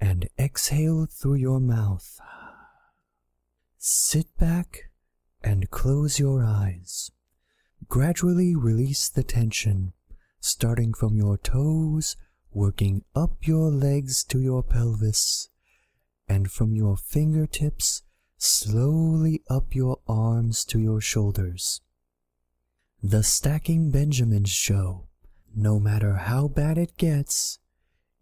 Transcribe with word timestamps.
and 0.00 0.28
exhale 0.38 1.06
through 1.06 1.36
your 1.36 1.60
mouth. 1.60 2.20
Sit 3.78 4.26
back 4.38 4.90
and 5.42 5.70
close 5.70 6.18
your 6.18 6.42
eyes. 6.42 7.10
Gradually 7.88 8.54
release 8.56 9.08
the 9.08 9.22
tension, 9.22 9.92
starting 10.40 10.92
from 10.92 11.16
your 11.16 11.38
toes, 11.38 12.16
working 12.52 13.04
up 13.14 13.46
your 13.46 13.70
legs 13.70 14.24
to 14.24 14.40
your 14.40 14.62
pelvis, 14.62 15.48
and 16.28 16.50
from 16.50 16.74
your 16.74 16.96
fingertips, 16.96 18.02
slowly 18.38 19.42
up 19.48 19.74
your 19.74 20.00
arms 20.08 20.64
to 20.64 20.80
your 20.80 21.00
shoulders. 21.00 21.80
The 23.02 23.22
Stacking 23.22 23.90
Benjamins 23.90 24.50
Show, 24.50 25.06
no 25.54 25.78
matter 25.78 26.14
how 26.14 26.48
bad 26.48 26.76
it 26.76 26.96
gets, 26.96 27.58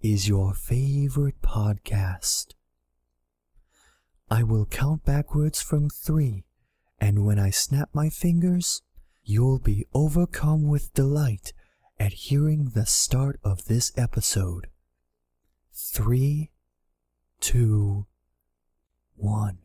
is 0.02 0.28
your 0.28 0.52
favorite 0.52 1.33
podcast. 1.44 2.54
I 4.30 4.42
will 4.42 4.66
count 4.66 5.04
backwards 5.04 5.62
from 5.62 5.88
three, 5.90 6.44
and 6.98 7.24
when 7.24 7.38
I 7.38 7.50
snap 7.50 7.90
my 7.92 8.08
fingers, 8.08 8.82
you'll 9.22 9.58
be 9.58 9.86
overcome 9.92 10.66
with 10.68 10.94
delight 10.94 11.52
at 12.00 12.12
hearing 12.12 12.72
the 12.74 12.86
start 12.86 13.38
of 13.44 13.66
this 13.66 13.92
episode. 13.96 14.68
Three, 15.72 16.50
two, 17.40 18.06
one. 19.14 19.58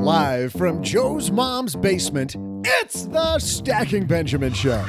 Live 0.00 0.52
from 0.52 0.82
Joe's 0.82 1.30
mom's 1.30 1.76
basement, 1.76 2.34
it's 2.64 3.04
the 3.04 3.38
Stacking 3.38 4.06
Benjamin 4.06 4.54
Show. 4.54 4.82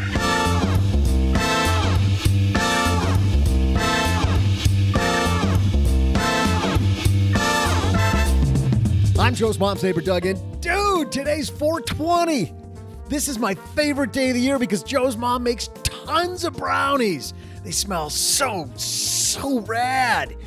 I'm 9.20 9.36
Joe's 9.36 9.60
mom's 9.60 9.84
neighbor, 9.84 10.00
Duggan. 10.00 10.38
Dude, 10.62 11.12
today's 11.12 11.50
420. 11.50 12.54
This 13.10 13.28
is 13.28 13.38
my 13.38 13.54
favorite 13.54 14.14
day 14.14 14.30
of 14.30 14.36
the 14.36 14.42
year 14.42 14.58
because 14.58 14.82
Joe's 14.82 15.18
mom 15.18 15.44
makes 15.44 15.68
tons 15.84 16.46
of 16.46 16.54
brownies. 16.54 17.34
They 17.66 17.72
smell 17.72 18.10
so, 18.10 18.70
so 18.78 19.60
rad. 19.60 20.38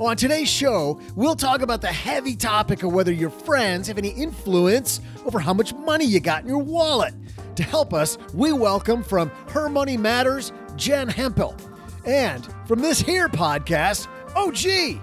On 0.00 0.16
today's 0.16 0.48
show, 0.48 0.98
we'll 1.14 1.36
talk 1.36 1.62
about 1.62 1.80
the 1.80 1.86
heavy 1.86 2.34
topic 2.34 2.82
of 2.82 2.92
whether 2.92 3.12
your 3.12 3.30
friends 3.30 3.86
have 3.86 3.96
any 3.96 4.08
influence 4.08 5.00
over 5.24 5.38
how 5.38 5.54
much 5.54 5.72
money 5.72 6.04
you 6.04 6.18
got 6.18 6.42
in 6.42 6.48
your 6.48 6.58
wallet. 6.58 7.14
To 7.54 7.62
help 7.62 7.94
us, 7.94 8.18
we 8.34 8.52
welcome 8.52 9.04
from 9.04 9.30
Her 9.50 9.68
Money 9.68 9.96
Matters, 9.96 10.52
Jen 10.74 11.06
Hemphill. 11.06 11.56
And 12.04 12.44
from 12.66 12.80
this 12.80 12.98
here 12.98 13.28
podcast, 13.28 14.08
OG. 14.34 15.00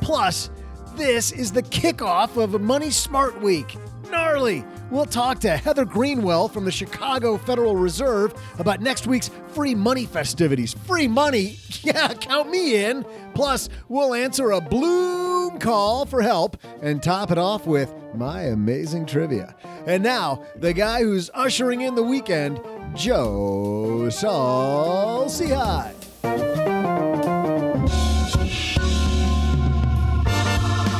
Plus, 0.00 0.50
this 0.96 1.30
is 1.30 1.52
the 1.52 1.62
kickoff 1.62 2.36
of 2.36 2.60
Money 2.60 2.90
Smart 2.90 3.40
Week. 3.40 3.76
Gnarly! 4.10 4.64
We'll 4.92 5.06
talk 5.06 5.38
to 5.40 5.56
Heather 5.56 5.86
Greenwell 5.86 6.48
from 6.48 6.66
the 6.66 6.70
Chicago 6.70 7.38
Federal 7.38 7.76
Reserve 7.76 8.34
about 8.58 8.82
next 8.82 9.06
week's 9.06 9.30
free 9.48 9.74
money 9.74 10.04
festivities. 10.04 10.74
Free 10.74 11.08
money? 11.08 11.56
Yeah, 11.82 12.14
count 12.14 12.48
me 12.48 12.84
in. 12.84 13.04
Plus, 13.34 13.68
we'll 13.88 14.14
answer 14.14 14.52
a 14.52 14.60
Blooom 14.60 15.58
call 15.58 16.06
for 16.06 16.22
help 16.22 16.56
and 16.80 17.02
top 17.02 17.32
it 17.32 17.38
off 17.38 17.66
with 17.66 17.92
my 18.14 18.42
amazing 18.42 19.04
trivia. 19.04 19.56
And 19.84 20.00
now, 20.04 20.44
the 20.54 20.72
guy 20.72 21.02
who's 21.02 21.28
ushering 21.34 21.80
in 21.80 21.96
the 21.96 22.04
weekend, 22.04 22.60
Joe 22.94 24.10
Saul-Sehy. 24.10 25.92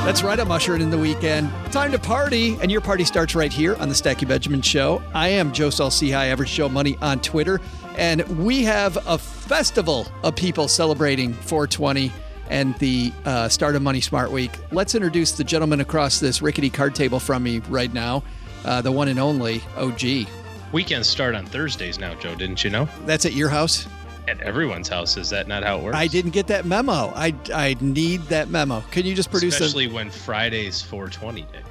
That's 0.04 0.24
right, 0.24 0.38
I'm 0.40 0.50
ushering 0.50 0.82
in 0.82 0.90
the 0.90 0.98
weekend. 0.98 1.48
Time 1.70 1.92
to 1.92 1.98
party, 1.98 2.58
and 2.60 2.72
your 2.72 2.80
party 2.80 3.04
starts 3.04 3.36
right 3.36 3.52
here 3.52 3.76
on 3.76 3.88
the 3.88 3.94
Stacky 3.94 4.26
Benjamin 4.26 4.60
Show. 4.60 5.00
I 5.14 5.28
am 5.28 5.52
Joe 5.52 5.70
Saul-Sehy, 5.70 6.12
Average 6.12 6.52
Joe 6.52 6.68
Money 6.68 6.98
on 7.00 7.20
Twitter, 7.20 7.60
and 7.96 8.22
we 8.44 8.64
have 8.64 8.98
a 9.06 9.16
festival 9.16 10.08
of 10.24 10.34
people 10.34 10.66
celebrating 10.66 11.32
420 11.32 12.10
and 12.50 12.76
the 12.78 13.12
uh, 13.24 13.48
start 13.48 13.76
of 13.76 13.82
Money 13.82 14.00
Smart 14.00 14.32
Week. 14.32 14.50
Let's 14.72 14.96
introduce 14.96 15.32
the 15.32 15.44
gentleman 15.44 15.80
across 15.80 16.18
this 16.18 16.42
rickety 16.42 16.68
card 16.68 16.96
table 16.96 17.20
from 17.20 17.44
me 17.44 17.60
right 17.68 17.92
now, 17.92 18.24
uh, 18.64 18.82
the 18.82 18.90
one 18.90 19.06
and 19.06 19.20
only 19.20 19.62
OG. 19.76 20.26
Weekends 20.72 21.08
start 21.08 21.36
on 21.36 21.46
Thursdays 21.46 22.00
now, 22.00 22.16
Joe, 22.16 22.34
didn't 22.34 22.64
you 22.64 22.70
know? 22.70 22.88
That's 23.06 23.24
at 23.24 23.34
your 23.34 23.50
house? 23.50 23.86
At 24.28 24.40
everyone's 24.40 24.88
house. 24.88 25.16
Is 25.16 25.30
that 25.30 25.48
not 25.48 25.64
how 25.64 25.78
it 25.78 25.82
works? 25.82 25.96
I 25.96 26.06
didn't 26.06 26.30
get 26.30 26.46
that 26.46 26.64
memo. 26.64 27.12
I, 27.14 27.34
I 27.52 27.76
need 27.80 28.20
that 28.26 28.48
memo. 28.50 28.80
Can 28.92 29.04
you 29.04 29.14
just 29.14 29.30
produce 29.30 29.54
it? 29.54 29.64
Especially 29.64 29.88
when 29.88 30.10
Friday's 30.10 30.80
420 30.80 31.42
day. 31.42 31.62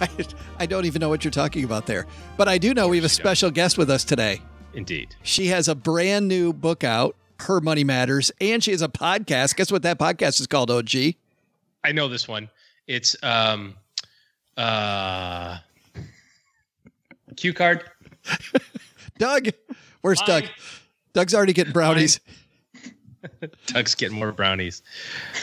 I, 0.00 0.08
I 0.62 0.66
don't 0.66 0.86
even 0.86 1.00
know 1.00 1.08
what 1.08 1.24
you're 1.24 1.30
talking 1.30 1.64
about 1.64 1.86
there. 1.86 2.06
But 2.36 2.48
I 2.48 2.58
do 2.58 2.72
know 2.72 2.88
we 2.88 2.96
have 2.96 3.04
a 3.04 3.10
special 3.10 3.50
guest 3.50 3.76
with 3.76 3.90
us 3.90 4.04
today. 4.04 4.40
Indeed. 4.74 5.14
She 5.22 5.48
has 5.48 5.68
a 5.68 5.74
brand 5.74 6.28
new 6.28 6.52
book 6.52 6.82
out, 6.84 7.16
Her 7.40 7.60
Money 7.60 7.84
Matters, 7.84 8.30
and 8.40 8.62
she 8.62 8.70
has 8.72 8.82
a 8.82 8.88
podcast. 8.88 9.56
Guess 9.56 9.70
what 9.70 9.82
that 9.82 9.98
podcast 9.98 10.40
is 10.40 10.46
called, 10.46 10.70
OG? 10.70 11.14
I 11.84 11.92
know 11.92 12.08
this 12.08 12.26
one. 12.26 12.48
It's 12.86 13.16
um 13.22 13.74
uh 14.56 15.58
cue 17.36 17.52
card. 17.52 17.84
Doug. 19.18 19.48
Where's 20.00 20.20
Hi. 20.20 20.26
Doug? 20.26 20.50
Doug's 21.16 21.32
already 21.34 21.54
getting 21.54 21.72
brownies. 21.72 22.20
Doug's 23.68 23.94
getting 23.94 24.18
more 24.18 24.32
brownies. 24.32 24.82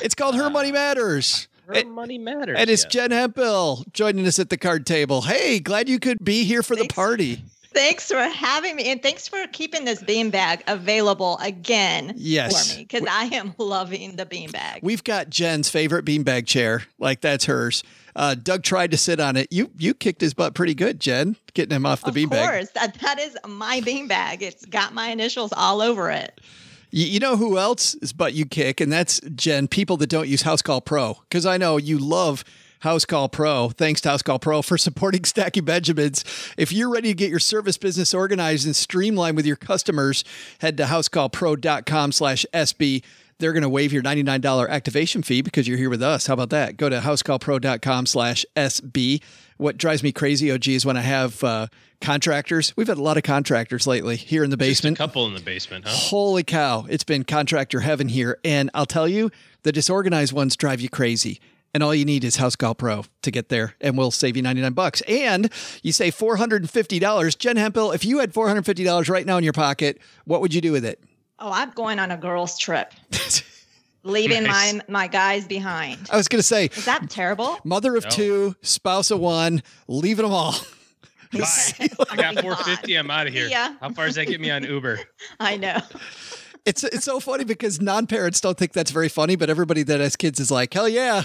It's 0.03 0.13
called 0.13 0.35
Her 0.35 0.51
Money 0.51 0.71
Matters. 0.71 1.47
Her 1.65 1.73
It- 1.73 1.87
money 1.87 2.19
matters. 2.19 2.57
And 2.59 2.69
it's 2.69 2.83
yes. 2.83 2.91
Jen 2.91 3.09
Hemphill 3.09 3.83
joining 3.91 4.27
us 4.27 4.37
at 4.37 4.51
the 4.51 4.57
card 4.57 4.85
table. 4.85 5.23
Hey, 5.23 5.59
glad 5.59 5.89
you 5.89 5.97
could 5.97 6.23
be 6.23 6.43
here 6.43 6.61
for 6.61 6.75
the 6.75 6.87
party. 6.87 7.43
Thanks 7.73 8.07
for 8.11 8.19
having 8.19 8.75
me, 8.75 8.91
and 8.91 9.01
thanks 9.01 9.27
for 9.27 9.45
keeping 9.51 9.83
this 9.85 10.01
beanbag 10.03 10.61
available 10.67 11.37
again 11.41 12.13
Yes. 12.15 12.71
for 12.73 12.77
me 12.77 12.83
because 12.85 13.07
I 13.09 13.25
am 13.35 13.53
loving 13.57 14.15
the 14.15 14.25
beanbag. 14.25 14.79
We've 14.83 15.03
got 15.03 15.29
Jen's 15.29 15.69
favorite 15.69 16.05
beanbag 16.05 16.45
chair. 16.47 16.83
Like 16.99 17.21
that's 17.21 17.45
hers. 17.45 17.83
Uh, 18.15 18.35
Doug 18.35 18.61
tried 18.61 18.91
to 18.91 18.97
sit 18.97 19.19
on 19.19 19.35
it. 19.37 19.47
You 19.51 19.71
you 19.77 19.93
kicked 19.95 20.21
his 20.21 20.33
butt 20.33 20.53
pretty 20.53 20.75
good, 20.75 20.99
Jen, 20.99 21.35
getting 21.55 21.75
him 21.75 21.85
off 21.85 22.01
the 22.01 22.09
of 22.09 22.15
beanbag. 22.15 22.47
course, 22.47 22.69
that, 22.71 22.93
that 23.01 23.19
is 23.19 23.35
my 23.47 23.81
beanbag. 23.81 24.41
It's 24.43 24.65
got 24.65 24.93
my 24.93 25.07
initials 25.09 25.51
all 25.55 25.81
over 25.81 26.11
it. 26.11 26.39
You, 26.91 27.07
you 27.07 27.19
know 27.19 27.35
who 27.37 27.57
else 27.57 27.95
is 27.95 28.13
butt 28.13 28.33
you 28.35 28.45
kick, 28.45 28.79
and 28.81 28.91
that's 28.93 29.19
Jen. 29.35 29.67
People 29.67 29.97
that 29.97 30.07
don't 30.11 30.27
use 30.27 30.43
Housecall 30.43 30.85
Pro, 30.85 31.15
because 31.27 31.45
I 31.47 31.57
know 31.57 31.77
you 31.77 31.97
love 31.97 32.43
Housecall 32.83 33.31
Pro. 33.31 33.69
Thanks 33.69 34.01
to 34.01 34.09
Housecall 34.09 34.41
Pro 34.41 34.61
for 34.61 34.77
supporting 34.77 35.21
Stacky 35.21 35.63
Benjamins. 35.63 36.25
If 36.57 36.73
you're 36.73 36.91
ready 36.91 37.07
to 37.09 37.13
get 37.13 37.29
your 37.29 37.39
service 37.39 37.77
business 37.77 38.13
organized 38.13 38.65
and 38.65 38.75
streamlined 38.75 39.37
with 39.37 39.45
your 39.45 39.55
customers, 39.55 40.25
head 40.59 40.75
to 40.77 40.83
housecallpro.com 40.83 42.11
slash 42.11 42.45
SB. 42.53 43.03
they're 43.39 43.53
going 43.53 43.63
to 43.63 43.69
waive 43.69 43.93
your 43.93 44.03
$99 44.03 44.69
activation 44.69 45.23
fee 45.23 45.41
because 45.41 45.65
you're 45.67 45.77
here 45.77 45.89
with 45.89 46.03
us. 46.03 46.27
How 46.27 46.33
about 46.33 46.49
that? 46.49 46.75
Go 46.75 46.89
to 46.89 46.99
housecallpro.com 46.99 48.05
slash 48.05 48.45
SB. 48.55 49.21
What 49.57 49.77
drives 49.77 50.03
me 50.03 50.11
crazy, 50.11 50.51
OG, 50.51 50.67
is 50.67 50.85
when 50.85 50.97
I 50.97 51.01
have 51.01 51.41
uh, 51.41 51.67
contractors. 52.01 52.75
We've 52.75 52.87
had 52.87 52.97
a 52.97 53.01
lot 53.01 53.15
of 53.15 53.23
contractors 53.23 53.87
lately 53.87 54.17
here 54.17 54.43
in 54.43 54.49
the 54.49 54.57
basement. 54.57 54.97
couple 54.97 55.25
in 55.25 55.33
the 55.33 55.41
basement, 55.41 55.85
huh? 55.87 55.91
Holy 55.93 56.43
cow, 56.43 56.85
it's 56.89 57.05
been 57.05 57.23
contractor 57.23 57.79
heaven 57.79 58.09
here. 58.09 58.39
And 58.43 58.69
I'll 58.73 58.85
tell 58.85 59.07
you, 59.07 59.31
the 59.61 59.71
disorganized 59.71 60.33
ones 60.33 60.57
drive 60.57 60.81
you 60.81 60.89
crazy. 60.89 61.39
And 61.73 61.81
all 61.81 61.95
you 61.95 62.05
need 62.05 62.23
is 62.23 62.37
Housecall 62.37 62.77
Pro 62.77 63.03
to 63.23 63.31
get 63.31 63.49
there, 63.49 63.73
and 63.81 63.97
we'll 63.97 64.11
save 64.11 64.35
you 64.37 64.43
99 64.43 64.73
bucks. 64.73 65.01
And 65.07 65.51
you 65.81 65.91
save 65.91 66.15
$450. 66.15 67.37
Jen 67.39 67.57
Hemphill, 67.57 67.91
if 67.91 68.05
you 68.05 68.19
had 68.19 68.31
$450 68.31 69.09
right 69.09 69.25
now 69.25 69.37
in 69.37 69.43
your 69.43 69.53
pocket, 69.53 69.99
what 70.25 70.39
would 70.41 70.53
you 70.53 70.61
do 70.61 70.71
with 70.71 70.85
it? 70.85 71.03
Oh, 71.39 71.51
I'm 71.51 71.71
going 71.71 71.97
on 71.97 72.11
a 72.11 72.17
girls' 72.17 72.59
trip, 72.59 72.93
leaving 74.03 74.43
Nice. 74.43 74.73
my 74.75 74.81
my 74.87 75.07
guys 75.07 75.47
behind. 75.47 76.07
I 76.11 76.17
was 76.17 76.27
going 76.27 76.39
to 76.39 76.43
say, 76.43 76.65
Is 76.65 76.85
that 76.85 77.09
terrible? 77.09 77.57
mother 77.63 77.95
of 77.95 78.03
No. 78.03 78.09
two, 78.11 78.55
spouse 78.61 79.09
of 79.11 79.19
one, 79.19 79.63
leaving 79.87 80.23
them 80.25 80.33
all. 80.33 80.53
Bye. 81.33 81.39
I 82.11 82.15
got 82.15 82.35
God. 82.35 82.41
450. 82.41 82.95
I'm 82.95 83.09
out 83.09 83.25
of 83.25 83.33
here. 83.33 83.47
Yeah. 83.47 83.73
How 83.81 83.89
far 83.91 84.05
does 84.05 84.15
that 84.15 84.27
get 84.27 84.39
me 84.39 84.51
on 84.51 84.63
Uber? 84.63 84.99
I 85.39 85.57
know. 85.57 85.79
It's 86.65 86.83
it's 86.83 87.03
so 87.03 87.19
funny 87.19 87.43
because 87.43 87.81
non-parents 87.81 88.39
don't 88.39 88.57
think 88.57 88.71
that's 88.73 88.91
very 88.91 89.09
funny, 89.09 89.35
but 89.35 89.49
everybody 89.49 89.81
that 89.83 89.99
has 89.99 90.15
kids 90.15 90.39
is 90.39 90.51
like, 90.51 90.73
hell 90.73 90.87
yeah, 90.87 91.23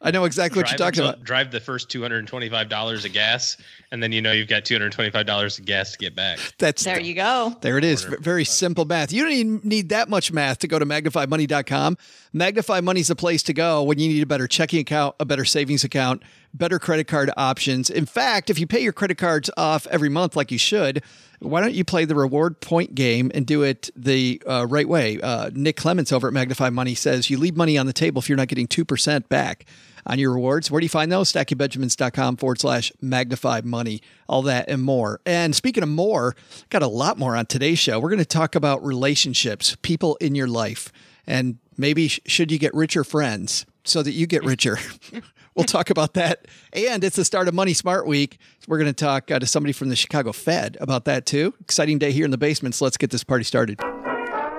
I 0.00 0.12
know 0.12 0.24
exactly 0.26 0.60
what 0.62 0.70
you're 0.70 0.78
talking 0.78 1.00
until- 1.00 1.14
about. 1.14 1.24
Drive 1.24 1.50
the 1.50 1.58
first 1.58 1.88
$225 1.88 3.04
of 3.04 3.12
gas, 3.12 3.56
and 3.90 4.00
then 4.00 4.12
you 4.12 4.22
know 4.22 4.30
you've 4.30 4.46
got 4.48 4.64
$225 4.64 5.58
of 5.58 5.64
gas 5.64 5.92
to 5.92 5.98
get 5.98 6.14
back. 6.14 6.38
That's 6.58 6.84
There 6.84 7.00
you 7.00 7.14
go. 7.14 7.56
There 7.62 7.78
it 7.78 7.84
is. 7.84 8.04
V- 8.04 8.16
Very 8.20 8.44
simple 8.44 8.84
math. 8.84 9.12
You 9.12 9.24
don't 9.24 9.32
even 9.32 9.60
need 9.64 9.88
that 9.88 10.08
much 10.08 10.30
math 10.30 10.58
to 10.60 10.68
go 10.68 10.78
to 10.78 10.86
magnifymoney.com. 10.86 11.96
Magnify 12.32 12.80
Money's 12.80 13.08
the 13.08 13.16
place 13.16 13.42
to 13.44 13.52
go 13.52 13.82
when 13.82 13.98
you 13.98 14.08
need 14.08 14.22
a 14.22 14.26
better 14.26 14.46
checking 14.46 14.80
account, 14.80 15.16
a 15.18 15.24
better 15.24 15.44
savings 15.44 15.82
account, 15.82 16.22
better 16.54 16.78
credit 16.78 17.08
card 17.08 17.30
options. 17.36 17.90
In 17.90 18.06
fact, 18.06 18.50
if 18.50 18.58
you 18.60 18.66
pay 18.68 18.80
your 18.80 18.92
credit 18.92 19.18
cards 19.18 19.50
off 19.56 19.86
every 19.88 20.08
month 20.08 20.36
like 20.36 20.52
you 20.52 20.58
should, 20.58 21.02
why 21.40 21.60
don't 21.60 21.74
you 21.74 21.84
play 21.84 22.04
the 22.04 22.14
reward 22.14 22.60
point 22.60 22.94
game 22.94 23.30
and 23.34 23.46
do 23.46 23.62
it 23.62 23.90
the 23.96 24.40
uh, 24.46 24.66
right 24.68 24.88
way? 24.88 25.20
Uh, 25.20 25.50
Nick 25.54 25.76
Clements 25.76 26.12
over 26.12 26.28
at 26.28 26.34
Magnify 26.34 26.70
Money 26.70 26.94
says 26.94 27.30
you 27.30 27.38
leave 27.38 27.56
money 27.56 27.76
on 27.78 27.86
the 27.86 27.92
table 27.92 28.20
if 28.20 28.28
you're 28.28 28.36
not 28.36 28.48
getting 28.48 28.66
2% 28.68 29.28
back 29.28 29.64
on 30.08 30.18
your 30.18 30.32
rewards. 30.32 30.70
Where 30.70 30.80
do 30.80 30.84
you 30.84 30.90
find 30.90 31.12
those? 31.12 31.30
StackyBenjamins.com 31.32 32.38
forward 32.38 32.60
slash 32.60 32.90
magnify 33.00 33.60
money, 33.62 34.00
all 34.28 34.42
that 34.42 34.68
and 34.68 34.82
more. 34.82 35.20
And 35.26 35.54
speaking 35.54 35.82
of 35.82 35.88
more, 35.88 36.34
got 36.70 36.82
a 36.82 36.88
lot 36.88 37.18
more 37.18 37.36
on 37.36 37.46
today's 37.46 37.78
show. 37.78 38.00
We're 38.00 38.08
going 38.08 38.18
to 38.18 38.24
talk 38.24 38.54
about 38.54 38.84
relationships, 38.84 39.76
people 39.82 40.16
in 40.16 40.34
your 40.34 40.48
life, 40.48 40.90
and 41.26 41.58
maybe 41.76 42.08
sh- 42.08 42.20
should 42.26 42.50
you 42.50 42.58
get 42.58 42.74
richer 42.74 43.04
friends 43.04 43.66
so 43.84 44.02
that 44.02 44.12
you 44.12 44.26
get 44.26 44.44
richer. 44.44 44.78
we'll 45.54 45.64
talk 45.64 45.90
about 45.90 46.14
that. 46.14 46.46
And 46.72 47.04
it's 47.04 47.16
the 47.16 47.24
start 47.24 47.48
of 47.48 47.54
Money 47.54 47.74
Smart 47.74 48.06
Week. 48.06 48.38
We're 48.66 48.78
going 48.78 48.92
to 48.92 49.04
talk 49.04 49.30
uh, 49.30 49.38
to 49.38 49.46
somebody 49.46 49.72
from 49.72 49.90
the 49.90 49.96
Chicago 49.96 50.32
Fed 50.32 50.78
about 50.80 51.04
that 51.04 51.26
too. 51.26 51.54
Exciting 51.60 51.98
day 51.98 52.12
here 52.12 52.24
in 52.24 52.30
the 52.30 52.38
basement. 52.38 52.74
So 52.74 52.84
let's 52.86 52.96
get 52.96 53.10
this 53.10 53.24
party 53.24 53.44
started. 53.44 53.78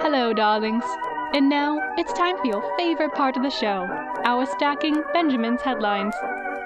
Hello, 0.02 0.34
darlings. 0.34 0.84
And 1.32 1.48
now 1.48 1.80
it's 1.96 2.12
time 2.14 2.40
for 2.40 2.48
your 2.48 2.76
favorite 2.76 3.14
part 3.14 3.38
of 3.38 3.44
the 3.44 3.52
show 3.52 3.88
our 4.26 4.48
stacking 4.48 5.04
Benjamin's 5.14 5.62
headlines. 5.62 6.16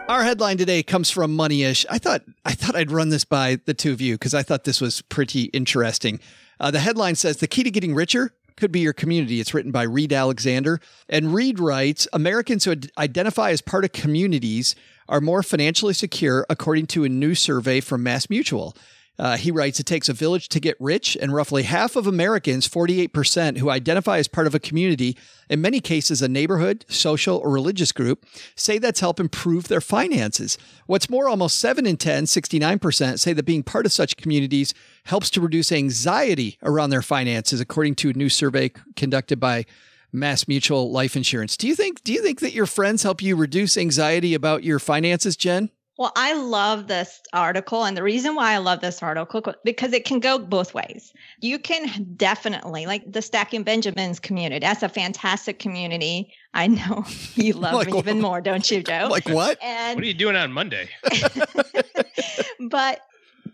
Our 0.07 0.23
headline 0.23 0.57
today 0.57 0.83
comes 0.83 1.09
from 1.09 1.37
Moneyish. 1.37 1.85
I 1.89 1.97
thought 1.97 2.21
I 2.45 2.53
thought 2.53 2.73
I'd 2.73 2.89
run 2.89 3.09
this 3.09 3.25
by 3.25 3.59
the 3.65 3.73
two 3.73 3.91
of 3.91 3.99
you 3.99 4.15
because 4.15 4.33
I 4.33 4.41
thought 4.41 4.63
this 4.63 4.79
was 4.79 5.01
pretty 5.01 5.43
interesting. 5.45 6.21
Uh, 6.61 6.71
the 6.71 6.79
headline 6.79 7.15
says 7.15 7.37
the 7.37 7.47
key 7.47 7.63
to 7.63 7.71
getting 7.71 7.93
richer 7.93 8.31
could 8.55 8.71
be 8.71 8.79
your 8.79 8.93
community. 8.93 9.41
It's 9.41 9.53
written 9.53 9.71
by 9.71 9.83
Reed 9.83 10.13
Alexander, 10.13 10.79
and 11.09 11.33
Reed 11.33 11.59
writes 11.59 12.07
Americans 12.13 12.63
who 12.63 12.75
identify 12.97 13.51
as 13.51 13.61
part 13.61 13.83
of 13.83 13.91
communities 13.91 14.75
are 15.09 15.19
more 15.19 15.43
financially 15.43 15.93
secure, 15.93 16.45
according 16.49 16.87
to 16.87 17.03
a 17.03 17.09
new 17.09 17.35
survey 17.35 17.81
from 17.81 18.03
Mass 18.03 18.29
Mutual. 18.29 18.77
Uh, 19.19 19.37
he 19.37 19.51
writes, 19.51 19.79
it 19.79 19.85
takes 19.85 20.09
a 20.09 20.13
village 20.13 20.49
to 20.49 20.59
get 20.59 20.75
rich, 20.79 21.15
and 21.21 21.33
roughly 21.33 21.63
half 21.63 21.95
of 21.95 22.07
Americans, 22.07 22.67
48%, 22.67 23.59
who 23.59 23.69
identify 23.69 24.17
as 24.17 24.27
part 24.27 24.47
of 24.47 24.55
a 24.55 24.59
community, 24.59 25.15
in 25.49 25.61
many 25.61 25.79
cases 25.79 26.21
a 26.21 26.27
neighborhood, 26.27 26.83
social, 26.87 27.37
or 27.37 27.51
religious 27.51 27.91
group, 27.91 28.25
say 28.55 28.79
that's 28.79 29.01
helped 29.01 29.19
improve 29.19 29.67
their 29.67 29.81
finances. 29.81 30.57
What's 30.87 31.09
more, 31.09 31.29
almost 31.29 31.59
7 31.59 31.85
in 31.85 31.97
10, 31.97 32.23
69%, 32.23 33.19
say 33.19 33.33
that 33.33 33.45
being 33.45 33.61
part 33.61 33.85
of 33.85 33.91
such 33.91 34.17
communities 34.17 34.73
helps 35.03 35.29
to 35.31 35.41
reduce 35.41 35.71
anxiety 35.71 36.57
around 36.63 36.89
their 36.89 37.03
finances, 37.03 37.61
according 37.61 37.95
to 37.95 38.09
a 38.09 38.13
new 38.13 38.29
survey 38.29 38.71
conducted 38.95 39.39
by 39.39 39.65
Mass 40.11 40.47
Mutual 40.47 40.91
Life 40.91 41.15
Insurance. 41.15 41.57
Do 41.57 41.67
you 41.67 41.75
think 41.75 42.03
do 42.03 42.13
you 42.13 42.21
think 42.21 42.39
that 42.41 42.53
your 42.53 42.67
friends 42.67 43.01
help 43.01 43.21
you 43.21 43.35
reduce 43.35 43.77
anxiety 43.77 44.35
about 44.35 44.63
your 44.63 44.77
finances, 44.77 45.35
Jen? 45.35 45.71
Well, 46.03 46.11
I 46.17 46.33
love 46.33 46.87
this 46.87 47.21
article. 47.31 47.85
And 47.85 47.95
the 47.95 48.03
reason 48.03 48.35
why 48.35 48.51
I 48.51 48.57
love 48.57 48.81
this 48.81 49.01
article, 49.01 49.41
because 49.63 49.93
it 49.93 50.03
can 50.03 50.19
go 50.19 50.37
both 50.37 50.73
ways. 50.73 51.13
You 51.39 51.57
can 51.57 52.15
definitely, 52.17 52.85
like 52.85 53.09
the 53.09 53.21
Stacking 53.21 53.63
Benjamins 53.63 54.19
community, 54.19 54.65
that's 54.65 54.83
a 54.83 54.89
fantastic 54.89 55.59
community. 55.59 56.33
I 56.53 56.67
know 56.67 57.05
you 57.35 57.53
love 57.53 57.75
Like 57.75 57.95
even 57.95 58.19
more, 58.19 58.41
don't 58.41 58.69
you, 58.69 58.83
Joe? 58.83 59.07
Like 59.13 59.29
what? 59.29 59.57
and 59.63 59.95
What 59.95 60.03
are 60.03 60.07
you 60.07 60.13
doing 60.13 60.35
on 60.35 60.51
Monday? 60.51 60.89
but 62.69 62.99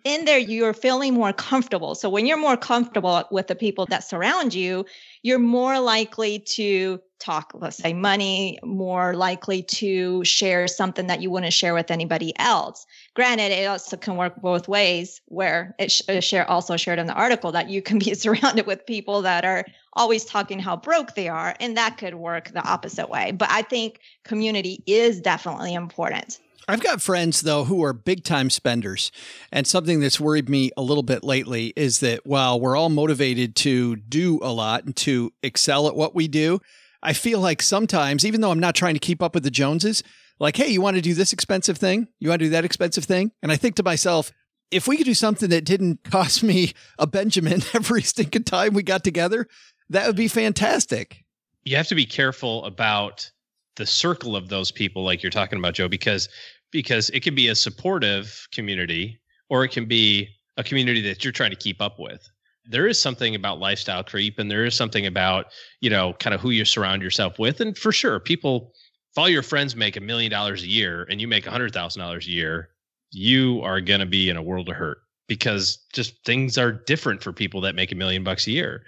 in 0.04 0.26
there 0.26 0.38
you're 0.38 0.74
feeling 0.74 1.14
more 1.14 1.34
comfortable. 1.34 1.96
So 1.96 2.10
when 2.10 2.26
you're 2.26 2.38
more 2.38 2.58
comfortable 2.58 3.24
with 3.32 3.48
the 3.48 3.56
people 3.56 3.86
that 3.88 4.04
surround 4.04 4.54
you 4.54 4.86
you're 5.22 5.40
more 5.40 5.80
likely 5.80 6.40
to 6.40 7.00
talk 7.20 7.52
let's 7.54 7.78
say 7.78 7.94
money 7.94 8.58
more 8.64 9.14
likely 9.14 9.62
to 9.62 10.24
share 10.24 10.68
something 10.68 11.08
that 11.08 11.22
you 11.22 11.30
wouldn't 11.30 11.52
share 11.52 11.74
with 11.74 11.92
anybody 11.92 12.34
else. 12.40 12.86
Granted 13.14 13.52
it 13.52 13.66
also 13.66 13.98
can 13.98 14.16
work 14.16 14.36
both 14.42 14.68
ways 14.68 15.22
where 15.26 15.76
it 15.80 15.92
sh- 15.92 16.02
share 16.22 16.50
also 16.50 16.78
shared 16.78 17.00
in 17.00 17.08
the 17.08 17.14
article 17.14 17.52
that 17.52 17.70
you 17.70 17.82
can 17.82 18.00
be 18.00 18.14
surrounded 18.16 18.66
with 18.66 18.86
people 18.86 19.22
that 19.24 19.44
are 19.44 19.66
always 19.94 20.24
talking 20.24 20.60
how 20.60 20.78
broke 20.78 21.16
they 21.16 21.28
are 21.28 21.56
and 21.60 21.76
that 21.76 21.98
could 21.98 22.16
work 22.16 22.50
the 22.50 22.66
opposite 22.66 23.10
way. 23.10 23.32
But 23.32 23.50
i 23.52 23.62
think 23.62 24.00
community 24.24 24.82
is 24.86 25.20
definitely 25.20 25.74
important 25.74 26.40
I've 26.70 26.84
got 26.84 27.02
friends 27.02 27.42
though 27.42 27.64
who 27.64 27.84
are 27.84 27.94
big 27.94 28.24
time 28.24 28.52
spenders. 28.52 29.12
And 29.52 29.66
something 29.66 30.00
that's 30.00 30.20
worried 30.20 30.48
me 30.50 30.70
a 30.78 30.84
little 30.84 31.02
bit 31.02 31.24
lately 31.24 31.74
is 31.76 32.00
that 32.02 32.28
while 32.28 32.60
we're 32.60 32.76
all 32.78 32.90
motivated 32.90 33.56
to 33.58 33.96
do 33.96 34.40
a 34.44 34.54
lot 34.54 34.84
and 34.84 34.96
to 34.98 35.34
excel 35.42 35.88
at 35.88 35.96
what 35.96 36.14
we 36.14 36.28
do, 36.28 36.60
I 37.02 37.14
feel 37.14 37.40
like 37.40 37.64
sometimes, 37.64 38.24
even 38.24 38.42
though 38.42 38.52
I'm 38.52 38.60
not 38.60 38.76
trying 38.76 38.94
to 38.94 39.00
keep 39.00 39.24
up 39.24 39.34
with 39.34 39.44
the 39.44 39.50
Joneses, 39.50 40.04
like, 40.40 40.58
hey, 40.58 40.68
you 40.68 40.80
want 40.80 40.96
to 40.96 41.02
do 41.02 41.16
this 41.16 41.34
expensive 41.34 41.80
thing? 41.80 42.08
You 42.20 42.30
want 42.30 42.40
to 42.40 42.46
do 42.46 42.52
that 42.52 42.66
expensive 42.66 43.06
thing? 43.06 43.32
And 43.42 43.52
I 43.52 43.56
think 43.56 43.76
to 43.78 43.84
myself, 43.84 44.32
if 44.70 44.88
we 44.88 44.96
could 44.96 45.08
do 45.08 45.16
something 45.16 45.50
that 45.50 45.66
didn't 45.66 46.04
cost 46.12 46.44
me 46.44 46.74
a 47.00 47.08
Benjamin 47.08 47.64
every 47.74 48.04
stinking 48.04 48.44
time 48.44 48.76
we 48.76 48.84
got 48.84 49.04
together, 49.04 49.48
that 49.90 50.06
would 50.06 50.16
be 50.16 50.28
fantastic. 50.28 51.26
you 51.64 51.76
have 51.78 51.88
to 51.88 51.96
be 51.96 52.06
careful 52.06 52.64
about 52.66 53.32
the 53.76 53.86
circle 53.86 54.36
of 54.36 54.50
those 54.50 54.72
people 54.72 55.04
like 55.04 55.24
you're 55.24 55.30
talking 55.30 55.58
about 55.58 55.74
joe 55.74 55.88
because 55.88 56.28
because 56.72 57.10
it 57.10 57.24
can 57.24 57.36
be 57.36 57.48
a 57.48 57.56
supportive 57.56 58.48
community 58.52 59.20
or 59.50 59.64
it 59.64 59.70
can 59.70 59.86
be 59.86 60.30
a 60.58 60.64
community 60.64 61.02
that 61.02 61.24
you're 61.24 61.34
trying 61.34 61.50
to 61.50 61.56
keep 61.56 61.82
up 61.82 62.00
with. 62.00 62.28
There 62.66 62.88
is 62.88 63.00
something 63.00 63.34
about 63.34 63.60
lifestyle 63.60 64.04
creep 64.04 64.38
and 64.38 64.52
there 64.52 64.66
is 64.66 64.76
something 64.76 65.06
about 65.06 65.48
you 65.82 65.90
know 65.90 66.14
kind 66.14 66.34
of 66.34 66.42
who 66.42 66.52
you 66.52 66.66
surround 66.66 67.02
yourself 67.02 67.40
with. 67.40 67.60
And 67.62 67.78
for 67.78 67.92
sure 67.92 68.20
people 68.20 68.74
if 69.12 69.18
all 69.18 69.30
your 69.30 69.42
friends 69.42 69.76
make 69.76 69.98
a 69.98 70.02
million 70.02 70.30
dollars 70.30 70.64
a 70.64 70.68
year 70.68 71.08
and 71.10 71.20
you 71.20 71.28
make 71.28 71.48
a 71.48 71.52
hundred 71.52 71.74
thousand 71.74 72.02
dollars 72.02 72.28
a 72.28 72.32
year 72.32 72.70
you 73.12 73.60
are 73.64 73.82
going 73.82 74.02
to 74.02 74.06
be 74.06 74.30
in 74.30 74.38
a 74.38 74.44
world 74.44 74.70
of 74.70 74.76
hurt 74.76 75.00
because 75.28 75.80
just 75.94 76.24
things 76.26 76.60
are 76.60 76.72
different 76.72 77.24
for 77.24 77.34
people 77.34 77.60
that 77.62 77.74
make 77.74 77.92
a 77.92 77.96
million 77.96 78.24
bucks 78.24 78.46
a 78.46 78.52
year. 78.52 78.84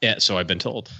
Yeah 0.00 0.18
so 0.18 0.38
i've 0.38 0.46
been 0.46 0.58
told. 0.58 0.90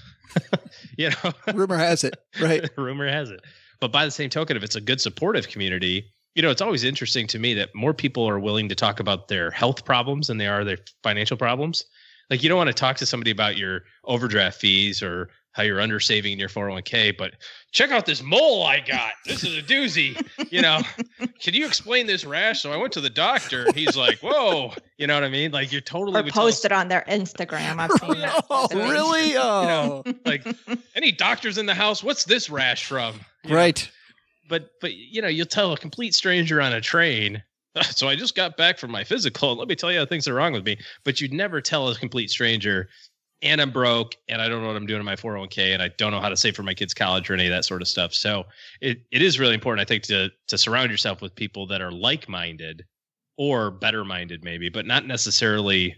You 0.97 1.11
know? 1.11 1.33
Rumor 1.55 1.77
has 1.77 2.03
it, 2.03 2.17
right? 2.41 2.69
rumor 2.77 3.09
has 3.09 3.31
it 3.31 3.41
but 3.81 3.93
by 3.93 4.05
the 4.05 4.11
same 4.11 4.31
token 4.31 4.57
if 4.57 4.63
it's 4.63 4.77
a 4.77 4.81
good 4.81 5.01
supportive 5.01 5.49
community 5.49 6.13
you 6.39 6.43
know 6.43 6.51
it's 6.51 6.63
always 6.63 6.85
interesting 6.85 7.27
to 7.27 7.39
me 7.41 7.55
that 7.55 7.75
more 7.75 7.93
people 7.93 8.29
are 8.29 8.39
willing 8.39 8.69
to 8.69 8.75
talk 8.77 9.01
about 9.01 9.27
their 9.27 9.51
health 9.51 9.85
problems 9.85 10.29
than 10.29 10.39
they 10.39 10.47
are 10.47 10.63
their 10.63 10.79
financial 11.03 11.37
problems. 11.37 11.85
Like 12.31 12.45
you 12.45 12.49
don't 12.49 12.59
want 12.59 12.69
to 12.69 12.75
talk 12.75 12.97
to 12.99 13.07
somebody 13.07 13.33
about 13.33 13.57
your 13.57 13.83
overdraft 14.05 14.61
fees 14.61 15.03
or 15.03 15.31
how 15.59 15.65
you're 15.65 15.81
under 15.81 16.01
saving 16.01 16.33
in 16.33 16.39
your 16.39 16.49
401k 16.49 17.15
but 17.19 17.35
check 17.73 17.91
out 17.91 18.07
this 18.07 18.23
mole 18.23 18.63
i 18.63 18.81
got 18.81 19.13
this 19.27 19.45
is 19.45 19.59
a 19.59 19.63
doozy 19.63 20.17
you 20.51 20.63
know 20.63 20.81
can 21.41 21.53
you 21.53 21.67
explain 21.67 22.07
this 22.07 22.25
rash 22.25 22.63
so 22.63 22.73
i 22.73 22.77
went 22.77 22.93
to 22.95 23.01
the 23.03 23.11
doctor 23.11 23.67
he's 23.75 23.97
like 23.97 24.19
whoa 24.21 24.73
you 24.97 25.07
know 25.07 25.15
what 25.15 25.25
i 25.25 25.29
mean 25.29 25.51
like 25.51 25.71
you're 25.71 25.81
totally 25.83 26.19
or 26.19 26.23
would 26.23 26.33
tell 26.33 26.45
post 26.45 26.65
it 26.65 26.73
on 26.73 26.89
their 26.89 27.05
Instagram. 27.09 27.79
I've 27.79 27.91
seen 28.01 28.21
that. 28.21 28.45
Oh, 28.51 28.67
specific. 28.67 28.91
really? 28.93 29.37
Oh, 29.37 30.03
like 30.25 30.47
any 30.95 31.13
doctors 31.13 31.59
in 31.59 31.67
the 31.67 31.75
house 31.75 32.03
what's 32.03 32.25
this 32.25 32.49
rash 32.49 32.87
from 32.87 33.17
You 33.45 33.51
know? 33.51 33.57
right. 33.57 33.91
but 34.49 34.71
but 34.81 34.95
you 34.95 35.21
know 35.21 35.29
you'll 35.29 35.45
tell 35.47 35.73
a 35.73 35.77
complete 35.77 36.15
stranger 36.15 36.63
on 36.63 36.73
a 36.73 36.81
train 36.81 37.43
so 37.91 38.09
i 38.09 38.17
just 38.17 38.35
got 38.35 38.57
back 38.57 38.79
from 38.79 38.91
my 38.91 39.05
physical 39.05 39.51
and 39.51 39.59
let 39.59 39.69
me 39.69 39.75
tell 39.77 39.93
you 39.93 39.99
how 39.99 40.07
things 40.07 40.27
are 40.27 40.35
wrong 40.35 40.53
with 40.53 40.65
me 40.65 40.79
but 41.05 41.21
you'd 41.21 41.33
never 41.33 41.61
tell 41.61 41.89
a 41.89 41.95
complete 41.97 42.31
stranger 42.31 42.89
and 43.43 43.61
I'm 43.61 43.71
broke 43.71 44.17
and 44.29 44.43
I 44.43 44.49
don't 44.49 44.63
know 44.63 44.69
what 44.69 44.77
I'm 44.77 44.87
doing 44.87 45.01
in 45.01 45.07
my 45.07 45.17
401k 45.17 45.73
and 45.73 45.83
I 45.83 45.89
don't 45.97 46.11
know 46.11 46.21
how 46.21 46.29
to 46.29 46.37
save 46.37 46.57
for 46.57 46.63
my 46.63 46.75
kids' 46.75 46.95
college 46.95 47.31
or 47.31 47.35
any 47.35 47.47
of 47.47 47.53
that 47.53 47.65
sort 47.65 47.83
of 47.83 47.89
stuff. 47.89 48.13
So 48.15 48.45
it, 48.81 49.03
it 49.11 49.23
is 49.23 49.39
really 49.39 49.55
important, 49.55 49.81
I 49.81 49.89
think, 49.89 50.03
to 50.05 50.31
to 50.49 50.59
surround 50.59 50.91
yourself 50.91 51.23
with 51.23 51.35
people 51.35 51.67
that 51.69 51.81
are 51.81 51.93
like 51.93 52.29
minded 52.29 52.85
or 53.37 53.71
better 53.71 54.05
minded, 54.05 54.43
maybe, 54.43 54.69
but 54.69 54.87
not 54.87 55.07
necessarily 55.07 55.95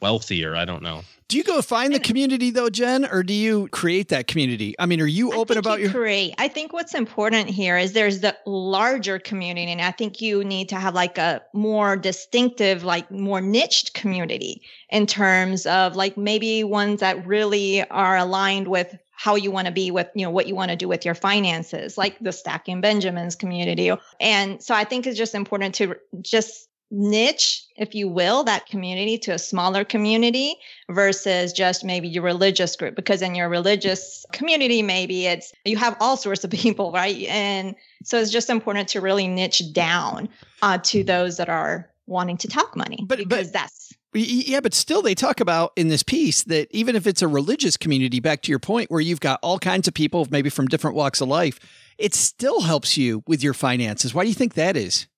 wealthier. 0.00 0.54
I 0.54 0.64
don't 0.64 0.82
know. 0.82 1.02
Do 1.28 1.38
you 1.38 1.44
go 1.44 1.62
find 1.62 1.94
the 1.94 1.98
community 1.98 2.50
though, 2.50 2.68
Jen, 2.68 3.06
or 3.06 3.22
do 3.22 3.32
you 3.32 3.68
create 3.68 4.10
that 4.10 4.26
community? 4.26 4.74
I 4.78 4.86
mean, 4.86 5.00
are 5.00 5.06
you 5.06 5.32
open 5.32 5.56
about 5.56 5.78
you 5.78 5.86
your 5.86 5.92
create. 5.92 6.34
I 6.38 6.48
think 6.48 6.72
what's 6.72 6.94
important 6.94 7.48
here 7.48 7.78
is 7.78 7.92
there's 7.92 8.20
the 8.20 8.36
larger 8.46 9.18
community, 9.18 9.72
and 9.72 9.80
I 9.80 9.90
think 9.90 10.20
you 10.20 10.44
need 10.44 10.68
to 10.68 10.76
have 10.76 10.94
like 10.94 11.16
a 11.16 11.42
more 11.54 11.96
distinctive, 11.96 12.84
like 12.84 13.10
more 13.10 13.40
niched 13.40 13.94
community 13.94 14.62
in 14.90 15.06
terms 15.06 15.64
of 15.66 15.96
like 15.96 16.16
maybe 16.18 16.62
ones 16.62 17.00
that 17.00 17.26
really 17.26 17.82
are 17.88 18.18
aligned 18.18 18.68
with 18.68 18.94
how 19.16 19.34
you 19.34 19.50
want 19.50 19.66
to 19.66 19.72
be 19.72 19.90
with 19.90 20.08
you 20.14 20.26
know 20.26 20.30
what 20.30 20.46
you 20.46 20.54
want 20.54 20.70
to 20.70 20.76
do 20.76 20.88
with 20.88 21.04
your 21.04 21.14
finances 21.14 21.96
like 21.96 22.18
the 22.18 22.32
stacking 22.32 22.80
benjamins 22.80 23.36
community 23.36 23.90
and 24.20 24.60
so 24.60 24.74
i 24.74 24.82
think 24.82 25.06
it's 25.06 25.16
just 25.16 25.36
important 25.36 25.76
to 25.76 25.94
just 26.20 26.68
niche, 26.94 27.63
if 27.76 27.94
you 27.94 28.08
will, 28.08 28.44
that 28.44 28.66
community 28.66 29.18
to 29.18 29.32
a 29.32 29.38
smaller 29.38 29.84
community 29.84 30.56
versus 30.90 31.52
just 31.52 31.84
maybe 31.84 32.08
your 32.08 32.22
religious 32.22 32.76
group. 32.76 32.94
Because 32.94 33.22
in 33.22 33.34
your 33.34 33.48
religious 33.48 34.24
community, 34.32 34.82
maybe 34.82 35.26
it's 35.26 35.52
you 35.64 35.76
have 35.76 35.96
all 36.00 36.16
sorts 36.16 36.44
of 36.44 36.50
people, 36.64 36.92
right? 36.92 37.22
And 37.28 37.74
so 38.04 38.20
it's 38.20 38.30
just 38.30 38.50
important 38.50 38.88
to 38.90 39.00
really 39.00 39.26
niche 39.26 39.72
down 39.72 40.28
uh, 40.62 40.78
to 40.78 41.02
those 41.02 41.36
that 41.38 41.48
are 41.48 41.90
wanting 42.06 42.36
to 42.38 42.48
talk 42.48 42.76
money. 42.76 42.98
But- 43.00 43.18
but- 43.18 43.28
because 43.28 43.50
that's 43.50 43.92
Yeah, 44.12 44.60
but 44.60 44.74
still, 44.74 45.02
they 45.02 45.16
talk 45.16 45.40
about 45.40 45.72
in 45.74 45.88
this 45.88 46.04
piece 46.04 46.44
that 46.44 46.68
even 46.70 46.94
if 46.94 47.04
it's 47.06 47.22
a 47.22 47.26
religious 47.26 47.76
community, 47.76 48.20
back 48.20 48.42
to 48.42 48.52
your 48.52 48.60
point, 48.60 48.88
where 48.90 49.00
you've 49.00 49.18
got 49.18 49.40
all 49.42 49.58
kinds 49.58 49.88
of 49.88 49.94
people, 49.94 50.28
maybe 50.30 50.50
from 50.50 50.68
different 50.68 50.94
walks 50.94 51.20
of 51.20 51.26
life, 51.26 51.58
it 51.98 52.14
still 52.14 52.60
helps 52.60 52.96
you 52.96 53.24
with 53.26 53.42
your 53.42 53.54
finances. 53.54 54.14
Why 54.14 54.22
do 54.22 54.28
you 54.28 54.34
think 54.34 54.54
that 54.54 54.76
is? 54.76 55.08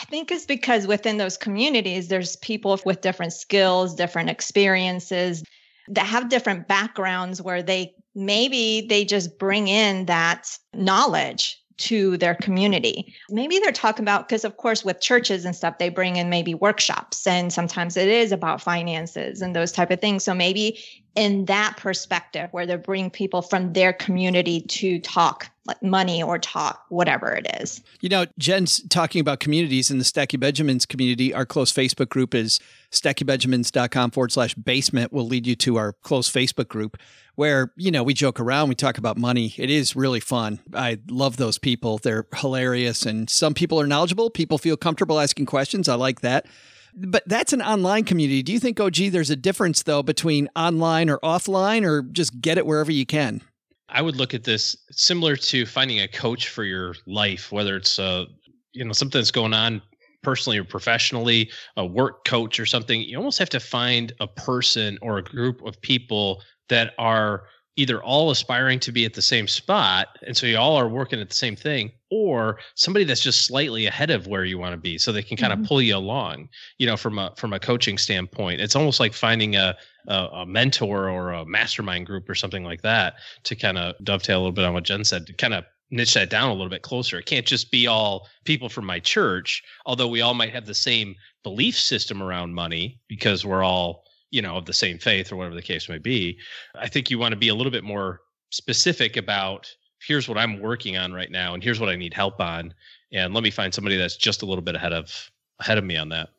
I 0.00 0.04
think 0.06 0.30
it's 0.30 0.46
because 0.46 0.86
within 0.86 1.18
those 1.18 1.36
communities, 1.36 2.08
there's 2.08 2.36
people 2.36 2.78
with 2.84 3.00
different 3.00 3.32
skills, 3.32 3.94
different 3.94 4.30
experiences 4.30 5.44
that 5.88 6.06
have 6.06 6.28
different 6.28 6.68
backgrounds 6.68 7.42
where 7.42 7.62
they 7.62 7.94
maybe 8.14 8.86
they 8.88 9.04
just 9.04 9.38
bring 9.38 9.68
in 9.68 10.06
that 10.06 10.58
knowledge 10.74 11.61
to 11.78 12.16
their 12.16 12.34
community. 12.34 13.14
Maybe 13.30 13.58
they're 13.58 13.72
talking 13.72 14.04
about, 14.04 14.28
because 14.28 14.44
of 14.44 14.56
course, 14.56 14.84
with 14.84 15.00
churches 15.00 15.44
and 15.44 15.54
stuff, 15.54 15.78
they 15.78 15.88
bring 15.88 16.16
in 16.16 16.30
maybe 16.30 16.54
workshops 16.54 17.26
and 17.26 17.52
sometimes 17.52 17.96
it 17.96 18.08
is 18.08 18.32
about 18.32 18.60
finances 18.60 19.42
and 19.42 19.54
those 19.54 19.72
type 19.72 19.90
of 19.90 20.00
things. 20.00 20.24
So 20.24 20.34
maybe 20.34 20.78
in 21.14 21.44
that 21.44 21.76
perspective 21.76 22.48
where 22.52 22.66
they're 22.66 22.78
bringing 22.78 23.10
people 23.10 23.42
from 23.42 23.72
their 23.74 23.92
community 23.92 24.62
to 24.62 24.98
talk 25.00 25.50
like 25.66 25.82
money 25.82 26.22
or 26.22 26.38
talk 26.38 26.84
whatever 26.88 27.32
it 27.32 27.46
is. 27.60 27.82
You 28.00 28.08
know, 28.08 28.26
Jen's 28.38 28.80
talking 28.88 29.20
about 29.20 29.38
communities 29.38 29.90
in 29.90 29.98
the 29.98 30.04
Stacky 30.04 30.40
Benjamins 30.40 30.86
community. 30.86 31.32
Our 31.32 31.46
close 31.46 31.72
Facebook 31.72 32.08
group 32.08 32.34
is 32.34 32.58
stackybenjamins.com 32.90 34.10
forward 34.10 34.32
slash 34.32 34.54
basement 34.54 35.12
will 35.12 35.26
lead 35.26 35.46
you 35.46 35.54
to 35.56 35.76
our 35.76 35.92
close 35.92 36.30
Facebook 36.30 36.68
group 36.68 36.96
where, 37.34 37.72
you 37.76 37.90
know, 37.90 38.02
we 38.02 38.14
joke 38.14 38.40
around, 38.40 38.68
we 38.68 38.74
talk 38.74 38.98
about 38.98 39.16
money. 39.16 39.54
It 39.56 39.70
is 39.70 39.96
really 39.96 40.20
fun. 40.20 40.60
I 40.74 40.98
love 41.08 41.36
those 41.36 41.58
people. 41.58 41.98
They're 41.98 42.26
hilarious. 42.34 43.06
And 43.06 43.28
some 43.28 43.54
people 43.54 43.80
are 43.80 43.86
knowledgeable. 43.86 44.30
People 44.30 44.58
feel 44.58 44.76
comfortable 44.76 45.18
asking 45.18 45.46
questions. 45.46 45.88
I 45.88 45.94
like 45.94 46.20
that. 46.20 46.46
But 46.94 47.22
that's 47.26 47.54
an 47.54 47.62
online 47.62 48.04
community. 48.04 48.42
Do 48.42 48.52
you 48.52 48.58
think, 48.58 48.78
oh, 48.78 48.90
gee, 48.90 49.08
there's 49.08 49.30
a 49.30 49.36
difference 49.36 49.82
though 49.84 50.02
between 50.02 50.48
online 50.54 51.08
or 51.08 51.18
offline 51.20 51.84
or 51.84 52.02
just 52.02 52.40
get 52.40 52.58
it 52.58 52.66
wherever 52.66 52.92
you 52.92 53.06
can? 53.06 53.40
I 53.88 54.02
would 54.02 54.16
look 54.16 54.34
at 54.34 54.44
this 54.44 54.76
similar 54.90 55.36
to 55.36 55.66
finding 55.66 56.00
a 56.00 56.08
coach 56.08 56.48
for 56.48 56.64
your 56.64 56.94
life, 57.06 57.52
whether 57.52 57.76
it's 57.76 57.98
uh, 57.98 58.26
you 58.72 58.84
know 58.84 58.92
something 58.92 59.18
that's 59.18 59.30
going 59.30 59.54
on 59.54 59.82
personally 60.22 60.58
or 60.58 60.64
professionally, 60.64 61.50
a 61.76 61.84
work 61.84 62.24
coach 62.24 62.60
or 62.60 62.66
something. 62.66 63.02
You 63.02 63.18
almost 63.18 63.38
have 63.38 63.50
to 63.50 63.60
find 63.60 64.12
a 64.20 64.26
person 64.26 64.98
or 65.02 65.18
a 65.18 65.22
group 65.22 65.62
of 65.66 65.80
people 65.80 66.42
that 66.68 66.92
are 66.98 67.44
either 67.76 68.02
all 68.02 68.30
aspiring 68.30 68.78
to 68.78 68.92
be 68.92 69.06
at 69.06 69.14
the 69.14 69.22
same 69.22 69.48
spot 69.48 70.08
and 70.26 70.36
so 70.36 70.46
you 70.46 70.58
all 70.58 70.76
are 70.76 70.88
working 70.88 71.18
at 71.20 71.30
the 71.30 71.34
same 71.34 71.56
thing 71.56 71.90
or 72.10 72.58
somebody 72.74 73.02
that's 73.02 73.22
just 73.22 73.46
slightly 73.46 73.86
ahead 73.86 74.10
of 74.10 74.26
where 74.26 74.44
you 74.44 74.58
want 74.58 74.72
to 74.72 74.76
be 74.76 74.98
so 74.98 75.10
they 75.10 75.22
can 75.22 75.38
kind 75.38 75.54
Mhm. 75.54 75.62
of 75.62 75.66
pull 75.66 75.80
you 75.80 75.96
along 75.96 76.50
you 76.76 76.86
know 76.86 76.98
from 76.98 77.18
a 77.18 77.32
from 77.36 77.54
a 77.54 77.58
coaching 77.58 77.96
standpoint 77.96 78.60
it's 78.60 78.76
almost 78.76 79.00
like 79.00 79.14
finding 79.14 79.56
a 79.56 79.74
a, 80.08 80.14
a 80.14 80.46
mentor 80.46 81.08
or 81.08 81.32
a 81.32 81.46
mastermind 81.46 82.04
group 82.04 82.28
or 82.28 82.34
something 82.34 82.62
like 82.64 82.82
that 82.82 83.14
to 83.44 83.56
kind 83.56 83.78
of 83.78 83.94
dovetail 84.04 84.36
a 84.36 84.40
little 84.40 84.52
bit 84.52 84.66
on 84.66 84.74
what 84.74 84.84
Jen 84.84 85.04
said 85.04 85.26
to 85.26 85.32
kind 85.32 85.54
of 85.54 85.64
niche 85.90 86.14
that 86.14 86.28
down 86.30 86.48
a 86.48 86.52
little 86.52 86.68
bit 86.70 86.82
closer. 86.82 87.18
It 87.18 87.26
can't 87.26 87.46
just 87.46 87.70
be 87.70 87.86
all 87.86 88.26
people 88.44 88.68
from 88.70 88.84
my 88.86 88.98
church, 88.98 89.62
although 89.86 90.08
we 90.08 90.22
all 90.22 90.32
might 90.34 90.52
have 90.54 90.64
the 90.66 90.74
same 90.74 91.14
belief 91.42 91.78
system 91.78 92.22
around 92.22 92.54
money 92.54 92.98
because 93.08 93.44
we're 93.44 93.62
all, 93.62 94.04
you 94.32 94.42
know, 94.42 94.56
of 94.56 94.66
the 94.66 94.72
same 94.72 94.98
faith 94.98 95.30
or 95.30 95.36
whatever 95.36 95.54
the 95.54 95.62
case 95.62 95.88
may 95.88 95.98
be. 95.98 96.36
I 96.74 96.88
think 96.88 97.10
you 97.10 97.18
want 97.18 97.32
to 97.32 97.38
be 97.38 97.48
a 97.48 97.54
little 97.54 97.70
bit 97.70 97.84
more 97.84 98.20
specific 98.50 99.16
about 99.16 99.72
here's 100.04 100.28
what 100.28 100.36
I'm 100.36 100.58
working 100.58 100.96
on 100.96 101.12
right 101.12 101.30
now 101.30 101.54
and 101.54 101.62
here's 101.62 101.78
what 101.78 101.88
I 101.88 101.94
need 101.94 102.12
help 102.12 102.40
on 102.40 102.74
and 103.12 103.32
let 103.34 103.44
me 103.44 103.50
find 103.50 103.72
somebody 103.72 103.96
that's 103.96 104.16
just 104.16 104.42
a 104.42 104.46
little 104.46 104.62
bit 104.62 104.74
ahead 104.74 104.92
of 104.92 105.30
ahead 105.60 105.78
of 105.78 105.84
me 105.84 105.96
on 105.96 106.08
that. 106.08 106.30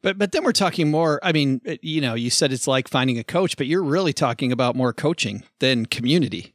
But 0.00 0.16
but 0.16 0.32
then 0.32 0.44
we're 0.44 0.52
talking 0.52 0.90
more. 0.90 1.18
I 1.22 1.32
mean, 1.32 1.60
uh, 1.68 1.74
you 1.82 2.00
know, 2.00 2.14
you 2.14 2.30
said 2.30 2.52
it's 2.52 2.66
like 2.66 2.88
finding 2.88 3.18
a 3.18 3.24
coach, 3.24 3.56
but 3.56 3.66
you're 3.66 3.82
really 3.82 4.12
talking 4.12 4.52
about 4.52 4.76
more 4.76 4.92
coaching 4.92 5.42
than 5.58 5.86
community. 5.86 6.54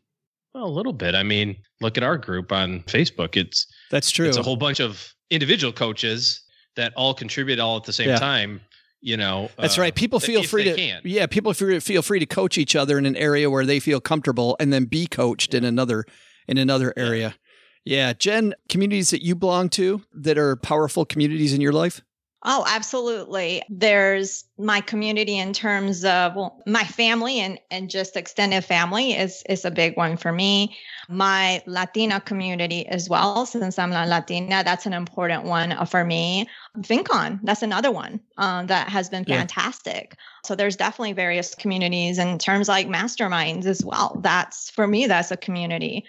Well, 0.53 0.65
a 0.65 0.67
little 0.67 0.93
bit. 0.93 1.13
I 1.13 1.23
mean, 1.23 1.57
look 1.81 1.97
at 1.97 2.03
our 2.03 2.17
group 2.17 2.51
on 2.51 2.81
Facebook. 2.83 3.35
It's 3.35 3.67
That's 3.91 4.11
true. 4.11 4.27
It's 4.27 4.37
a 4.37 4.43
whole 4.43 4.55
bunch 4.55 4.79
of 4.79 5.13
individual 5.29 5.73
coaches 5.73 6.41
that 6.75 6.93
all 6.95 7.13
contribute 7.13 7.59
all 7.59 7.77
at 7.77 7.83
the 7.83 7.93
same 7.93 8.09
Yeah. 8.09 8.19
time. 8.19 8.61
You 9.01 9.15
know, 9.17 9.49
That's 9.57 9.77
uh, 9.77 9.81
right. 9.81 9.95
People 9.95 10.19
feel 10.19 10.43
free 10.43 10.65
to 10.65 10.75
can. 10.75 11.01
yeah. 11.05 11.25
People 11.25 11.53
feel 11.53 11.79
feel 11.79 12.01
free 12.01 12.19
to 12.19 12.25
coach 12.25 12.57
each 12.57 12.75
other 12.75 12.97
in 12.97 13.05
an 13.05 13.15
area 13.15 13.49
where 13.49 13.65
they 13.65 13.79
feel 13.79 14.01
comfortable, 14.01 14.57
and 14.59 14.73
then 14.73 14.85
be 14.85 15.07
coached 15.07 15.53
in 15.53 15.63
another 15.63 16.05
in 16.47 16.57
another 16.57 16.93
Yeah. 16.97 17.03
area. 17.03 17.35
Yeah, 17.85 18.11
Jen, 18.13 18.53
communities 18.67 19.09
that 19.11 19.23
you 19.23 19.35
belong 19.35 19.69
to 19.69 20.03
that 20.13 20.37
are 20.37 20.55
powerful 20.57 21.05
communities 21.05 21.53
in 21.53 21.61
your 21.61 21.71
life. 21.71 22.01
Oh, 22.43 22.63
absolutely. 22.67 23.61
There's 23.69 24.45
my 24.57 24.79
community 24.79 25.37
in 25.37 25.51
terms 25.51 26.05
of 26.05 26.35
well, 26.35 26.63
my 26.65 26.85
family 26.85 27.39
and, 27.41 27.59
and 27.69 27.89
just 27.89 28.15
extended 28.15 28.63
family 28.63 29.11
is, 29.11 29.43
is 29.49 29.65
a 29.65 29.71
big 29.71 29.97
one 29.97 30.15
for 30.15 30.31
me. 30.31 30.77
My 31.09 31.61
Latina 31.65 32.21
community 32.21 32.87
as 32.87 33.09
well, 33.09 33.45
since 33.45 33.77
I'm 33.77 33.89
not 33.89 34.07
Latina, 34.07 34.63
that's 34.63 34.85
an 34.85 34.93
important 34.93 35.43
one 35.43 35.73
uh, 35.73 35.83
for 35.83 36.05
me. 36.05 36.47
FinCon, 36.79 37.41
that's 37.43 37.61
another 37.61 37.91
one 37.91 38.21
um, 38.37 38.67
that 38.67 38.87
has 38.87 39.09
been 39.09 39.25
Yeah. 39.27 39.39
fantastic. 39.39 40.15
So 40.45 40.55
there's 40.55 40.77
definitely 40.77 41.13
various 41.13 41.53
communities 41.55 42.19
in 42.19 42.37
terms 42.37 42.69
like 42.69 42.87
masterminds 42.87 43.65
as 43.65 43.83
well. 43.83 44.17
That's 44.23 44.69
for 44.69 44.87
me, 44.87 45.07
that's 45.07 45.31
a 45.31 45.37
community. 45.37 46.05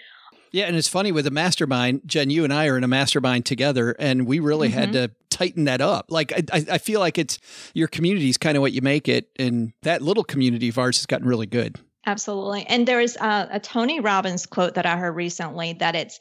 Yeah, 0.51 0.65
and 0.65 0.75
it's 0.75 0.87
funny 0.87 1.11
with 1.11 1.25
a 1.27 1.31
mastermind, 1.31 2.01
Jen. 2.05 2.29
You 2.29 2.43
and 2.43 2.53
I 2.53 2.67
are 2.67 2.77
in 2.77 2.83
a 2.83 2.87
mastermind 2.87 3.45
together, 3.45 3.95
and 3.97 4.27
we 4.27 4.39
really 4.39 4.69
had 4.69 4.89
mm-hmm. 4.89 5.05
to 5.05 5.11
tighten 5.29 5.63
that 5.63 5.79
up. 5.79 6.11
Like 6.11 6.33
I, 6.53 6.65
I 6.71 6.77
feel 6.77 6.99
like 6.99 7.17
it's 7.17 7.39
your 7.73 7.87
community 7.87 8.29
is 8.29 8.37
kind 8.37 8.57
of 8.57 8.61
what 8.61 8.73
you 8.73 8.81
make 8.81 9.07
it, 9.07 9.29
and 9.39 9.71
that 9.83 10.01
little 10.01 10.23
community 10.23 10.67
of 10.69 10.77
ours 10.77 10.97
has 10.97 11.05
gotten 11.05 11.27
really 11.27 11.45
good. 11.45 11.77
Absolutely. 12.05 12.65
And 12.67 12.87
there's 12.87 13.15
a, 13.17 13.47
a 13.51 13.59
Tony 13.59 13.99
Robbins 13.99 14.45
quote 14.45 14.73
that 14.73 14.85
I 14.85 14.97
heard 14.97 15.15
recently 15.15 15.73
that 15.73 15.95
it's 15.95 16.19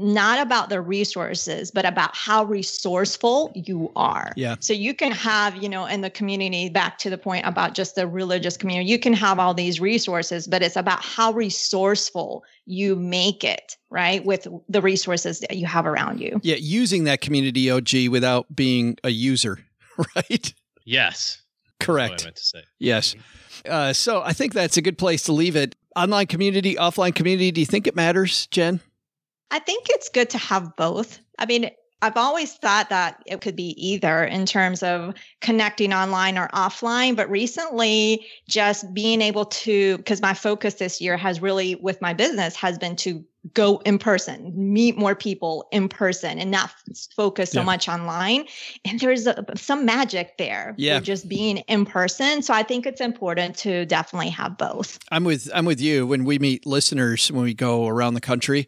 not 0.00 0.40
about 0.40 0.68
the 0.68 0.80
resources, 0.80 1.70
but 1.70 1.84
about 1.84 2.16
how 2.16 2.44
resourceful 2.44 3.52
you 3.54 3.92
are. 3.94 4.32
Yeah. 4.36 4.56
So 4.60 4.72
you 4.72 4.94
can 4.94 5.12
have, 5.12 5.56
you 5.56 5.68
know, 5.68 5.86
in 5.86 6.00
the 6.00 6.10
community, 6.10 6.68
back 6.68 6.98
to 6.98 7.10
the 7.10 7.18
point 7.18 7.46
about 7.46 7.74
just 7.74 7.94
the 7.94 8.06
religious 8.06 8.56
community, 8.56 8.90
you 8.90 8.98
can 8.98 9.12
have 9.12 9.38
all 9.38 9.54
these 9.54 9.80
resources, 9.80 10.46
but 10.46 10.62
it's 10.62 10.76
about 10.76 11.02
how 11.02 11.32
resourceful 11.32 12.44
you 12.66 12.96
make 12.96 13.44
it, 13.44 13.76
right? 13.90 14.24
With 14.24 14.48
the 14.68 14.80
resources 14.80 15.40
that 15.40 15.56
you 15.56 15.66
have 15.66 15.86
around 15.86 16.20
you. 16.20 16.40
Yeah, 16.42 16.56
using 16.56 17.04
that 17.04 17.20
community 17.20 17.70
OG 17.70 18.08
without 18.10 18.54
being 18.54 18.96
a 19.04 19.10
user, 19.10 19.58
right? 20.16 20.54
Yes, 20.84 21.42
that's 21.78 21.86
Correct. 21.86 22.12
What 22.12 22.22
I 22.22 22.24
meant 22.24 22.36
to 22.36 22.44
say. 22.44 22.62
Yes. 22.78 23.14
Uh, 23.68 23.92
so 23.92 24.22
I 24.22 24.32
think 24.32 24.54
that's 24.54 24.76
a 24.76 24.82
good 24.82 24.98
place 24.98 25.24
to 25.24 25.32
leave 25.32 25.56
it. 25.56 25.76
Online 25.96 26.26
community, 26.26 26.76
offline 26.76 27.14
community. 27.14 27.50
Do 27.50 27.60
you 27.60 27.66
think 27.66 27.86
it 27.86 27.94
matters, 27.94 28.46
Jen? 28.46 28.80
I 29.50 29.58
think 29.58 29.86
it's 29.90 30.08
good 30.08 30.30
to 30.30 30.38
have 30.38 30.76
both. 30.76 31.18
I 31.38 31.46
mean, 31.46 31.70
I've 32.02 32.16
always 32.16 32.54
thought 32.54 32.88
that 32.88 33.22
it 33.26 33.42
could 33.42 33.56
be 33.56 33.74
either 33.76 34.24
in 34.24 34.46
terms 34.46 34.82
of 34.82 35.12
connecting 35.42 35.92
online 35.92 36.38
or 36.38 36.48
offline. 36.48 37.14
But 37.14 37.28
recently, 37.28 38.26
just 38.48 38.94
being 38.94 39.20
able 39.20 39.44
to, 39.44 39.98
because 39.98 40.22
my 40.22 40.32
focus 40.32 40.74
this 40.74 41.00
year 41.00 41.18
has 41.18 41.42
really, 41.42 41.74
with 41.74 42.00
my 42.00 42.14
business, 42.14 42.56
has 42.56 42.78
been 42.78 42.96
to 42.96 43.22
go 43.52 43.78
in 43.84 43.98
person, 43.98 44.52
meet 44.54 44.96
more 44.96 45.14
people 45.14 45.66
in 45.72 45.88
person, 45.90 46.38
and 46.38 46.50
not 46.50 46.70
focus 47.16 47.50
so 47.50 47.60
Yeah. 47.60 47.64
much 47.66 47.86
online. 47.88 48.46
And 48.86 48.98
there's 49.00 49.26
a, 49.26 49.44
some 49.56 49.84
magic 49.84 50.38
there 50.38 50.74
Yeah. 50.78 51.00
just 51.00 51.28
being 51.28 51.58
in 51.58 51.84
person. 51.84 52.42
So 52.42 52.54
I 52.54 52.62
think 52.62 52.86
it's 52.86 53.00
important 53.00 53.56
to 53.58 53.84
definitely 53.84 54.30
have 54.30 54.56
both. 54.56 54.98
I'm 55.10 55.24
with 55.24 55.50
I'm 55.54 55.64
with 55.66 55.80
you 55.82 56.06
when 56.06 56.24
we 56.24 56.38
meet 56.38 56.64
listeners 56.66 57.30
when 57.30 57.44
we 57.44 57.52
go 57.52 57.86
around 57.88 58.14
the 58.14 58.20
country. 58.22 58.66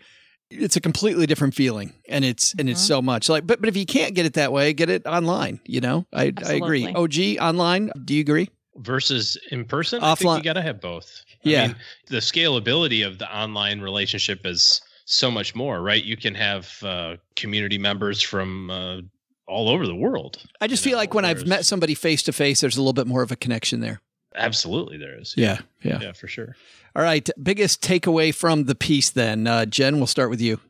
It's 0.60 0.76
a 0.76 0.80
completely 0.80 1.26
different 1.26 1.54
feeling, 1.54 1.92
and 2.08 2.24
it's 2.24 2.54
and 2.58 2.68
it's 2.68 2.82
Mhm. 2.82 2.86
so 2.88 3.02
much 3.02 3.28
like. 3.28 3.46
But 3.46 3.60
but 3.60 3.68
if 3.68 3.76
you 3.76 3.86
can't 3.86 4.14
get 4.14 4.26
it 4.26 4.34
that 4.34 4.52
way, 4.52 4.72
get 4.72 4.90
it 4.90 5.06
online. 5.06 5.60
You 5.66 5.80
know, 5.80 6.06
I 6.12 6.24
I 6.44 6.54
agree. 6.54 6.86
Absolutely. 6.86 6.94
OG 6.94 7.38
online. 7.40 7.90
Do 8.04 8.14
you 8.14 8.20
agree? 8.20 8.48
versus 8.76 9.36
in 9.50 9.66
person. 9.66 10.02
I 10.02 10.14
think 10.14 10.30
Offline- 10.30 10.36
you 10.38 10.44
got 10.44 10.54
to 10.54 10.62
have 10.62 10.80
both. 10.80 11.24
Yeah. 11.42 11.64
I 11.64 11.66
mean, 11.68 11.76
the 12.08 12.16
scalability 12.18 13.06
of 13.06 13.18
the 13.18 13.30
online 13.30 13.80
relationship 13.82 14.46
is 14.46 14.80
so 15.04 15.30
much 15.30 15.54
more, 15.54 15.82
right? 15.82 16.02
You 16.02 16.16
can 16.16 16.34
have 16.34 16.82
uh, 16.82 17.16
community 17.36 17.76
members 17.76 18.22
from 18.22 18.70
uh, 18.70 19.00
all 19.46 19.68
over 19.68 19.86
the 19.86 19.94
world. 19.94 20.38
I 20.60 20.68
just 20.68 20.82
feel 20.82 20.92
know, 20.92 20.98
like 20.98 21.12
when 21.12 21.26
I've 21.26 21.46
met 21.46 21.66
somebody 21.66 21.94
face 21.94 22.22
to 22.22 22.32
face, 22.32 22.62
there's 22.62 22.78
a 22.78 22.80
little 22.80 22.94
bit 22.94 23.06
more 23.06 23.20
of 23.22 23.30
a 23.30 23.36
connection 23.36 23.80
there. 23.80 24.00
Absolutely, 24.34 24.98
there 24.98 25.18
is. 25.18 25.34
Yeah, 25.36 25.58
yeah. 25.82 26.00
yeah, 26.00 26.12
for 26.12 26.28
sure. 26.28 26.56
All 26.94 27.02
right. 27.02 27.28
Biggest 27.42 27.82
takeaway 27.82 28.34
from 28.34 28.64
the 28.64 28.74
piece 28.74 29.10
then, 29.10 29.46
uh, 29.46 29.64
Jen. 29.66 29.96
We'll 29.96 30.06
start 30.06 30.30
with 30.30 30.40
you. 30.40 30.60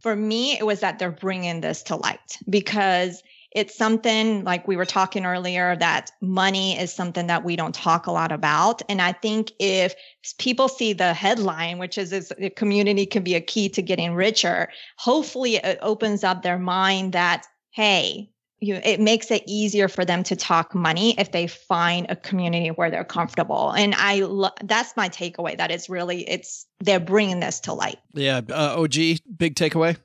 for 0.00 0.16
me, 0.16 0.58
it 0.58 0.66
was 0.66 0.80
that 0.80 0.98
they're 0.98 1.12
bringing 1.12 1.60
this 1.60 1.82
to 1.84 1.96
light 1.96 2.36
because 2.50 3.22
it's 3.54 3.76
something 3.76 4.42
like 4.44 4.66
we 4.66 4.76
were 4.76 4.86
talking 4.86 5.26
earlier 5.26 5.76
that 5.76 6.10
money 6.20 6.78
is 6.78 6.92
something 6.92 7.26
that 7.26 7.44
we 7.44 7.54
don't 7.54 7.74
talk 7.74 8.06
a 8.06 8.12
lot 8.12 8.32
about. 8.32 8.82
And 8.88 9.00
I 9.02 9.12
think 9.12 9.52
if 9.58 9.94
people 10.38 10.68
see 10.68 10.92
the 10.92 11.12
headline, 11.12 11.78
which 11.78 11.98
is, 11.98 12.12
is 12.12 12.32
the 12.38 12.50
community 12.50 13.06
can 13.06 13.22
be 13.22 13.34
a 13.34 13.40
key 13.40 13.68
to 13.68 13.82
getting 13.82 14.14
richer, 14.14 14.70
hopefully 14.96 15.56
it 15.56 15.78
opens 15.82 16.24
up 16.24 16.42
their 16.42 16.58
mind 16.58 17.12
that, 17.12 17.46
hey, 17.70 18.31
you, 18.62 18.76
it 18.76 19.00
makes 19.00 19.30
it 19.30 19.42
easier 19.46 19.88
for 19.88 20.04
them 20.04 20.22
to 20.22 20.36
talk 20.36 20.74
money 20.74 21.14
if 21.18 21.32
they 21.32 21.46
find 21.46 22.06
a 22.08 22.16
community 22.16 22.68
where 22.68 22.90
they're 22.90 23.04
comfortable. 23.04 23.70
And 23.72 23.94
I, 23.96 24.20
lo- 24.20 24.50
that's 24.62 24.96
my 24.96 25.08
takeaway. 25.08 25.58
That 25.58 25.70
it's 25.70 25.90
really, 25.90 26.28
it's 26.28 26.66
they're 26.80 27.00
bringing 27.00 27.40
this 27.40 27.58
to 27.60 27.72
light. 27.72 27.98
Yeah. 28.14 28.40
Uh, 28.48 28.80
OG. 28.80 28.94
Big 29.36 29.56
takeaway. 29.56 29.96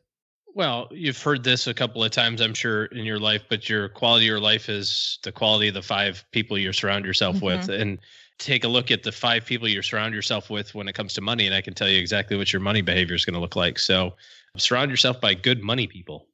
Well, 0.55 0.87
you've 0.89 1.21
heard 1.21 1.43
this 1.43 1.67
a 1.67 1.73
couple 1.73 2.03
of 2.03 2.09
times, 2.09 2.41
I'm 2.41 2.55
sure, 2.55 2.85
in 2.85 3.05
your 3.05 3.19
life, 3.19 3.43
but 3.47 3.69
your 3.69 3.89
quality 3.89 4.25
of 4.25 4.29
your 4.29 4.39
life 4.39 4.69
is 4.69 5.19
the 5.21 5.31
quality 5.31 5.67
of 5.67 5.75
the 5.75 5.83
five 5.83 6.25
people 6.31 6.57
you 6.57 6.73
surround 6.73 7.05
yourself 7.05 7.43
with. 7.43 7.69
And 7.69 7.99
take 8.39 8.63
a 8.63 8.67
look 8.67 8.89
at 8.89 9.03
the 9.03 9.11
five 9.11 9.45
people 9.45 9.67
you 9.67 9.83
surround 9.83 10.15
yourself 10.15 10.49
with 10.49 10.73
when 10.73 10.87
it 10.87 10.93
comes 10.93 11.13
to 11.13 11.21
money, 11.21 11.45
and 11.45 11.53
I 11.53 11.61
can 11.61 11.75
tell 11.75 11.89
you 11.89 11.99
exactly 11.99 12.37
what 12.37 12.51
your 12.51 12.59
money 12.59 12.81
behavior 12.81 13.15
is 13.15 13.25
going 13.25 13.35
to 13.35 13.39
look 13.39 13.55
like. 13.55 13.77
So 13.77 14.15
surround 14.57 14.89
yourself 14.89 15.21
by 15.21 15.35
good 15.35 15.61
money 15.63 15.85
people. 15.85 16.27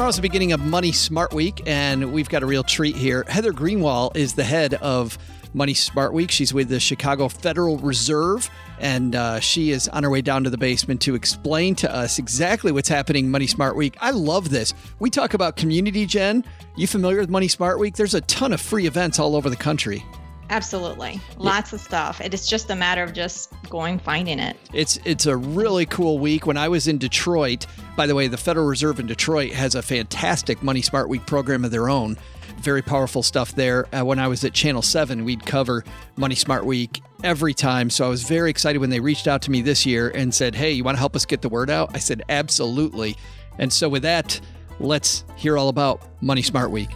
Tomorrow's 0.00 0.16
the 0.16 0.22
beginning 0.22 0.52
of 0.52 0.60
Money 0.60 0.92
Smart 0.92 1.34
Week, 1.34 1.60
and 1.66 2.10
we've 2.10 2.30
got 2.30 2.42
a 2.42 2.46
real 2.46 2.62
treat 2.62 2.96
here. 2.96 3.22
Heather 3.28 3.52
Greenwall 3.52 4.16
is 4.16 4.32
the 4.32 4.44
head 4.44 4.72
of 4.72 5.18
Money 5.52 5.74
Smart 5.74 6.14
Week. 6.14 6.30
She's 6.30 6.54
with 6.54 6.70
the 6.70 6.80
Chicago 6.80 7.28
Federal 7.28 7.76
Reserve, 7.76 8.48
and 8.78 9.14
uh, 9.14 9.40
she 9.40 9.72
is 9.72 9.88
on 9.88 10.02
her 10.04 10.08
way 10.08 10.22
down 10.22 10.42
to 10.44 10.48
the 10.48 10.56
basement 10.56 11.02
to 11.02 11.14
explain 11.14 11.74
to 11.74 11.94
us 11.94 12.18
exactly 12.18 12.72
what's 12.72 12.88
happening 12.88 13.30
Money 13.30 13.46
Smart 13.46 13.76
Week. 13.76 13.94
I 14.00 14.12
love 14.12 14.48
this. 14.48 14.72
We 15.00 15.10
talk 15.10 15.34
about 15.34 15.56
community, 15.56 16.06
Jen. 16.06 16.46
You 16.76 16.86
familiar 16.86 17.18
with 17.18 17.28
Money 17.28 17.48
Smart 17.48 17.78
Week? 17.78 17.94
There's 17.94 18.14
a 18.14 18.22
ton 18.22 18.54
of 18.54 18.60
free 18.62 18.86
events 18.86 19.18
all 19.18 19.36
over 19.36 19.50
the 19.50 19.56
country. 19.56 20.02
Absolutely. 20.50 21.20
Lots 21.38 21.72
of 21.72 21.80
stuff. 21.80 22.20
It 22.20 22.34
is 22.34 22.46
just 22.46 22.70
a 22.70 22.74
matter 22.74 23.04
of 23.04 23.12
just 23.12 23.52
going 23.70 24.00
finding 24.00 24.40
it. 24.40 24.56
It's 24.74 24.98
it's 25.04 25.26
a 25.26 25.36
really 25.36 25.86
cool 25.86 26.18
week. 26.18 26.44
When 26.44 26.56
I 26.56 26.68
was 26.68 26.88
in 26.88 26.98
Detroit, 26.98 27.66
by 27.96 28.06
the 28.08 28.16
way, 28.16 28.26
the 28.26 28.36
Federal 28.36 28.66
Reserve 28.66 28.98
in 28.98 29.06
Detroit 29.06 29.52
has 29.52 29.76
a 29.76 29.82
fantastic 29.82 30.60
Money 30.62 30.82
Smart 30.82 31.08
Week 31.08 31.24
program 31.24 31.64
of 31.64 31.70
their 31.70 31.88
own. 31.88 32.16
Very 32.58 32.82
powerful 32.82 33.22
stuff 33.22 33.54
there. 33.54 33.86
Uh, 33.94 34.04
when 34.04 34.18
I 34.18 34.26
was 34.28 34.44
at 34.44 34.52
Channel 34.52 34.82
7, 34.82 35.24
we'd 35.24 35.46
cover 35.46 35.84
Money 36.16 36.34
Smart 36.34 36.66
Week 36.66 37.00
every 37.22 37.54
time. 37.54 37.88
So 37.88 38.04
I 38.04 38.08
was 38.08 38.24
very 38.24 38.50
excited 38.50 38.80
when 38.80 38.90
they 38.90 39.00
reached 39.00 39.28
out 39.28 39.40
to 39.42 39.50
me 39.50 39.62
this 39.62 39.86
year 39.86 40.10
and 40.10 40.34
said, 40.34 40.56
Hey, 40.56 40.72
you 40.72 40.82
want 40.82 40.96
to 40.96 40.98
help 40.98 41.14
us 41.14 41.24
get 41.24 41.42
the 41.42 41.48
word 41.48 41.70
out? 41.70 41.90
I 41.94 41.98
said, 41.98 42.22
Absolutely. 42.28 43.16
And 43.58 43.72
so 43.72 43.88
with 43.88 44.02
that, 44.02 44.40
let's 44.80 45.24
hear 45.36 45.56
all 45.56 45.68
about 45.68 46.02
Money 46.20 46.42
Smart 46.42 46.72
Week. 46.72 46.90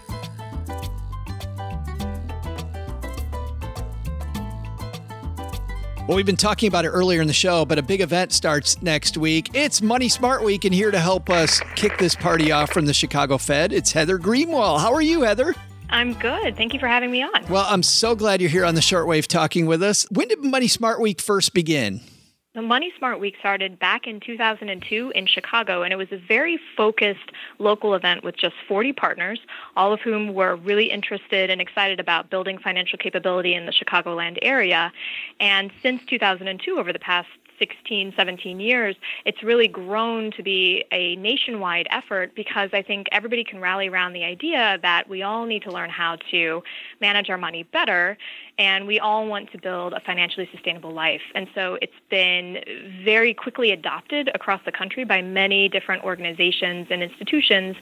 Well, 6.06 6.19
we've 6.19 6.26
been 6.26 6.36
talking 6.36 6.69
about 6.69 6.84
it 6.84 6.90
earlier 6.90 7.23
in 7.23 7.28
the 7.28 7.32
show, 7.32 7.64
but 7.64 7.78
a 7.78 7.82
big 7.82 8.02
event 8.02 8.30
starts 8.30 8.82
next 8.82 9.17
week. 9.17 9.49
It's 9.54 9.80
Money 9.80 10.10
Smart 10.10 10.45
Week, 10.45 10.67
and 10.67 10.75
here 10.75 10.90
to 10.90 10.99
help 10.99 11.30
us 11.30 11.62
kick 11.76 11.97
this 11.97 12.14
party 12.14 12.52
off 12.52 12.75
from 12.75 12.84
the 12.84 12.93
Chicago 12.93 13.38
Fed, 13.38 13.73
it's 13.73 13.90
Heather 13.90 14.19
Greenwall. 14.19 14.78
How 14.78 14.93
are 14.93 15.00
you, 15.00 15.23
Heather? 15.23 15.54
I'm 15.88 16.12
good. 16.12 16.58
Thank 16.58 16.75
you 16.75 16.78
for 16.78 16.88
having 16.88 17.10
me 17.10 17.23
on. 17.23 17.47
Well, 17.49 17.64
I'm 17.67 17.82
so 17.82 18.14
glad 18.14 18.43
you're 18.43 18.50
here 18.50 18.67
on 18.67 18.75
the 18.75 18.82
shortwave 18.82 19.26
talking 19.26 19.64
with 19.64 19.82
us. 19.82 20.06
When 20.10 20.28
did 20.28 20.45
Money 20.45 20.69
Smart 20.69 21.00
Week 21.00 21.23
first 21.23 21.54
begin? 21.54 22.02
The 22.54 22.62
Money 22.62 22.93
Smart 22.97 23.19
Week 23.19 23.34
started 23.40 23.80
back 23.80 24.06
in 24.06 24.21
2002 24.21 25.12
in 25.17 25.26
Chicago, 25.26 25.82
and 25.82 25.93
it 25.93 25.97
was 25.97 26.12
a 26.12 26.17
very 26.17 26.56
focused 26.76 27.32
local 27.58 27.97
event 27.97 28.23
with 28.23 28.36
just 28.36 28.54
40 28.69 28.93
partners, 28.93 29.40
all 29.75 29.93
of 29.93 30.00
whom 30.00 30.34
were 30.34 30.54
really 30.54 30.88
interested 30.88 31.50
and 31.50 31.60
excited 31.60 31.99
about 31.99 32.30
building 32.30 32.58
financial 32.58 32.97
capability 32.97 33.54
in 33.54 33.67
the 33.67 33.73
Chicagoland 33.73 34.38
area. 34.40 34.93
And 35.40 35.73
since 35.82 36.00
2002, 36.06 36.78
over 36.78 36.93
the 36.93 37.00
past 37.00 37.26
16, 37.58 38.14
17 38.17 38.60
years, 38.60 38.97
it's 39.25 39.43
really 39.43 39.69
grown 39.69 40.30
to 40.32 40.43
be 40.43 40.84
a 40.93 41.17
nationwide 41.17 41.86
effort 41.90 42.34
because 42.34 42.71
I 42.73 42.82
think 42.82 43.08
everybody 43.12 43.45
can 43.45 43.60
rally 43.60 43.88
around 43.88 44.12
the 44.12 44.25
idea 44.25 44.78
that 44.82 45.08
we 45.08 45.23
all 45.23 45.47
need 45.47 45.62
to 45.62 45.71
learn 45.71 45.90
how 45.90 46.17
to 46.30 46.62
manage 47.00 47.30
our 47.30 47.38
money 47.38 47.62
better 47.62 48.17
and 48.58 48.86
we 48.86 49.00
all 49.00 49.26
want 49.26 49.50
to 49.52 49.58
build 49.58 49.93
a 49.93 50.00
financially 50.00 50.49
sustainable 50.52 50.93
life. 50.93 51.23
And 51.34 51.49
so 51.54 51.78
it's 51.82 51.93
been 52.08 52.62
very 53.04 53.34
quickly 53.34 53.73
adopted 53.73 54.30
across 54.34 54.60
the 54.64 54.73
country 54.73 55.04
by 55.04 55.23
many 55.23 55.69
different 55.69 56.04
organizations 56.04 56.86
and 56.90 57.02
institutions 57.02 57.76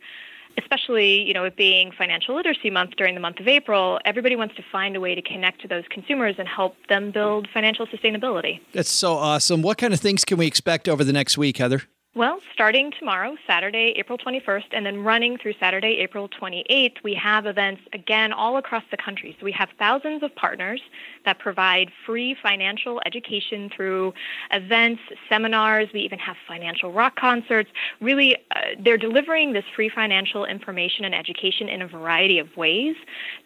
especially 0.59 1.23
you 1.23 1.35
know 1.35 1.45
it 1.45 1.57
being 1.57 1.93
financial 1.93 2.35
literacy 2.35 2.71
month 2.71 2.93
during 2.97 3.15
the 3.15 3.21
month 3.21 3.39
of 3.41 3.49
april 3.49 3.99
everybody 4.05 4.37
wants 4.37 4.55
to 4.57 4.63
find 4.71 4.97
a 4.97 5.01
way 5.01 5.15
to 5.15 5.23
connect 5.23 5.61
to 5.61 5.69
those 5.69 5.85
consumers 5.91 6.37
and 6.39 6.49
help 6.49 6.75
them 6.89 7.11
build 7.11 7.49
financial 7.53 7.87
sustainability 7.87 8.61
That's 8.73 8.91
so 8.91 9.15
awesome. 9.15 9.63
What 9.63 9.79
kind 9.79 9.93
of 9.93 10.01
things 10.01 10.25
can 10.25 10.39
we 10.39 10.47
expect 10.47 10.89
over 10.89 11.05
the 11.05 11.13
next 11.13 11.37
week, 11.39 11.59
Heather? 11.59 11.83
Well, 12.15 12.41
starting 12.53 12.93
tomorrow, 12.99 13.37
Saturday, 13.47 13.95
April 13.97 14.19
21st, 14.19 14.65
and 14.73 14.85
then 14.85 15.03
running 15.03 15.39
through 15.39 15.55
Saturday, 15.59 15.97
April 16.01 16.29
28th, 16.29 16.97
we 17.03 17.15
have 17.15 17.47
events 17.47 17.81
again 17.95 18.35
all 18.35 18.59
across 18.59 18.83
the 18.91 18.99
country. 18.99 19.35
So 19.41 19.47
we 19.47 19.53
have 19.53 19.71
thousands 19.79 20.23
of 20.23 20.35
partners 20.37 20.83
that 21.25 21.39
provide 21.39 21.91
free 22.05 22.37
financial 22.43 23.01
education 23.07 23.71
through 23.75 24.13
events, 24.51 25.01
seminars. 25.27 25.89
We 25.95 26.01
even 26.01 26.19
have 26.19 26.37
financial 26.47 26.93
rock 26.93 27.17
concerts. 27.17 27.71
Really, 28.03 28.37
uh, 28.55 28.61
they're 28.79 28.99
delivering 28.99 29.55
this 29.55 29.65
free 29.75 29.89
financial 29.89 30.45
information 30.45 31.07
and 31.07 31.15
education 31.15 31.71
in 31.71 31.81
a 31.81 31.89
variety 31.89 32.39
of 32.39 32.55
ways 32.59 32.95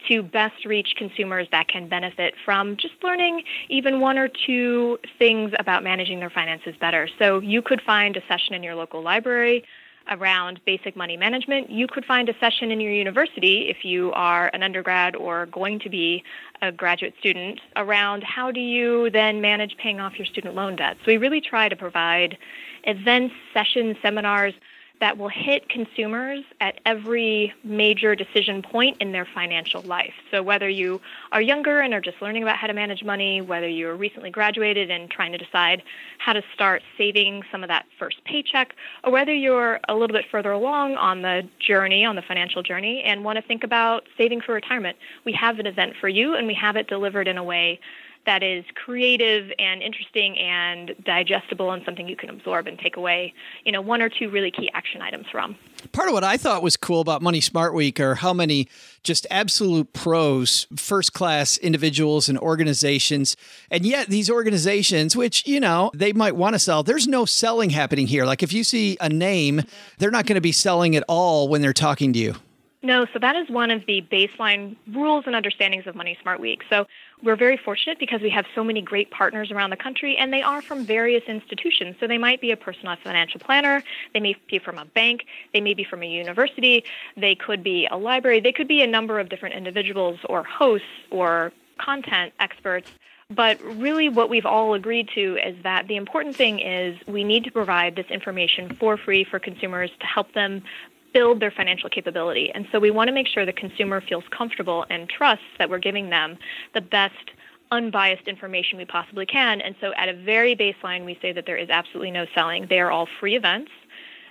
to 0.09 0.25
best 0.25 0.65
reach 0.65 0.97
consumers 0.99 1.47
that 1.53 1.69
can 1.69 1.89
benefit 1.89 2.35
from 2.45 2.77
just 2.77 2.95
learning 3.05 3.45
even 3.69 4.01
one 4.01 4.19
or 4.19 4.27
two 4.27 4.99
things 5.21 5.53
about 5.61 5.85
managing 5.85 6.19
their 6.19 6.31
finances 6.31 6.75
better. 6.81 7.09
So 7.17 7.39
you 7.39 7.63
could 7.63 7.81
find 7.81 8.17
a 8.17 8.23
session 8.27 8.56
in 8.57 8.65
your 8.65 8.75
local 8.75 9.03
library 9.03 9.65
around 10.11 10.61
basic 10.65 10.97
money 10.97 11.17
management. 11.17 11.71
You 11.71 11.87
could 11.87 12.05
find 12.05 12.29
a 12.29 12.39
session 12.39 12.71
in 12.71 12.81
your 12.81 12.93
university 12.93 13.69
if 13.69 13.85
you 13.85 14.13
are 14.13 14.51
an 14.53 14.63
undergrad 14.63 15.17
or 15.17 15.47
going 15.47 15.81
to 15.81 15.89
be 15.89 16.23
a 16.63 16.73
graduate 16.73 17.15
student 17.19 17.61
around 17.75 18.23
how 18.23 18.51
do 18.51 18.61
you 18.61 19.11
then 19.11 19.41
manage 19.41 19.77
paying 19.77 20.01
off 20.01 20.19
your 20.19 20.27
student 20.27 20.55
loan 20.55 20.77
debt. 20.77 20.97
So 21.05 21.13
we 21.13 21.17
really 21.17 21.41
try 21.41 21.69
to 21.69 21.77
provide 21.77 22.39
events, 22.85 23.35
sessions, 23.53 23.97
seminars 24.01 24.55
that 25.01 25.19
will 25.19 25.29
hit 25.29 25.69
consumers 25.69 26.45
at 26.61 26.81
every 26.87 27.53
major 27.63 28.15
decision 28.15 28.63
point 28.63 28.97
in 29.01 29.13
their 29.13 29.27
financial 29.27 29.83
life. 29.83 30.15
So, 30.31 30.43
whether 30.43 30.69
you 30.69 31.01
are 31.33 31.41
younger 31.41 31.81
and 31.81 31.93
are 31.93 32.01
just 32.01 32.21
learning 32.23 32.43
about 32.43 32.57
how 32.57 32.67
to 32.67 32.73
manage 32.73 33.05
money, 33.05 33.41
whether 33.41 33.69
you're 33.69 33.97
recently 33.97 34.31
graduated 34.31 34.91
and 34.91 35.11
trying 35.11 35.33
to 35.33 35.39
decide 35.39 35.83
how 36.19 36.33
to 36.33 36.43
start 36.55 36.83
saving 36.97 37.43
some 37.53 37.63
of 37.63 37.69
that 37.69 37.87
first 37.99 38.25
paycheck, 38.25 38.75
or 39.05 39.13
whether 39.13 39.35
you're 39.35 39.81
a 39.89 39.95
little 39.95 40.15
bit 40.15 40.25
further 40.31 40.53
along 40.53 40.95
on 40.95 41.23
the 41.23 41.47
journey, 41.59 42.05
on 42.05 42.17
the 42.17 42.23
financial 42.23 42.63
journey, 42.63 43.03
and 43.03 43.25
want 43.25 43.37
to 43.37 43.43
think 43.43 43.65
about 43.65 44.05
saving 44.17 44.41
for 44.41 44.55
retirement, 44.55 44.97
we 45.25 45.33
have 45.33 45.59
an 45.59 45.67
event 45.67 45.95
for 46.01 46.09
you 46.09 46.35
and 46.35 46.47
we 46.47 46.55
have 46.55 46.77
it 46.77 46.89
delivered 46.89 47.29
in 47.29 47.37
a 47.37 47.45
way 47.45 47.79
that 48.27 48.43
is 48.43 48.65
creative 48.75 49.51
and 49.59 49.83
interesting 49.83 50.37
and 50.39 50.95
digestible 51.05 51.71
and 51.71 51.85
something 51.85 52.09
you 52.09 52.17
can 52.17 52.29
absorb 52.29 52.67
and 52.67 52.79
take 52.79 52.97
away, 52.97 53.33
you 53.65 53.73
know, 53.73 53.81
one 53.81 54.03
or 54.03 54.09
two 54.09 54.29
really 54.29 54.51
key 54.51 54.71
action 54.75 55.01
items 55.01 55.27
from. 55.31 55.57
Part 55.93 56.09
of 56.09 56.15
what 56.15 56.25
I 56.25 56.37
thought 56.37 56.63
was 56.63 56.77
cool 56.77 57.01
about 57.01 57.23
Money 57.23 57.41
Smart 57.41 57.75
Week 57.75 57.99
are 58.01 58.17
how 58.17 58.33
many 58.35 58.69
just 59.03 59.27
absolute 59.31 59.93
pros, 59.93 60.67
first 60.77 61.13
class 61.13 61.57
individuals 61.59 62.29
and 62.29 62.39
organizations. 62.39 63.37
And 63.71 63.87
yet, 63.87 64.09
these 64.09 64.29
organizations, 64.29 65.17
which, 65.17 65.47
you 65.47 65.61
know, 65.61 65.91
they 65.95 66.13
might 66.13 66.37
want 66.37 66.55
to 66.55 66.59
sell, 66.59 66.83
there's 66.83 67.07
no 67.07 67.25
selling 67.25 67.71
happening 67.71 68.07
here. 68.07 68.27
Like 68.27 68.43
if 68.43 68.53
you 68.53 68.65
see 68.65 68.97
a 69.01 69.09
name, 69.09 69.63
they're 69.99 70.11
not 70.11 70.27
going 70.27 70.35
to 70.35 70.41
be 70.41 70.53
selling 70.53 70.97
at 70.97 71.05
all 71.09 71.49
when 71.49 71.63
they're 71.63 71.73
talking 71.73 72.13
to 72.13 72.19
you. 72.19 72.35
No, 72.83 73.05
so 73.13 73.19
that 73.19 73.35
is 73.35 73.49
one 73.49 73.73
of 73.73 73.85
the 73.87 74.07
baseline 74.13 74.77
rules 74.93 75.25
and 75.27 75.35
understandings 75.35 75.89
of 75.89 75.97
Money 75.97 76.17
Smart 76.23 76.39
Week. 76.39 76.63
So 76.71 76.87
we're 77.23 77.37
very 77.37 77.57
fortunate 77.57 77.99
because 77.99 78.21
we 78.21 78.31
have 78.31 78.45
so 78.55 78.63
many 78.63 78.83
great 78.83 79.11
partners 79.11 79.51
around 79.51 79.71
the 79.71 79.77
country, 79.77 80.17
and 80.17 80.33
they 80.33 80.43
are 80.43 80.61
from 80.61 80.85
various 80.85 81.25
institutions. 81.27 81.97
So 81.99 82.07
they 82.07 82.19
might 82.19 82.41
be 82.41 82.51
a 82.51 82.57
personal 82.57 82.97
financial 82.97 83.41
planner, 83.41 83.83
they 84.13 84.21
may 84.21 84.37
be 84.49 84.59
from 84.59 84.79
a 84.79 84.85
bank, 84.85 85.27
they 85.53 85.61
may 85.61 85.75
be 85.75 85.85
from 85.85 86.03
a 86.03 86.07
university, 86.07 86.85
they 87.17 87.35
could 87.35 87.63
be 87.63 87.87
a 87.91 87.97
library, 87.97 88.41
they 88.41 88.53
could 88.53 88.69
be 88.69 88.83
a 88.83 88.87
number 88.87 89.19
of 89.19 89.29
different 89.29 89.55
individuals 89.55 90.21
or 90.29 90.45
hosts 90.45 90.87
or 91.11 91.53
content 91.79 92.33
experts. 92.39 92.91
But 93.29 93.61
really, 93.61 94.09
what 94.09 94.31
we've 94.31 94.47
all 94.47 94.75
agreed 94.75 95.09
to 95.17 95.37
is 95.37 95.57
that 95.65 95.89
the 95.89 95.97
important 95.97 96.37
thing 96.37 96.61
is 96.61 96.97
we 97.09 97.25
need 97.25 97.43
to 97.45 97.51
provide 97.51 97.97
this 97.97 98.07
information 98.07 98.77
for 98.77 98.97
free 98.97 99.25
for 99.25 99.41
consumers 99.41 99.91
to 99.99 100.07
help 100.07 100.33
them 100.33 100.63
build 101.13 101.41
their 101.41 101.51
financial 101.51 101.89
capability. 101.89 102.51
And 102.55 102.67
so 102.73 102.79
we 102.79 102.91
want 102.91 103.09
to 103.09 103.13
make 103.13 103.27
sure 103.27 103.47
the 103.47 103.53
consumer 103.53 104.01
feels 104.01 104.25
comfortable 104.31 104.85
and 104.91 105.09
trusts 105.09 105.45
that 105.59 105.71
we're 105.71 105.79
giving 105.79 106.11
them 106.11 106.39
the 106.75 106.81
best 106.81 107.31
unbiased 107.71 108.29
information 108.29 108.79
we 108.79 108.85
possibly 108.85 109.27
can. 109.27 109.61
And 109.61 109.75
so 109.81 109.93
at 109.97 110.09
a 110.09 110.15
very 110.15 110.55
baseline, 110.55 111.05
we 111.05 111.19
say 111.21 111.33
that 111.33 111.47
there 111.47 111.57
is 111.57 111.69
absolutely 111.69 112.11
no 112.11 112.27
selling. 112.35 112.67
They 112.69 112.81
are 112.81 112.91
all 112.91 113.09
free 113.21 113.37
events. 113.37 113.71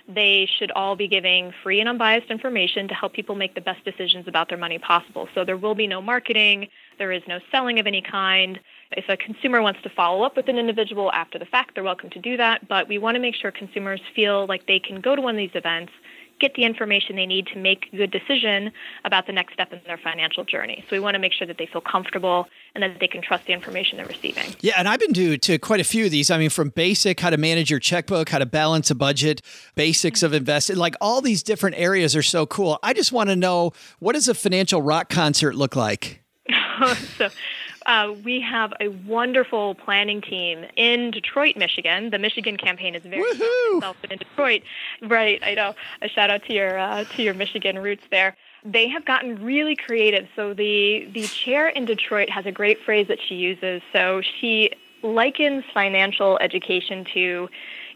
They 0.08 0.48
should 0.58 0.70
all 0.70 0.94
be 0.94 1.08
giving 1.08 1.52
free 1.64 1.80
and 1.80 1.88
unbiased 1.88 2.30
information 2.30 2.86
to 2.88 2.94
help 2.94 3.12
people 3.12 3.34
make 3.34 3.56
the 3.56 3.60
best 3.60 3.84
decisions 3.84 4.28
about 4.28 4.48
their 4.48 4.58
money 4.58 4.78
possible. 4.78 5.28
So 5.34 5.44
there 5.44 5.56
will 5.56 5.74
be 5.74 5.88
no 5.88 6.00
marketing, 6.00 6.68
there 6.98 7.10
is 7.10 7.22
no 7.26 7.40
selling 7.50 7.80
of 7.80 7.88
any 7.88 8.02
kind. 8.02 8.60
If 8.92 9.08
a 9.08 9.16
consumer 9.16 9.60
wants 9.60 9.82
to 9.82 9.90
follow 9.90 10.22
up 10.22 10.36
with 10.36 10.48
an 10.48 10.58
individual 10.58 11.10
after 11.12 11.40
the 11.40 11.44
fact, 11.44 11.74
they're 11.74 11.82
welcome 11.82 12.10
to 12.10 12.20
do 12.20 12.36
that. 12.36 12.68
But 12.68 12.86
we 12.86 12.98
want 12.98 13.16
to 13.16 13.20
make 13.20 13.34
sure 13.34 13.50
consumers 13.50 14.00
feel 14.14 14.46
like 14.46 14.66
they 14.68 14.78
can 14.78 15.00
go 15.00 15.16
to 15.16 15.22
one 15.22 15.34
of 15.34 15.38
these 15.38 15.50
events 15.54 15.92
get 16.40 16.54
the 16.54 16.64
information 16.64 17.16
they 17.16 17.26
need 17.26 17.46
to 17.48 17.58
make 17.58 17.88
a 17.92 17.96
good 17.96 18.10
decision 18.10 18.70
about 19.04 19.26
the 19.26 19.32
next 19.32 19.54
step 19.54 19.72
in 19.72 19.80
their 19.86 19.96
financial 19.96 20.44
journey. 20.44 20.84
So 20.88 20.96
we 20.96 21.00
want 21.00 21.14
to 21.14 21.18
make 21.18 21.32
sure 21.32 21.46
that 21.46 21.58
they 21.58 21.66
feel 21.66 21.80
comfortable 21.80 22.46
and 22.74 22.82
that 22.82 23.00
they 23.00 23.08
can 23.08 23.22
trust 23.22 23.46
the 23.46 23.52
information 23.52 23.96
they're 23.96 24.06
receiving. 24.06 24.54
Yeah, 24.60 24.74
and 24.76 24.88
I've 24.88 25.00
been 25.00 25.14
to, 25.14 25.38
to 25.38 25.58
quite 25.58 25.80
a 25.80 25.84
few 25.84 26.04
of 26.04 26.10
these. 26.10 26.30
I 26.30 26.38
mean, 26.38 26.50
from 26.50 26.70
basic, 26.70 27.20
how 27.20 27.30
to 27.30 27.36
manage 27.36 27.70
your 27.70 27.80
checkbook, 27.80 28.28
how 28.28 28.38
to 28.38 28.46
balance 28.46 28.90
a 28.90 28.94
budget, 28.94 29.40
basics 29.74 30.22
of 30.22 30.32
investing, 30.32 30.76
like 30.76 30.94
all 31.00 31.20
these 31.20 31.42
different 31.42 31.76
areas 31.76 32.14
are 32.14 32.22
so 32.22 32.46
cool. 32.46 32.78
I 32.82 32.92
just 32.92 33.12
want 33.12 33.30
to 33.30 33.36
know 33.36 33.72
what 33.98 34.12
does 34.12 34.28
a 34.28 34.34
financial 34.34 34.82
rock 34.82 35.08
concert 35.08 35.54
look 35.54 35.76
like? 35.76 36.22
so 37.16 37.30
uh, 37.86 38.12
we 38.24 38.40
have 38.40 38.72
a 38.80 38.88
wonderful 38.88 39.74
planning 39.76 40.20
team 40.20 40.64
in 40.76 41.10
Detroit, 41.12 41.56
Michigan. 41.56 42.10
The 42.10 42.18
Michigan 42.18 42.56
campaign 42.56 42.94
is 42.94 43.02
very 43.02 43.22
itself 43.22 43.96
but 44.00 44.12
in 44.12 44.18
Detroit. 44.18 44.62
Right, 45.02 45.40
I 45.44 45.54
know. 45.54 45.74
A 46.02 46.08
shout 46.08 46.28
out 46.28 46.44
to 46.44 46.52
your 46.52 46.78
uh, 46.78 47.04
to 47.04 47.22
your 47.22 47.34
Michigan 47.34 47.78
roots 47.78 48.02
there. 48.10 48.36
They 48.64 48.88
have 48.88 49.04
gotten 49.04 49.42
really 49.42 49.76
creative. 49.76 50.28
So 50.34 50.52
the 50.52 51.08
the 51.12 51.26
chair 51.28 51.68
in 51.68 51.84
Detroit 51.84 52.28
has 52.30 52.44
a 52.44 52.52
great 52.52 52.80
phrase 52.82 53.06
that 53.08 53.18
she 53.26 53.36
uses. 53.36 53.82
So 53.92 54.20
she 54.40 54.72
likens 55.02 55.64
financial 55.72 56.38
education 56.38 57.04
to 57.14 57.48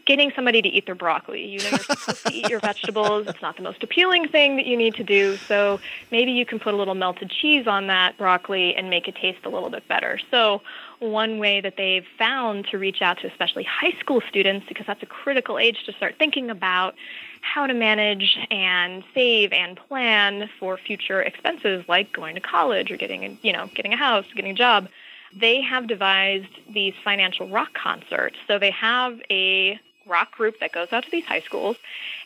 getting 0.05 0.31
somebody 0.35 0.61
to 0.61 0.69
eat 0.69 0.85
their 0.85 0.95
broccoli. 0.95 1.45
You 1.45 1.59
know, 1.59 1.69
you're 1.69 1.79
supposed 1.79 2.25
to 2.25 2.33
eat 2.33 2.49
your 2.49 2.59
vegetables. 2.59 3.27
It's 3.27 3.41
not 3.41 3.55
the 3.55 3.63
most 3.63 3.83
appealing 3.83 4.27
thing 4.27 4.55
that 4.57 4.65
you 4.65 4.77
need 4.77 4.95
to 4.95 5.03
do. 5.03 5.37
So 5.37 5.79
maybe 6.11 6.31
you 6.31 6.45
can 6.45 6.59
put 6.59 6.73
a 6.73 6.77
little 6.77 6.95
melted 6.95 7.29
cheese 7.29 7.67
on 7.67 7.87
that 7.87 8.17
broccoli 8.17 8.75
and 8.75 8.89
make 8.89 9.07
it 9.07 9.15
taste 9.15 9.45
a 9.45 9.49
little 9.49 9.69
bit 9.69 9.87
better. 9.87 10.19
So 10.29 10.61
one 10.99 11.39
way 11.39 11.61
that 11.61 11.75
they've 11.77 12.05
found 12.17 12.67
to 12.67 12.77
reach 12.77 13.01
out 13.01 13.19
to 13.19 13.27
especially 13.27 13.63
high 13.63 13.97
school 13.99 14.21
students, 14.29 14.67
because 14.67 14.85
that's 14.85 15.03
a 15.03 15.07
critical 15.07 15.57
age 15.57 15.83
to 15.85 15.93
start 15.93 16.15
thinking 16.17 16.49
about 16.49 16.95
how 17.41 17.65
to 17.65 17.73
manage 17.73 18.37
and 18.51 19.03
save 19.13 19.51
and 19.51 19.75
plan 19.75 20.49
for 20.59 20.77
future 20.77 21.21
expenses 21.21 21.83
like 21.87 22.13
going 22.13 22.35
to 22.35 22.41
college 22.41 22.91
or 22.91 22.97
getting 22.97 23.25
a, 23.25 23.37
you 23.41 23.51
know, 23.51 23.69
getting 23.73 23.93
a 23.93 23.97
house, 23.97 24.25
getting 24.35 24.51
a 24.51 24.55
job 24.55 24.87
they 25.35 25.61
have 25.61 25.87
devised 25.87 26.59
these 26.69 26.93
financial 27.03 27.47
rock 27.49 27.73
concerts. 27.73 28.35
So 28.47 28.59
they 28.59 28.71
have 28.71 29.19
a 29.29 29.79
rock 30.11 30.31
group 30.33 30.59
that 30.59 30.71
goes 30.73 30.89
out 30.91 31.03
to 31.05 31.11
these 31.11 31.25
high 31.25 31.39
schools 31.39 31.77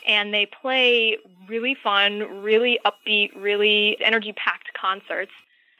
and 0.07 0.33
they 0.33 0.45
play 0.45 1.17
really 1.47 1.75
fun, 1.75 2.41
really 2.41 2.79
upbeat, 2.85 3.31
really 3.35 3.97
energy 4.01 4.33
packed 4.33 4.73
concerts 4.73 5.31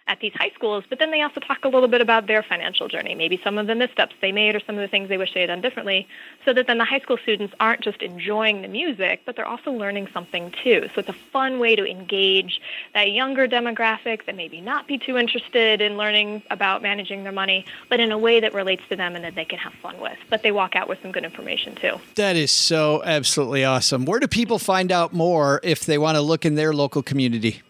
at 0.08 0.20
these 0.20 0.34
high 0.36 0.52
schools, 0.54 0.84
but 0.88 1.00
then 1.00 1.10
they 1.10 1.22
also 1.24 1.40
talk 1.40 1.66
a 1.66 1.68
little 1.68 1.88
bit 1.88 2.00
about 2.00 2.28
their 2.28 2.44
financial 2.44 2.88
journey, 2.88 3.16
maybe 3.16 3.40
some 3.44 3.58
of 3.58 3.66
the 3.66 3.74
missteps 3.74 4.14
they 4.22 4.32
made 4.32 4.56
or 4.56 4.60
some 4.60 4.76
of 4.76 4.82
the 4.82 4.88
things 4.88 5.10
they 5.10 5.18
wish 5.18 5.34
they 5.34 5.42
had 5.42 5.48
done 5.48 5.62
differently, 5.62 6.08
so 6.44 6.54
that 6.54 6.68
then 6.68 6.78
the 6.78 6.86
high 6.86 7.00
school 7.00 7.18
students 7.18 7.56
aren't 7.60 7.82
just 7.82 8.02
enjoying 8.04 8.62
the 8.62 8.68
music, 8.68 9.22
but 9.26 9.36
they're 9.36 9.48
also 9.48 9.72
learning 9.72 10.08
something 10.14 10.54
too. 10.64 10.88
So 10.94 11.00
it's 11.00 11.10
a 11.10 11.14
fun 11.14 11.60
way 11.60 11.76
to 11.76 11.86
engage 11.90 12.62
that 12.94 13.12
younger 13.12 13.48
demographic 13.48 14.26
that 14.26 14.36
maybe 14.36 14.62
not 14.62 14.88
be 14.88 15.00
too 15.00 15.18
interested 15.18 15.82
in 15.82 15.98
learning 15.98 16.44
about 16.52 16.84
managing 16.84 17.24
their 17.24 17.32
money, 17.32 17.66
but 17.90 18.00
in 18.00 18.12
a 18.12 18.18
way 18.18 18.40
that 18.40 18.54
relates 18.54 18.84
to 18.90 18.96
them 18.96 19.16
and 19.16 19.26
that 19.26 19.34
they 19.34 19.46
can 19.46 19.58
have 19.58 19.74
fun 19.74 20.00
with. 20.00 20.18
But 20.30 20.44
they 20.44 20.52
walk 20.52 20.76
out 20.76 20.88
with 20.88 21.02
some 21.02 21.12
good 21.12 21.24
information 21.24 21.74
too. 21.76 22.00
That 22.14 22.36
is 22.36 22.52
so 22.52 23.02
absolutely 23.04 23.66
awesome. 23.66 24.06
Where 24.06 24.20
do 24.20 24.28
people 24.28 24.60
find 24.60 24.92
out 24.92 25.14
more 25.14 25.60
if 25.64 25.86
they 25.86 25.98
want 25.98 26.16
to 26.16 26.22
look 26.22 26.46
in 26.46 26.54
their 26.54 26.74
local 26.74 27.02
community? 27.02 27.62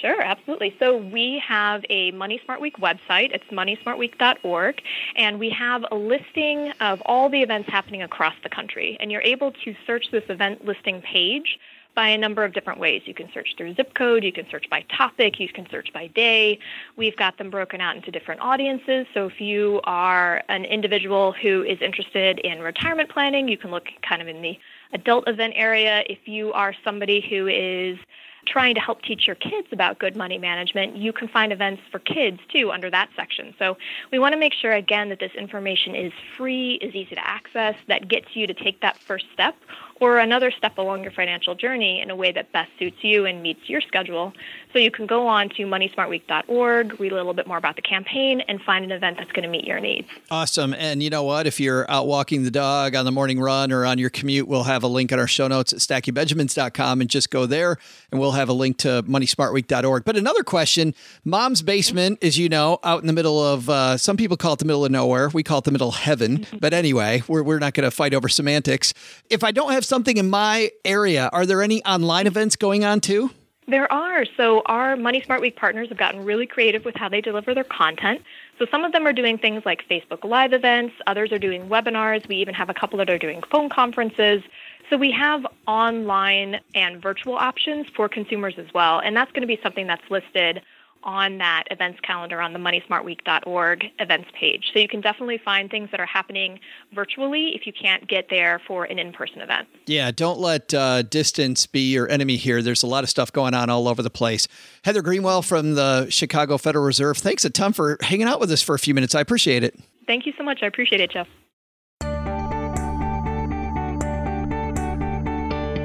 Sure, 0.00 0.20
absolutely. 0.20 0.76
So 0.78 0.98
we 0.98 1.42
have 1.46 1.84
a 1.88 2.10
Money 2.10 2.40
Smart 2.44 2.60
Week 2.60 2.76
website. 2.78 3.30
It's 3.32 3.44
moneysmartweek.org, 3.50 4.82
and 5.16 5.38
we 5.38 5.50
have 5.50 5.84
a 5.90 5.94
listing 5.94 6.72
of 6.80 7.00
all 7.06 7.30
the 7.30 7.40
events 7.42 7.70
happening 7.70 8.02
across 8.02 8.34
the 8.42 8.50
country. 8.50 8.98
And 9.00 9.10
you're 9.10 9.22
able 9.22 9.52
to 9.64 9.74
search 9.86 10.10
this 10.12 10.24
event 10.28 10.64
listing 10.64 11.00
page 11.00 11.58
by 11.94 12.08
a 12.08 12.18
number 12.18 12.44
of 12.44 12.52
different 12.52 12.78
ways. 12.78 13.02
You 13.06 13.14
can 13.14 13.30
search 13.32 13.54
through 13.56 13.74
zip 13.74 13.94
code, 13.94 14.22
you 14.22 14.32
can 14.32 14.46
search 14.50 14.68
by 14.68 14.84
topic, 14.94 15.40
you 15.40 15.48
can 15.48 15.66
search 15.70 15.90
by 15.94 16.08
day. 16.08 16.58
We've 16.96 17.16
got 17.16 17.38
them 17.38 17.48
broken 17.48 17.80
out 17.80 17.96
into 17.96 18.10
different 18.10 18.42
audiences. 18.42 19.06
So 19.14 19.26
if 19.26 19.40
you 19.40 19.80
are 19.84 20.42
an 20.50 20.66
individual 20.66 21.32
who 21.32 21.62
is 21.62 21.80
interested 21.80 22.38
in 22.40 22.60
retirement 22.60 23.08
planning, 23.08 23.48
you 23.48 23.56
can 23.56 23.70
look 23.70 23.86
kind 24.06 24.20
of 24.20 24.28
in 24.28 24.42
the 24.42 24.58
adult 24.92 25.26
event 25.26 25.54
area. 25.56 26.04
If 26.06 26.28
you 26.28 26.52
are 26.52 26.74
somebody 26.84 27.24
who 27.30 27.46
is 27.48 27.98
trying 28.46 28.74
to 28.74 28.80
help 28.80 29.02
teach 29.02 29.26
your 29.26 29.36
kids 29.36 29.68
about 29.72 29.98
good 29.98 30.16
money 30.16 30.38
management, 30.38 30.96
you 30.96 31.12
can 31.12 31.28
find 31.28 31.52
events 31.52 31.82
for 31.90 31.98
kids 31.98 32.40
too 32.48 32.70
under 32.70 32.90
that 32.90 33.10
section. 33.16 33.54
So 33.58 33.76
we 34.12 34.18
want 34.18 34.32
to 34.32 34.38
make 34.38 34.54
sure 34.54 34.72
again 34.72 35.08
that 35.08 35.20
this 35.20 35.32
information 35.34 35.94
is 35.94 36.12
free, 36.36 36.74
is 36.74 36.94
easy 36.94 37.14
to 37.14 37.26
access, 37.26 37.74
that 37.88 38.08
gets 38.08 38.34
you 38.34 38.46
to 38.46 38.54
take 38.54 38.80
that 38.80 38.98
first 38.98 39.26
step 39.32 39.56
or 40.00 40.18
another 40.18 40.50
step 40.50 40.76
along 40.78 41.02
your 41.02 41.12
financial 41.12 41.54
journey 41.54 42.00
in 42.00 42.10
a 42.10 42.16
way 42.16 42.32
that 42.32 42.52
best 42.52 42.70
suits 42.78 43.02
you 43.02 43.24
and 43.24 43.42
meets 43.42 43.68
your 43.68 43.80
schedule. 43.80 44.32
So 44.72 44.78
you 44.78 44.90
can 44.90 45.06
go 45.06 45.26
on 45.26 45.48
to 45.50 45.64
moneysmartweek.org, 45.64 47.00
read 47.00 47.12
a 47.12 47.14
little 47.14 47.32
bit 47.32 47.46
more 47.46 47.56
about 47.56 47.76
the 47.76 47.82
campaign, 47.82 48.42
and 48.42 48.60
find 48.60 48.84
an 48.84 48.92
event 48.92 49.16
that's 49.16 49.32
going 49.32 49.44
to 49.44 49.48
meet 49.48 49.64
your 49.64 49.80
needs. 49.80 50.06
Awesome. 50.30 50.74
And 50.74 51.02
you 51.02 51.08
know 51.08 51.22
what? 51.22 51.46
If 51.46 51.58
you're 51.60 51.90
out 51.90 52.06
walking 52.06 52.42
the 52.42 52.50
dog 52.50 52.94
on 52.94 53.06
the 53.06 53.12
morning 53.12 53.40
run 53.40 53.72
or 53.72 53.86
on 53.86 53.96
your 53.96 54.10
commute, 54.10 54.46
we'll 54.46 54.64
have 54.64 54.82
a 54.82 54.86
link 54.86 55.12
in 55.12 55.18
our 55.18 55.26
show 55.26 55.48
notes 55.48 55.72
at 55.72 55.78
stackingbenjamins.com 55.78 57.00
and 57.00 57.08
just 57.08 57.30
go 57.30 57.46
there 57.46 57.78
and 58.10 58.20
we'll 58.20 58.32
have 58.32 58.50
a 58.50 58.52
link 58.52 58.76
to 58.78 59.02
moneysmartweek.org. 59.04 60.04
But 60.04 60.16
another 60.16 60.44
question 60.44 60.94
Mom's 61.24 61.62
basement, 61.62 62.22
as 62.22 62.36
you 62.36 62.50
know, 62.50 62.78
out 62.84 63.00
in 63.00 63.06
the 63.06 63.12
middle 63.14 63.42
of, 63.42 63.70
uh, 63.70 63.96
some 63.96 64.18
people 64.18 64.36
call 64.36 64.52
it 64.52 64.58
the 64.58 64.66
middle 64.66 64.84
of 64.84 64.90
nowhere. 64.90 65.30
We 65.30 65.42
call 65.42 65.58
it 65.58 65.64
the 65.64 65.72
middle 65.72 65.88
of 65.88 65.94
heaven. 65.94 66.46
but 66.60 66.74
anyway, 66.74 67.22
we're, 67.28 67.42
we're 67.42 67.58
not 67.58 67.72
going 67.72 67.84
to 67.84 67.90
fight 67.90 68.12
over 68.12 68.28
semantics. 68.28 68.92
If 69.30 69.42
I 69.42 69.52
don't 69.52 69.72
have 69.72 69.85
something 69.86 70.16
in 70.16 70.28
my 70.28 70.70
area, 70.84 71.30
are 71.32 71.46
there 71.46 71.62
any 71.62 71.84
online 71.84 72.26
events 72.26 72.56
going 72.56 72.84
on 72.84 73.00
too? 73.00 73.30
There 73.68 73.92
are. 73.92 74.24
So 74.36 74.62
our 74.66 74.96
Money 74.96 75.22
Smart 75.22 75.40
Week 75.40 75.56
partners 75.56 75.88
have 75.88 75.98
gotten 75.98 76.24
really 76.24 76.46
creative 76.46 76.84
with 76.84 76.94
how 76.94 77.08
they 77.08 77.20
deliver 77.20 77.52
their 77.52 77.64
content. 77.64 78.22
So 78.60 78.66
some 78.70 78.84
of 78.84 78.92
them 78.92 79.06
are 79.06 79.12
doing 79.12 79.38
things 79.38 79.64
like 79.66 79.82
Facebook 79.90 80.24
Live 80.24 80.52
events, 80.52 80.94
others 81.06 81.32
are 81.32 81.38
doing 81.38 81.68
webinars. 81.68 82.26
We 82.28 82.36
even 82.36 82.54
have 82.54 82.70
a 82.70 82.74
couple 82.74 82.98
that 82.98 83.10
are 83.10 83.18
doing 83.18 83.42
phone 83.50 83.68
conferences. 83.68 84.42
So 84.88 84.96
we 84.96 85.10
have 85.10 85.44
online 85.66 86.60
and 86.76 87.02
virtual 87.02 87.34
options 87.34 87.88
for 87.96 88.08
consumers 88.08 88.54
as 88.56 88.72
well. 88.72 89.00
And 89.00 89.16
that's 89.16 89.32
going 89.32 89.42
to 89.42 89.48
be 89.48 89.58
something 89.62 89.88
that's 89.88 90.08
listed 90.10 90.62
on 91.06 91.38
that 91.38 91.64
events 91.70 92.00
calendar 92.00 92.42
on 92.42 92.52
the 92.52 92.58
moneysmartweek.org 92.58 93.84
events 94.00 94.28
page. 94.38 94.64
So 94.74 94.80
you 94.80 94.88
can 94.88 95.00
definitely 95.00 95.38
find 95.38 95.70
things 95.70 95.88
that 95.92 96.00
are 96.00 96.06
happening 96.06 96.58
virtually 96.92 97.54
if 97.54 97.66
you 97.66 97.72
can't 97.72 98.06
get 98.08 98.26
there 98.28 98.60
for 98.66 98.84
an 98.84 98.98
in 98.98 99.12
person 99.12 99.40
event. 99.40 99.68
Yeah, 99.86 100.10
don't 100.10 100.40
let 100.40 100.74
uh, 100.74 101.02
distance 101.02 101.66
be 101.66 101.92
your 101.92 102.10
enemy 102.10 102.36
here. 102.36 102.60
There's 102.60 102.82
a 102.82 102.88
lot 102.88 103.04
of 103.04 103.10
stuff 103.10 103.32
going 103.32 103.54
on 103.54 103.70
all 103.70 103.86
over 103.88 104.02
the 104.02 104.10
place. 104.10 104.48
Heather 104.84 105.00
Greenwell 105.00 105.42
from 105.42 105.76
the 105.76 106.08
Chicago 106.10 106.58
Federal 106.58 106.84
Reserve, 106.84 107.16
thanks 107.16 107.44
a 107.44 107.50
ton 107.50 107.72
for 107.72 107.98
hanging 108.02 108.26
out 108.26 108.40
with 108.40 108.50
us 108.50 108.60
for 108.60 108.74
a 108.74 108.78
few 108.78 108.92
minutes. 108.92 109.14
I 109.14 109.20
appreciate 109.20 109.62
it. 109.62 109.78
Thank 110.06 110.26
you 110.26 110.32
so 110.36 110.42
much. 110.42 110.58
I 110.62 110.66
appreciate 110.66 111.00
it, 111.00 111.12
Jeff. 111.12 111.28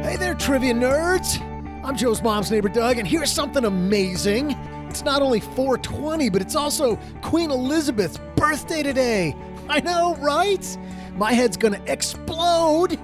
Hey 0.03 0.17
there, 0.17 0.33
trivia 0.33 0.73
nerds! 0.73 1.39
I'm 1.85 1.95
Joe's 1.95 2.21
mom's 2.21 2.51
neighbor 2.51 2.69
Doug, 2.69 2.97
and 2.97 3.07
here's 3.07 3.31
something 3.31 3.65
amazing. 3.65 4.55
It's 4.91 5.05
not 5.05 5.21
only 5.21 5.39
420, 5.39 6.27
but 6.27 6.41
it's 6.41 6.53
also 6.53 6.97
Queen 7.21 7.49
Elizabeth's 7.49 8.19
birthday 8.35 8.83
today. 8.83 9.33
I 9.69 9.79
know, 9.79 10.15
right? 10.17 10.77
My 11.15 11.31
head's 11.31 11.55
gonna 11.55 11.81
explode. 11.87 12.99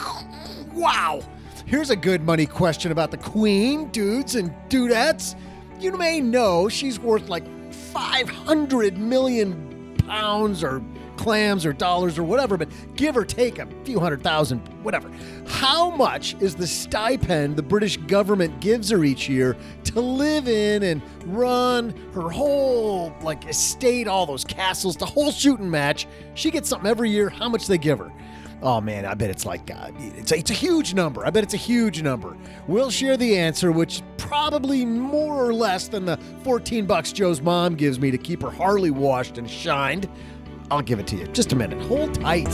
wow! 0.72 1.20
Here's 1.64 1.90
a 1.90 1.96
good 1.96 2.24
money 2.24 2.44
question 2.44 2.90
about 2.90 3.12
the 3.12 3.18
Queen, 3.18 3.88
dudes 3.90 4.34
and 4.34 4.52
dudettes. 4.68 5.36
You 5.78 5.96
may 5.96 6.20
know 6.20 6.68
she's 6.68 6.98
worth 6.98 7.28
like 7.28 7.44
500 7.72 8.98
million 8.98 9.94
pounds 9.98 10.64
or 10.64 10.82
clams 11.22 11.64
or 11.64 11.72
dollars 11.72 12.18
or 12.18 12.24
whatever, 12.24 12.56
but 12.56 12.68
give 12.96 13.16
or 13.16 13.24
take 13.24 13.60
a 13.60 13.68
few 13.84 14.00
hundred 14.00 14.22
thousand, 14.24 14.58
whatever. 14.82 15.08
How 15.46 15.90
much 15.90 16.34
is 16.40 16.56
the 16.56 16.66
stipend 16.66 17.54
the 17.54 17.62
British 17.62 17.96
government 17.96 18.60
gives 18.60 18.90
her 18.90 19.04
each 19.04 19.28
year 19.28 19.56
to 19.84 20.00
live 20.00 20.48
in 20.48 20.82
and 20.82 21.00
run 21.24 21.94
her 22.12 22.28
whole 22.28 23.14
like 23.22 23.46
estate, 23.46 24.08
all 24.08 24.26
those 24.26 24.44
castles, 24.44 24.96
the 24.96 25.06
whole 25.06 25.30
shooting 25.30 25.70
match? 25.70 26.08
She 26.34 26.50
gets 26.50 26.68
something 26.68 26.90
every 26.90 27.10
year. 27.10 27.28
How 27.28 27.48
much 27.48 27.68
they 27.68 27.78
give 27.78 28.00
her? 28.00 28.12
Oh 28.60 28.80
man, 28.80 29.04
I 29.04 29.14
bet 29.14 29.30
it's 29.30 29.46
like 29.46 29.70
uh, 29.70 29.90
it's 29.98 30.32
a, 30.32 30.38
it's 30.38 30.50
a 30.50 30.54
huge 30.54 30.94
number. 30.94 31.24
I 31.24 31.30
bet 31.30 31.44
it's 31.44 31.54
a 31.54 31.58
huge 31.58 32.02
number. 32.02 32.36
We'll 32.66 32.90
share 32.90 33.16
the 33.16 33.36
answer, 33.36 33.70
which 33.70 34.02
probably 34.16 34.84
more 34.84 35.44
or 35.44 35.52
less 35.52 35.88
than 35.88 36.04
the 36.04 36.16
14 36.42 36.86
bucks 36.86 37.12
Joe's 37.12 37.40
mom 37.40 37.74
gives 37.74 38.00
me 38.00 38.10
to 38.10 38.18
keep 38.18 38.42
her 38.42 38.50
Harley 38.50 38.90
washed 38.90 39.38
and 39.38 39.50
shined. 39.50 40.08
I'll 40.72 40.80
give 40.80 40.98
it 40.98 41.06
to 41.08 41.16
you. 41.16 41.26
Just 41.26 41.52
a 41.52 41.56
minute. 41.56 41.78
Hold 41.82 42.14
tight. 42.14 42.48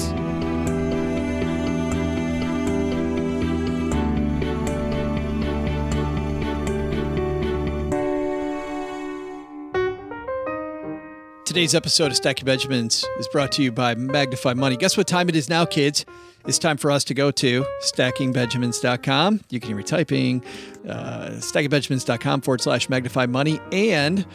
Today's 11.45 11.77
episode 11.77 12.11
of 12.11 12.17
Stacking 12.17 12.45
Benjamins 12.45 13.05
is 13.21 13.29
brought 13.29 13.53
to 13.53 13.63
you 13.63 13.71
by 13.71 13.95
Magnify 13.95 14.55
Money. 14.55 14.77
Guess 14.77 14.97
what 14.97 15.07
time 15.07 15.29
it 15.29 15.37
is 15.37 15.49
now, 15.49 15.65
kids? 15.65 16.05
It's 16.45 16.59
time 16.59 16.77
for 16.77 16.91
us 16.91 17.05
to 17.05 17.15
go 17.15 17.31
to 17.31 17.65
stackingbenjamins.com. 17.85 19.41
You 19.49 19.61
can 19.61 19.77
me 19.77 19.85
typing 19.85 20.45
uh, 20.89 21.29
stackingbenjamins.com 21.35 22.41
forward 22.41 22.63
slash 22.63 22.89
magnify 22.89 23.27
money. 23.27 23.61
And 23.71 24.27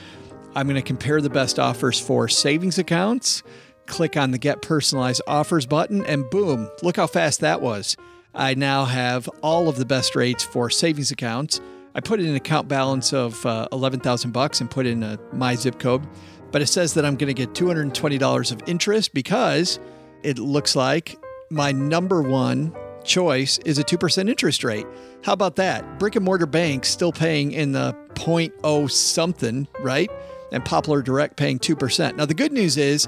I'm 0.56 0.68
going 0.68 0.76
to 0.76 0.82
compare 0.82 1.20
the 1.20 1.30
best 1.30 1.60
offers 1.60 2.00
for 2.00 2.30
savings 2.30 2.78
accounts. 2.78 3.44
Click 3.86 4.18
on 4.18 4.32
the 4.32 4.38
Get 4.38 4.62
Personalized 4.62 5.22
Offers 5.28 5.66
button, 5.66 6.06
and 6.06 6.30
boom, 6.30 6.70
look 6.82 6.98
how 6.98 7.08
fast 7.08 7.42
that 7.42 7.62
was. 7.62 7.98
I 8.34 8.54
now 8.56 8.86
have 8.86 9.30
all 9.42 9.70
of 9.70 9.78
the 9.78 9.86
best 9.86 10.16
rates 10.16 10.44
for 10.44 10.70
savings 10.70 11.12
accounts. 11.12 11.62
I 11.96 12.00
put 12.00 12.20
in 12.20 12.26
an 12.28 12.36
account 12.36 12.68
balance 12.68 13.14
of 13.14 13.46
uh, 13.46 13.68
11,000 13.72 14.32
bucks 14.32 14.62
and 14.62 14.72
put 14.72 14.88
in 14.88 15.04
a, 15.04 15.20
my 15.32 15.54
zip 15.56 15.80
code 15.80 16.08
but 16.54 16.62
it 16.62 16.68
says 16.68 16.94
that 16.94 17.04
I'm 17.04 17.16
going 17.18 17.28
to 17.28 17.34
get 17.34 17.54
$220 17.56 18.52
of 18.52 18.62
interest 18.68 19.14
because 19.14 19.80
it 20.22 20.38
looks 20.38 20.76
like 20.76 21.18
my 21.50 21.72
number 21.72 22.22
one 22.22 22.74
choice 23.04 23.58
is 23.66 23.80
a 23.80 23.84
2% 23.84 24.30
interest 24.30 24.64
rate. 24.64 24.86
How 25.24 25.34
about 25.34 25.56
that? 25.56 25.98
Brick 25.98 26.16
and 26.16 26.24
mortar 26.24 26.46
banks 26.46 26.90
still 26.90 27.12
paying 27.12 27.52
in 27.52 27.72
the 27.72 27.94
0.0 28.14 28.92
something, 28.92 29.68
right? 29.80 30.12
And 30.52 30.64
Popular 30.64 31.02
Direct 31.02 31.38
paying 31.38 31.58
2%. 31.58 32.16
Now, 32.16 32.26
the 32.26 32.36
good 32.36 32.52
news 32.52 32.78
is 32.78 33.08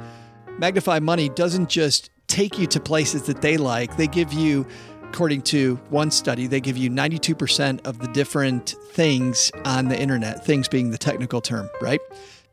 Magnify 0.58 1.00
Money 1.00 1.30
doesn't 1.30 1.70
just 1.70 2.10
take 2.28 2.58
you 2.58 2.65
to 2.68 2.80
places 2.80 3.24
that 3.24 3.41
they 3.41 3.58
like, 3.58 3.98
they 3.98 4.08
give 4.08 4.32
you 4.32 4.65
according 5.04 5.41
to 5.41 5.76
one 5.89 6.12
study, 6.12 6.48
they 6.48 6.60
give 6.60 6.76
you 6.76 6.89
92% 6.89 7.86
of 7.86 8.00
the 8.00 8.08
different 8.10 8.76
things 8.91 9.52
on 9.63 9.88
the 9.88 9.98
internet, 9.98 10.46
things 10.46 10.68
being 10.68 10.91
the 10.91 10.98
technical 10.98 11.39
term, 11.39 11.70
right? 11.82 12.02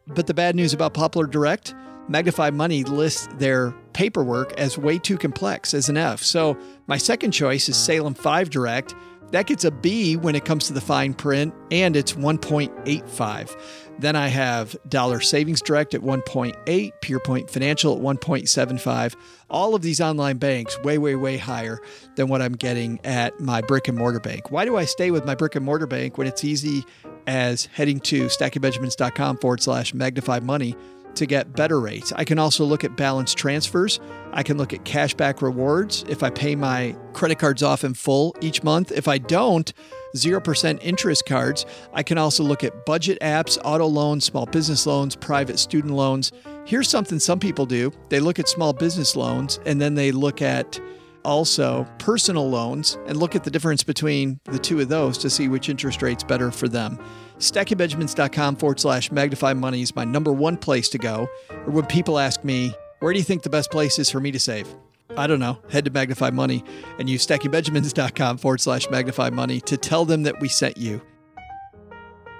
But 0.07 0.27
the 0.27 0.35
bad 0.35 0.55
news 0.55 0.73
about 0.73 0.95
Popular 0.95 1.27
Direct, 1.27 1.75
Magnify 2.09 2.51
Money 2.51 2.85
lists 2.85 3.29
their 3.39 3.73
paperwork 3.93 4.53
as 4.59 4.77
way 4.77 4.99
too 4.99 5.17
complex 5.17 5.75
as 5.75 5.89
an 5.89 5.97
F. 5.97 6.23
So 6.23 6.57
my 6.87 6.99
second 6.99 7.33
choice 7.33 7.69
is 7.69 7.77
Salem 7.77 8.15
5 8.15 8.51
Direct. 8.51 8.95
That 9.33 9.47
gets 9.47 9.65
a 9.65 9.71
B 9.71 10.17
when 10.17 10.35
it 10.35 10.45
comes 10.45 10.67
to 10.67 10.75
the 10.75 10.81
fine 10.81 11.15
print, 11.15 11.55
and 11.71 11.97
it's 11.97 12.13
1.85. 12.13 13.59
Then 13.99 14.15
I 14.15 14.29
have 14.29 14.77
Dollar 14.89 15.21
Savings 15.21 15.63
Direct 15.63 15.95
at 15.95 16.03
1.8, 16.03 16.93
PurePoint 17.01 17.51
Financial 17.51 17.97
at 17.97 18.03
1.75. 18.03 19.17
All 19.49 19.75
of 19.75 19.81
these 19.81 20.03
online 20.03 20.37
banks 20.37 20.79
way, 20.83 20.99
way, 20.99 21.15
way 21.15 21.39
higher 21.39 21.81
than 22.17 22.29
what 22.29 22.43
I'm 22.43 22.53
getting 22.53 23.01
at 23.05 23.41
my 23.41 23.63
brick 23.63 23.89
and 23.89 23.97
mortar 23.97 24.21
bank. 24.21 24.51
Why 24.51 24.67
do 24.67 24.77
I 24.77 24.85
stay 24.85 25.11
with 25.11 25.25
my 25.25 25.35
brick 25.35 25.57
and 25.57 25.65
mortar 25.65 25.87
bank 25.87 26.19
when 26.19 26.27
it's 26.27 26.45
easy 26.45 26.85
as 27.27 27.67
heading 27.67 28.01
to 28.01 28.27
stackingbenjamins.com 28.27 29.39
forward 29.39 29.63
slash 29.63 29.95
magnify 29.95 30.41
money 30.41 30.77
to 31.17 31.27
get 31.27 31.55
better 31.55 31.81
rates. 31.81 32.13
I 32.15 32.25
can 32.25 32.39
also 32.39 32.65
look 32.65 32.85
at 32.85 32.97
balance 32.97 33.35
transfers. 33.35 34.01
I 34.33 34.43
can 34.43 34.57
look 34.59 34.73
at 34.73 34.85
cashback 34.85 35.43
rewards 35.43 36.05
if 36.09 36.23
I 36.23 36.31
pay 36.31 36.55
my 36.57 36.97
credit 37.13 37.39
cards 37.39 37.63
off 37.63 37.85
in 37.85 37.95
full 37.95 38.35
each 38.41 38.63
month. 38.63 38.93
If 38.93 39.09
I 39.09 39.19
don't, 39.19 39.73
0% 40.15 40.79
interest 40.83 41.27
cards. 41.27 41.67
I 41.93 42.03
can 42.03 42.19
also 42.19 42.43
look 42.43 42.65
at 42.65 42.87
budget 42.87 43.19
apps, 43.21 43.59
auto 43.65 43.87
loans, 43.87 44.25
small 44.25 44.47
business 44.47 44.87
loans, 44.87 45.17
private 45.17 45.59
student 45.59 45.95
loans. 45.95 46.33
Here's 46.65 46.89
something 46.89 47.19
some 47.19 47.41
people 47.41 47.67
do 47.67 47.93
they 48.09 48.21
look 48.21 48.39
at 48.39 48.49
small 48.49 48.73
business 48.73 49.17
loans 49.17 49.59
and 49.67 49.81
then 49.81 49.95
they 49.95 50.13
look 50.13 50.43
at 50.43 50.81
also 51.25 51.87
personal 51.99 52.49
loans 52.49 52.99
and 53.07 53.17
look 53.17 53.35
at 53.35 53.45
the 53.45 53.51
difference 53.51 53.83
between 53.83 54.41
the 54.45 54.59
two 54.59 54.81
of 54.81 54.89
those 54.89 55.19
to 55.19 55.31
see 55.31 55.49
which 55.49 55.69
interest 55.69 56.03
rate's 56.03 56.25
better 56.25 56.51
for 56.51 56.69
them. 56.69 56.99
StackingBenjamins.com 57.39 58.57
forward 58.57 58.81
slash 58.81 59.11
magnify 59.11 59.53
money 59.53 59.83
is 59.83 59.97
my 59.97 60.05
number 60.05 60.33
one 60.33 60.57
place 60.57 60.89
to 60.91 60.99
go. 60.99 61.29
Or 61.51 61.71
when 61.73 61.87
people 61.87 62.19
ask 62.19 62.45
me, 62.45 62.75
where 63.01 63.13
do 63.13 63.19
you 63.19 63.25
think 63.25 63.43
the 63.43 63.51
best 63.51 63.71
place 63.71 63.99
is 63.99 64.11
for 64.11 64.21
me 64.21 64.31
to 64.31 64.39
save? 64.39 64.73
I 65.17 65.27
don't 65.27 65.41
know. 65.41 65.59
Head 65.71 65.85
to 65.85 65.91
Magnify 65.91 66.31
Money 66.31 66.65
and 66.99 67.09
use 67.09 67.27
stackingbenjamins.com 67.27 68.39
forward 68.39 68.61
slash 68.61 68.89
magnify 68.91 69.31
money 69.31 69.61
to 69.63 69.77
tell 69.77 70.05
them 70.05 70.23
that 70.23 70.41
we 70.41 70.49
sent 70.49 70.79
you. 70.79 71.03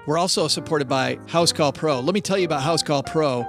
We're 0.05 0.17
also 0.17 0.47
supported 0.47 0.87
by 0.87 1.15
Housecall 1.27 1.73
Pro. 1.73 1.99
Let 1.99 2.13
me 2.13 2.21
tell 2.21 2.37
you 2.37 2.45
about 2.45 2.61
Housecall 2.61 3.05
Pro 3.05 3.45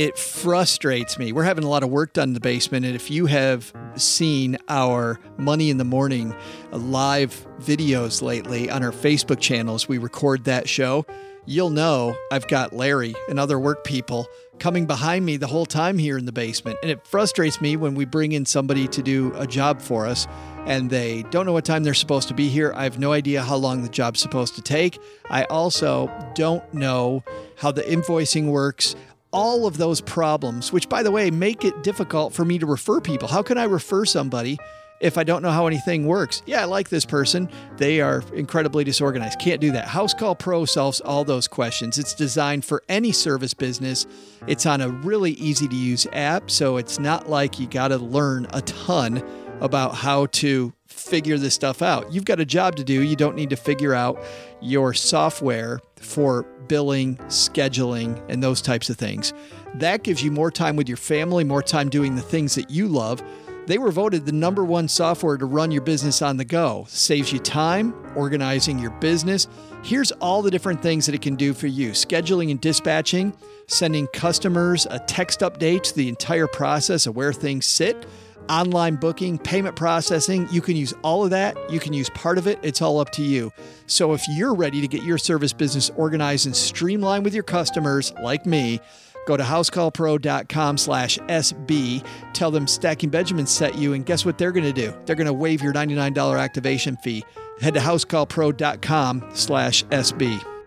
it 0.00 0.16
frustrates 0.16 1.18
me. 1.18 1.30
We're 1.30 1.42
having 1.42 1.62
a 1.62 1.68
lot 1.68 1.82
of 1.82 1.90
work 1.90 2.14
done 2.14 2.30
in 2.30 2.32
the 2.32 2.40
basement. 2.40 2.86
And 2.86 2.94
if 2.94 3.10
you 3.10 3.26
have 3.26 3.70
seen 3.96 4.56
our 4.66 5.20
Money 5.36 5.68
in 5.68 5.76
the 5.76 5.84
Morning 5.84 6.34
live 6.72 7.46
videos 7.60 8.22
lately 8.22 8.70
on 8.70 8.82
our 8.82 8.92
Facebook 8.92 9.40
channels, 9.40 9.90
we 9.90 9.98
record 9.98 10.44
that 10.44 10.66
show. 10.70 11.04
You'll 11.44 11.68
know 11.68 12.16
I've 12.32 12.48
got 12.48 12.72
Larry 12.72 13.14
and 13.28 13.38
other 13.38 13.58
work 13.58 13.84
people 13.84 14.26
coming 14.58 14.86
behind 14.86 15.26
me 15.26 15.36
the 15.36 15.46
whole 15.46 15.66
time 15.66 15.98
here 15.98 16.16
in 16.16 16.24
the 16.24 16.32
basement. 16.32 16.78
And 16.80 16.90
it 16.90 17.06
frustrates 17.06 17.60
me 17.60 17.76
when 17.76 17.94
we 17.94 18.06
bring 18.06 18.32
in 18.32 18.46
somebody 18.46 18.88
to 18.88 19.02
do 19.02 19.34
a 19.34 19.46
job 19.46 19.82
for 19.82 20.06
us 20.06 20.26
and 20.66 20.88
they 20.88 21.24
don't 21.24 21.44
know 21.44 21.52
what 21.52 21.64
time 21.66 21.82
they're 21.82 21.92
supposed 21.92 22.28
to 22.28 22.34
be 22.34 22.48
here. 22.48 22.72
I 22.74 22.84
have 22.84 22.98
no 22.98 23.12
idea 23.12 23.42
how 23.42 23.56
long 23.56 23.82
the 23.82 23.88
job's 23.88 24.20
supposed 24.20 24.54
to 24.54 24.62
take. 24.62 24.98
I 25.28 25.44
also 25.44 26.10
don't 26.34 26.72
know 26.72 27.22
how 27.56 27.70
the 27.70 27.82
invoicing 27.82 28.50
works 28.50 28.96
all 29.32 29.66
of 29.66 29.76
those 29.76 30.00
problems, 30.00 30.72
which, 30.72 30.88
by 30.88 31.02
the 31.02 31.10
way, 31.10 31.30
make 31.30 31.64
it 31.64 31.82
difficult 31.82 32.32
for 32.32 32.44
me 32.44 32.58
to 32.58 32.66
refer 32.66 33.00
people. 33.00 33.28
How 33.28 33.42
can 33.42 33.58
I 33.58 33.64
refer 33.64 34.04
somebody 34.04 34.58
if 35.00 35.16
I 35.16 35.24
don't 35.24 35.42
know 35.42 35.50
how 35.50 35.66
anything 35.66 36.06
works? 36.06 36.42
Yeah, 36.46 36.62
I 36.62 36.64
like 36.64 36.88
this 36.88 37.04
person. 37.04 37.48
They 37.76 38.00
are 38.00 38.22
incredibly 38.34 38.84
disorganized. 38.84 39.38
Can't 39.38 39.60
do 39.60 39.72
that. 39.72 39.86
Housecall 39.86 40.38
Pro 40.38 40.64
solves 40.64 41.00
all 41.00 41.24
those 41.24 41.48
questions. 41.48 41.98
It's 41.98 42.14
designed 42.14 42.64
for 42.64 42.82
any 42.88 43.12
service 43.12 43.54
business. 43.54 44.06
It's 44.46 44.66
on 44.66 44.80
a 44.80 44.88
really 44.88 45.32
easy 45.32 45.68
to 45.68 45.76
use 45.76 46.06
app, 46.12 46.50
so 46.50 46.76
it's 46.76 46.98
not 46.98 47.28
like 47.28 47.58
you 47.58 47.66
got 47.66 47.88
to 47.88 47.98
learn 47.98 48.46
a 48.52 48.62
ton 48.62 49.22
about 49.60 49.94
how 49.94 50.26
to 50.26 50.72
figure 50.90 51.38
this 51.38 51.54
stuff 51.54 51.82
out. 51.82 52.12
You've 52.12 52.24
got 52.24 52.40
a 52.40 52.44
job 52.44 52.76
to 52.76 52.84
do. 52.84 53.02
You 53.02 53.16
don't 53.16 53.36
need 53.36 53.50
to 53.50 53.56
figure 53.56 53.94
out 53.94 54.22
your 54.60 54.92
software 54.92 55.80
for 55.96 56.42
billing, 56.68 57.16
scheduling, 57.28 58.22
and 58.28 58.42
those 58.42 58.60
types 58.60 58.90
of 58.90 58.96
things. 58.96 59.32
That 59.74 60.02
gives 60.02 60.22
you 60.22 60.30
more 60.30 60.50
time 60.50 60.76
with 60.76 60.88
your 60.88 60.96
family, 60.96 61.44
more 61.44 61.62
time 61.62 61.88
doing 61.88 62.16
the 62.16 62.22
things 62.22 62.54
that 62.56 62.70
you 62.70 62.88
love. 62.88 63.22
They 63.66 63.78
were 63.78 63.92
voted 63.92 64.26
the 64.26 64.32
number 64.32 64.64
one 64.64 64.88
software 64.88 65.36
to 65.36 65.46
run 65.46 65.70
your 65.70 65.82
business 65.82 66.22
on 66.22 66.36
the 66.36 66.44
go. 66.44 66.86
Saves 66.88 67.32
you 67.32 67.38
time, 67.38 67.94
organizing 68.16 68.78
your 68.78 68.90
business. 68.90 69.46
Here's 69.84 70.10
all 70.12 70.42
the 70.42 70.50
different 70.50 70.82
things 70.82 71.06
that 71.06 71.14
it 71.14 71.22
can 71.22 71.36
do 71.36 71.54
for 71.54 71.68
you 71.68 71.90
scheduling 71.90 72.50
and 72.50 72.60
dispatching, 72.60 73.32
sending 73.68 74.08
customers 74.08 74.86
a 74.90 74.98
text 74.98 75.40
update 75.40 75.94
the 75.94 76.08
entire 76.08 76.48
process 76.48 77.06
of 77.06 77.14
where 77.14 77.32
things 77.32 77.64
sit, 77.64 78.06
online 78.48 78.96
booking, 78.96 79.38
payment 79.38 79.76
processing. 79.76 80.48
You 80.50 80.60
can 80.60 80.76
use 80.76 80.94
all 81.02 81.24
of 81.24 81.30
that. 81.30 81.56
You 81.70 81.80
can 81.80 81.92
use 81.92 82.10
part 82.10 82.38
of 82.38 82.46
it. 82.46 82.58
It's 82.62 82.82
all 82.82 82.98
up 82.98 83.10
to 83.12 83.22
you. 83.22 83.52
So 83.86 84.12
if 84.12 84.22
you're 84.28 84.54
ready 84.54 84.80
to 84.80 84.88
get 84.88 85.02
your 85.02 85.18
service 85.18 85.52
business 85.52 85.90
organized 85.96 86.46
and 86.46 86.56
streamlined 86.56 87.24
with 87.24 87.34
your 87.34 87.42
customers, 87.42 88.12
like 88.22 88.46
me, 88.46 88.80
Go 89.26 89.36
to 89.36 89.44
housecallpro.com 89.44 90.78
slash 90.78 91.18
SB. 91.18 92.04
Tell 92.32 92.50
them 92.50 92.66
Stacking 92.66 93.10
Benjamin 93.10 93.46
sent 93.46 93.76
you, 93.76 93.92
and 93.92 94.04
guess 94.04 94.24
what 94.24 94.38
they're 94.38 94.52
going 94.52 94.64
to 94.64 94.72
do? 94.72 94.92
They're 95.04 95.16
going 95.16 95.26
to 95.26 95.32
waive 95.32 95.62
your 95.62 95.72
$99 95.72 96.40
activation 96.40 96.96
fee. 96.96 97.24
Head 97.60 97.74
to 97.74 97.80
housecallpro.com 97.80 99.30
slash 99.34 99.84
SB. 99.84 100.59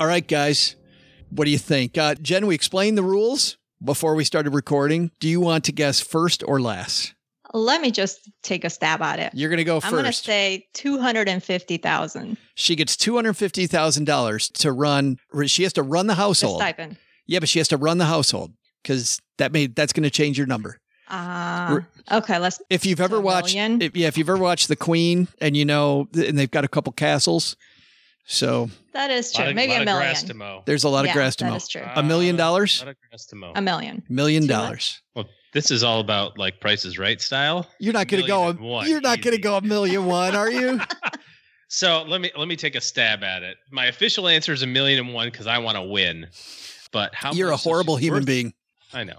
All 0.00 0.06
right, 0.06 0.26
guys. 0.26 0.76
What 1.30 1.44
do 1.44 1.50
you 1.50 1.58
think? 1.58 1.98
Uh, 1.98 2.14
Jen, 2.14 2.46
we 2.46 2.54
explained 2.54 2.96
the 2.96 3.02
rules 3.02 3.58
before 3.82 4.14
we 4.14 4.24
started 4.24 4.54
recording. 4.54 5.10
Do 5.20 5.28
you 5.28 5.40
want 5.40 5.64
to 5.64 5.72
guess 5.72 6.00
first 6.00 6.42
or 6.46 6.60
last? 6.60 7.14
Let 7.52 7.80
me 7.80 7.90
just 7.90 8.30
take 8.42 8.64
a 8.64 8.70
stab 8.70 9.02
at 9.02 9.18
it. 9.18 9.32
You're 9.34 9.48
going 9.48 9.58
to 9.58 9.64
go 9.64 9.80
first. 9.80 9.92
I'm 9.92 9.98
going 9.98 10.04
to 10.04 10.12
say 10.12 10.66
250,000 10.74 12.36
she 12.54 12.76
gets 12.76 12.96
two 12.96 13.14
hundred 13.14 13.34
fifty 13.34 13.66
thousand 13.66 14.04
dollars 14.04 14.50
to 14.50 14.72
run. 14.72 15.16
She 15.46 15.62
has 15.62 15.72
to 15.74 15.82
run 15.82 16.06
the 16.06 16.12
the 16.12 16.16
household. 16.16 16.60
stipend. 16.60 16.96
Yeah, 17.26 17.40
but 17.40 17.48
she 17.48 17.58
has 17.58 17.68
to 17.68 17.76
run 17.76 17.98
the 17.98 18.04
household 18.04 18.52
because 18.82 19.20
that 19.38 19.52
made 19.52 19.74
that's 19.74 19.92
going 19.92 20.04
to 20.04 20.10
change 20.10 20.36
your 20.38 20.46
number. 20.46 20.78
Uh, 21.08 21.80
okay, 22.12 22.38
let's 22.38 22.60
If 22.68 22.84
you've 22.84 23.00
ever 23.00 23.20
watched, 23.20 23.56
if, 23.56 23.96
yeah, 23.96 24.08
if 24.08 24.18
you've 24.18 24.28
ever 24.28 24.38
watched 24.38 24.68
The 24.68 24.76
Queen, 24.76 25.28
and 25.40 25.56
you 25.56 25.64
know, 25.64 26.08
and 26.14 26.38
they've 26.38 26.50
got 26.50 26.64
a 26.64 26.68
couple 26.68 26.92
castles, 26.92 27.56
so 28.30 28.68
that 28.92 29.10
is 29.10 29.34
Lot 29.34 29.40
true. 29.40 29.50
of- 29.50 29.56
Maybe 29.56 29.72
lot 29.72 29.82
a 29.82 29.84
million. 29.86 30.02
grass 30.02 30.22
to 30.24 30.34
mow. 30.34 30.62
there's 30.66 30.84
a 30.84 30.88
lot 30.88 31.04
yeah, 31.06 31.10
of 31.10 31.14
grass 31.14 31.34
to 31.36 31.44
mow. 31.46 31.50
That 31.52 31.56
is 31.56 31.68
true. 31.68 31.82
A 31.96 32.02
million 32.02 32.36
dollars? 32.36 32.82
A 32.82 32.84
lot 32.84 32.90
of 32.90 32.96
grass 33.08 33.26
to 33.26 33.36
mow. 33.36 33.52
a 33.56 33.62
million. 33.62 34.02
Million 34.08 34.42
Too 34.42 34.48
dollars. 34.48 35.00
Well, 35.14 35.28
this 35.54 35.70
is 35.70 35.82
all 35.82 36.00
about 36.00 36.36
like 36.38 36.60
prices 36.60 36.98
right 36.98 37.20
style. 37.20 37.66
You're 37.80 37.94
not 37.94 38.06
going 38.08 38.22
to 38.22 38.28
go. 38.28 38.48
A, 38.50 38.52
one, 38.52 38.88
you're 38.88 39.00
not 39.00 39.22
going 39.22 39.34
to 39.34 39.40
go 39.42 39.56
a 39.56 39.62
million 39.62 40.04
one, 40.04 40.36
are 40.36 40.50
you? 40.50 40.80
So 41.70 42.02
let 42.08 42.22
me 42.22 42.30
let 42.34 42.48
me 42.48 42.56
take 42.56 42.76
a 42.76 42.80
stab 42.80 43.22
at 43.22 43.42
it. 43.42 43.58
My 43.70 43.86
official 43.86 44.26
answer 44.26 44.54
is 44.54 44.62
a 44.62 44.66
million 44.66 44.98
and 45.00 45.12
one 45.12 45.28
because 45.28 45.46
I 45.46 45.58
want 45.58 45.76
to 45.76 45.82
win. 45.82 46.26
But 46.92 47.14
how 47.14 47.32
you're 47.32 47.48
a 47.48 47.50
much 47.50 47.60
is 47.60 47.64
horrible 47.64 47.96
human 47.96 48.20
worth? 48.20 48.26
being. 48.26 48.54
I 48.94 49.04
know. 49.04 49.18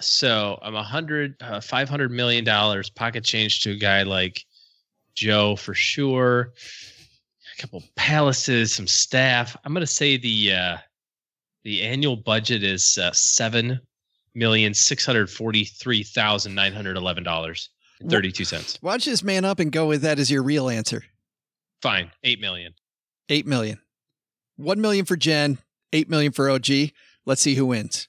So 0.00 0.58
I'm 0.62 0.74
a 0.76 0.82
hundred, 0.82 1.34
uh, 1.42 1.60
five 1.60 1.90
hundred 1.90 2.10
million 2.10 2.42
dollars 2.42 2.88
pocket 2.88 3.22
change 3.22 3.60
to 3.64 3.72
a 3.72 3.76
guy 3.76 4.04
like 4.04 4.46
Joe 5.14 5.56
for 5.56 5.74
sure. 5.74 6.54
A 7.60 7.64
couple 7.64 7.82
palaces, 7.94 8.74
some 8.74 8.86
staff. 8.86 9.54
I'm 9.64 9.74
gonna 9.74 9.86
say 9.86 10.16
the 10.16 10.54
uh, 10.54 10.76
the 11.62 11.82
annual 11.82 12.16
budget 12.16 12.64
is 12.64 12.96
uh, 12.96 13.12
seven 13.12 13.78
million 14.34 14.72
six 14.72 15.04
hundred 15.04 15.28
forty 15.28 15.64
three 15.64 16.02
thousand 16.02 16.54
nine 16.54 16.72
hundred 16.72 16.96
eleven 16.96 17.22
dollars 17.22 17.68
thirty 18.08 18.32
two 18.32 18.46
cents. 18.46 18.78
Why 18.80 18.92
don't 18.92 19.04
you 19.04 19.12
just 19.12 19.24
man 19.24 19.44
up 19.44 19.58
and 19.58 19.70
go 19.70 19.86
with 19.86 20.00
that 20.00 20.18
as 20.18 20.30
your 20.30 20.42
real 20.42 20.70
answer? 20.70 21.04
Fine, 21.82 22.10
eight 22.24 22.40
million. 22.40 22.72
Eight 23.28 23.46
million. 23.46 23.78
One 24.56 24.80
million 24.80 25.04
for 25.04 25.16
Jen. 25.16 25.58
Eight 25.92 26.08
million 26.08 26.32
for 26.32 26.48
OG. 26.48 26.66
Let's 27.26 27.42
see 27.42 27.56
who 27.56 27.66
wins. 27.66 28.08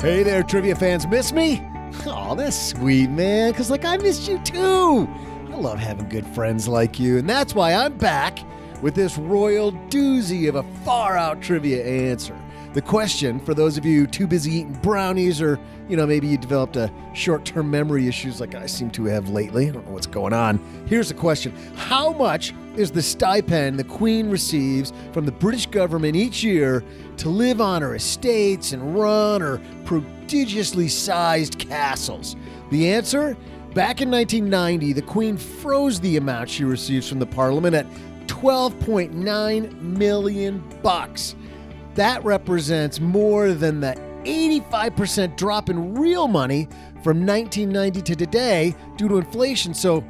Hey 0.00 0.22
there, 0.22 0.44
trivia 0.44 0.76
fans. 0.76 1.04
Miss 1.08 1.32
me? 1.32 1.60
Oh, 2.06 2.34
that's 2.34 2.70
sweet, 2.70 3.10
man. 3.10 3.50
Because, 3.52 3.70
like, 3.70 3.84
I 3.84 3.96
missed 3.96 4.28
you 4.28 4.38
too. 4.40 5.08
I 5.50 5.56
love 5.56 5.78
having 5.78 6.08
good 6.08 6.26
friends 6.28 6.66
like 6.68 6.98
you. 6.98 7.18
And 7.18 7.28
that's 7.28 7.54
why 7.54 7.74
I'm 7.74 7.96
back 7.98 8.38
with 8.82 8.94
this 8.94 9.18
royal 9.18 9.72
doozy 9.72 10.48
of 10.48 10.54
a 10.54 10.62
far 10.84 11.16
out 11.16 11.42
trivia 11.42 11.84
answer. 11.84 12.36
The 12.72 12.82
question, 12.82 13.40
for 13.40 13.52
those 13.52 13.76
of 13.76 13.84
you 13.84 14.06
too 14.06 14.28
busy 14.28 14.52
eating 14.52 14.74
brownies 14.74 15.42
or, 15.42 15.58
you 15.88 15.96
know, 15.96 16.06
maybe 16.06 16.28
you 16.28 16.38
developed 16.38 16.76
a 16.76 16.92
short 17.14 17.44
term 17.44 17.68
memory 17.68 18.06
issues 18.06 18.40
like 18.40 18.54
I 18.54 18.66
seem 18.66 18.90
to 18.92 19.06
have 19.06 19.28
lately. 19.28 19.68
I 19.68 19.72
don't 19.72 19.84
know 19.86 19.92
what's 19.92 20.06
going 20.06 20.32
on. 20.32 20.60
Here's 20.86 21.08
the 21.08 21.14
question 21.14 21.52
How 21.74 22.12
much 22.12 22.54
is 22.76 22.92
the 22.92 23.02
stipend 23.02 23.76
the 23.76 23.84
Queen 23.84 24.30
receives 24.30 24.92
from 25.12 25.26
the 25.26 25.32
British 25.32 25.66
government 25.66 26.14
each 26.14 26.44
year 26.44 26.84
to 27.16 27.28
live 27.28 27.60
on 27.60 27.82
her 27.82 27.96
estates 27.96 28.70
and 28.70 28.96
run 28.96 29.40
her 29.40 29.60
prodigiously 29.84 30.86
sized 30.86 31.58
castles? 31.58 32.36
The 32.70 32.92
answer? 32.92 33.36
Back 33.74 34.00
in 34.00 34.10
1990, 34.10 34.92
the 34.92 35.02
Queen 35.02 35.36
froze 35.36 35.98
the 36.00 36.16
amount 36.16 36.50
she 36.50 36.64
receives 36.64 37.08
from 37.08 37.18
the 37.18 37.26
Parliament 37.26 37.74
at 37.74 37.86
12.9 38.26 39.80
million 39.80 40.64
bucks. 40.82 41.34
That 41.94 42.24
represents 42.24 43.00
more 43.00 43.52
than 43.52 43.80
the 43.80 43.94
85% 44.24 45.36
drop 45.36 45.70
in 45.70 45.94
real 45.94 46.28
money 46.28 46.68
from 47.02 47.26
1990 47.26 48.02
to 48.02 48.16
today 48.16 48.74
due 48.96 49.08
to 49.08 49.16
inflation. 49.16 49.74
So, 49.74 50.04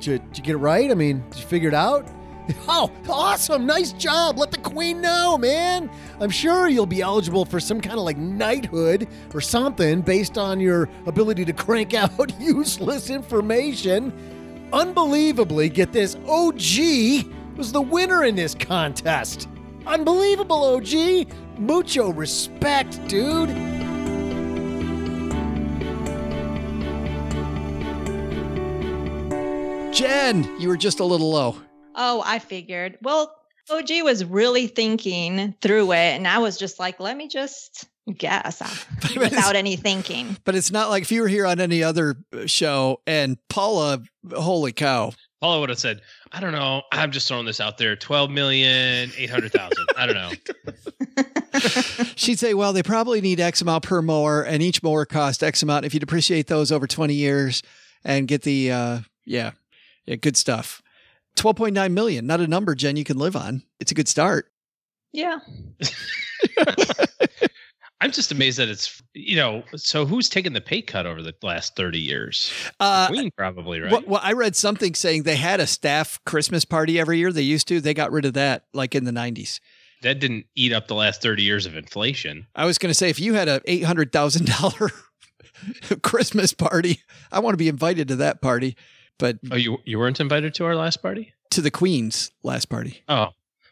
did 0.00 0.22
you, 0.34 0.42
get 0.42 0.48
it 0.50 0.58
right? 0.58 0.90
I 0.90 0.94
mean, 0.94 1.24
did 1.30 1.40
you 1.40 1.46
figure 1.46 1.68
it 1.68 1.74
out? 1.74 2.08
Oh, 2.68 2.92
awesome. 3.08 3.66
Nice 3.66 3.92
job. 3.92 4.38
Let 4.38 4.52
the 4.52 4.58
queen 4.58 5.00
know, 5.00 5.36
man. 5.36 5.90
I'm 6.20 6.30
sure 6.30 6.68
you'll 6.68 6.86
be 6.86 7.00
eligible 7.00 7.44
for 7.44 7.58
some 7.58 7.80
kind 7.80 7.98
of 7.98 8.04
like 8.04 8.18
knighthood 8.18 9.08
or 9.34 9.40
something 9.40 10.00
based 10.00 10.38
on 10.38 10.60
your 10.60 10.88
ability 11.06 11.44
to 11.46 11.52
crank 11.52 11.92
out 11.94 12.32
useless 12.40 13.10
information. 13.10 14.12
Unbelievably, 14.72 15.70
get 15.70 15.92
this, 15.92 16.14
OG 16.28 17.26
was 17.56 17.72
the 17.72 17.82
winner 17.82 18.22
in 18.22 18.36
this 18.36 18.54
contest. 18.54 19.48
Unbelievable, 19.86 20.64
OG. 20.64 21.28
Mucho 21.58 22.10
respect, 22.12 23.06
dude. 23.08 23.48
Jen, 29.94 30.44
you 30.60 30.68
were 30.68 30.76
just 30.76 31.00
a 31.00 31.04
little 31.04 31.30
low. 31.30 31.56
Oh, 31.94 32.22
I 32.26 32.38
figured. 32.38 32.98
Well, 33.00 33.34
OG 33.70 33.88
was 34.02 34.24
really 34.24 34.66
thinking 34.66 35.54
through 35.62 35.92
it, 35.92 35.96
and 35.96 36.28
I 36.28 36.38
was 36.38 36.58
just 36.58 36.78
like, 36.78 37.00
let 37.00 37.16
me 37.16 37.28
just 37.28 37.86
guess 38.14 38.60
uh, 38.60 39.16
without 39.16 39.56
any 39.56 39.76
thinking. 39.76 40.36
But 40.44 40.54
it's 40.54 40.70
not 40.70 40.90
like 40.90 41.02
if 41.02 41.10
you 41.10 41.22
were 41.22 41.28
here 41.28 41.46
on 41.46 41.60
any 41.60 41.82
other 41.82 42.16
show 42.46 43.00
and 43.06 43.38
Paula, 43.48 44.02
holy 44.32 44.72
cow. 44.72 45.12
Paula 45.40 45.60
would 45.60 45.70
have 45.70 45.78
said, 45.78 46.02
I 46.36 46.40
don't 46.40 46.52
know. 46.52 46.82
I'm 46.92 47.12
just 47.12 47.28
throwing 47.28 47.46
this 47.46 47.60
out 47.60 47.78
there. 47.78 47.96
12 47.96 48.30
million, 48.30 49.10
800,000. 49.16 49.86
I 49.96 50.06
don't 50.06 50.16
know. 50.16 50.30
She'd 52.14 52.38
say, 52.38 52.52
well, 52.52 52.74
they 52.74 52.82
probably 52.82 53.22
need 53.22 53.40
X 53.40 53.62
amount 53.62 53.84
per 53.84 54.02
mower, 54.02 54.42
and 54.42 54.62
each 54.62 54.82
mower 54.82 55.06
cost 55.06 55.42
X 55.42 55.62
amount. 55.62 55.86
If 55.86 55.94
you 55.94 56.00
depreciate 56.00 56.46
those 56.46 56.70
over 56.70 56.86
20 56.86 57.14
years 57.14 57.62
and 58.04 58.28
get 58.28 58.42
the, 58.42 58.70
uh, 58.70 58.98
yeah, 59.24 59.52
yeah, 60.04 60.16
good 60.16 60.36
stuff. 60.36 60.82
12.9 61.38 61.92
million, 61.92 62.26
not 62.26 62.42
a 62.42 62.46
number, 62.46 62.74
Jen, 62.74 62.96
you 62.96 63.04
can 63.04 63.16
live 63.16 63.34
on. 63.34 63.62
It's 63.80 63.92
a 63.92 63.94
good 63.94 64.06
start. 64.06 64.52
Yeah. 65.12 65.38
I'm 68.00 68.12
just 68.12 68.30
amazed 68.30 68.58
that 68.58 68.68
it's, 68.68 69.02
you 69.14 69.36
know, 69.36 69.62
so 69.74 70.04
who's 70.04 70.28
taken 70.28 70.52
the 70.52 70.60
pay 70.60 70.82
cut 70.82 71.06
over 71.06 71.22
the 71.22 71.32
last 71.42 71.76
30 71.76 71.98
years? 71.98 72.52
Uh, 72.78 73.06
Queen, 73.08 73.30
probably, 73.36 73.80
right? 73.80 73.90
well, 73.90 74.02
well, 74.06 74.20
I 74.22 74.34
read 74.34 74.54
something 74.54 74.94
saying 74.94 75.22
they 75.22 75.36
had 75.36 75.60
a 75.60 75.66
staff 75.66 76.20
Christmas 76.26 76.64
party 76.66 77.00
every 77.00 77.18
year. 77.18 77.32
They 77.32 77.40
used 77.42 77.68
to. 77.68 77.80
They 77.80 77.94
got 77.94 78.12
rid 78.12 78.26
of 78.26 78.34
that 78.34 78.64
like 78.74 78.94
in 78.94 79.04
the 79.04 79.12
90s. 79.12 79.60
that 80.02 80.20
didn't 80.20 80.44
eat 80.54 80.74
up 80.74 80.88
the 80.88 80.94
last 80.94 81.22
30 81.22 81.42
years 81.42 81.64
of 81.64 81.74
inflation. 81.76 82.46
I 82.54 82.66
was 82.66 82.76
going 82.76 82.90
to 82.90 82.94
say, 82.94 83.08
if 83.08 83.18
you 83.18 83.32
had 83.32 83.48
a 83.48 83.60
$800,000 83.60 86.02
Christmas 86.02 86.52
party, 86.52 87.00
I 87.32 87.40
want 87.40 87.54
to 87.54 87.58
be 87.58 87.68
invited 87.68 88.08
to 88.08 88.16
that 88.16 88.42
party. 88.42 88.76
But 89.18 89.38
Oh, 89.50 89.56
you 89.56 89.78
you 89.86 89.98
weren't 89.98 90.20
invited 90.20 90.52
to 90.56 90.66
our 90.66 90.76
last 90.76 91.00
party? 91.02 91.32
to 91.52 91.62
the 91.62 91.70
Queen's 91.70 92.30
last 92.42 92.66
party. 92.68 93.02
Oh, 93.08 93.28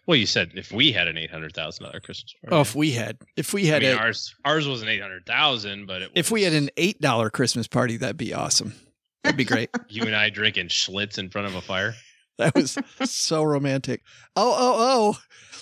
well, 0.07 0.17
you 0.17 0.27
said 0.27 0.53
if 0.55 0.71
we 0.73 0.93
had 0.93 1.09
an 1.09 1.17
eight 1.17 1.31
hundred 1.31 1.55
thousand 1.55 1.85
dollar 1.85 2.01
Christmas 2.01 2.35
party. 2.43 2.57
Oh, 2.57 2.61
if 2.61 2.75
we 2.75 2.93
had, 2.93 3.19
if 3.37 3.53
we 3.53 3.69
I 3.71 3.75
had 3.75 3.83
mean, 3.83 3.97
a, 3.97 3.97
ours 3.97 4.35
ours 4.45 4.67
was 4.67 4.83
an 4.83 4.89
eight 4.89 5.01
hundred 5.01 5.27
thousand, 5.27 5.87
but 5.87 6.03
it 6.03 6.11
if 6.15 6.31
we 6.31 6.43
had 6.43 6.53
an 6.53 6.71
eight 6.77 7.01
dollar 7.01 7.31
Christmas 7.31 7.67
party, 7.67 7.97
that'd 7.97 8.17
be 8.17 8.35
awesome. 8.35 8.75
That'd 9.23 9.39
be 9.39 9.45
great. 9.45 9.71
you 9.89 10.03
and 10.03 10.15
I 10.15 10.31
drinking 10.31 10.69
Schlitz 10.69 11.19
in 11.19 11.31
front 11.31 11.47
of 11.47 11.55
a 11.55 11.61
fire. 11.61 11.95
That 12.37 12.53
was 12.57 12.77
so 13.05 13.45
romantic. 13.45 14.03
Oh, 14.35 14.57
oh, 14.59 14.75
oh. 15.17 15.19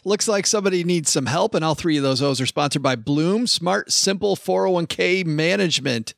Looks 0.07 0.27
like 0.27 0.47
somebody 0.47 0.85
needs 0.85 1.13
some 1.13 1.27
help, 1.27 1.55
and 1.55 1.63
all 1.63 1.75
three 1.75 1.99
of 1.99 2.03
those 2.03 2.23
O's 2.23 2.41
are 2.41 2.47
sponsored 2.47 2.83
by 2.83 2.97
Blooom 2.97 3.47
Smart 3.47 3.93
Simple 3.93 4.37
401k 4.37 5.27
Management. 5.27 6.15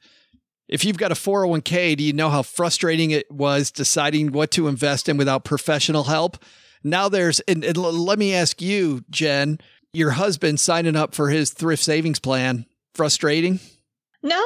If 0.68 0.84
you've 0.84 0.96
got 0.96 1.10
a 1.10 1.16
401k, 1.16 1.96
do 1.96 2.04
you 2.04 2.12
know 2.12 2.30
how 2.30 2.42
frustrating 2.42 3.10
it 3.10 3.28
was 3.32 3.72
deciding 3.72 4.30
what 4.30 4.52
to 4.52 4.68
invest 4.68 5.08
in 5.08 5.16
without 5.16 5.44
professional 5.44 6.04
help? 6.04 6.36
Now 6.84 7.08
there's, 7.08 7.40
and, 7.40 7.64
and 7.64 7.76
let 7.76 8.18
me 8.18 8.34
ask 8.34 8.60
you, 8.60 9.02
Jen, 9.10 9.58
your 9.94 10.10
husband 10.10 10.60
signing 10.60 10.96
up 10.96 11.14
for 11.14 11.30
his 11.30 11.50
thrift 11.50 11.82
savings 11.82 12.20
plan, 12.20 12.66
frustrating? 12.94 13.58
No, 14.22 14.42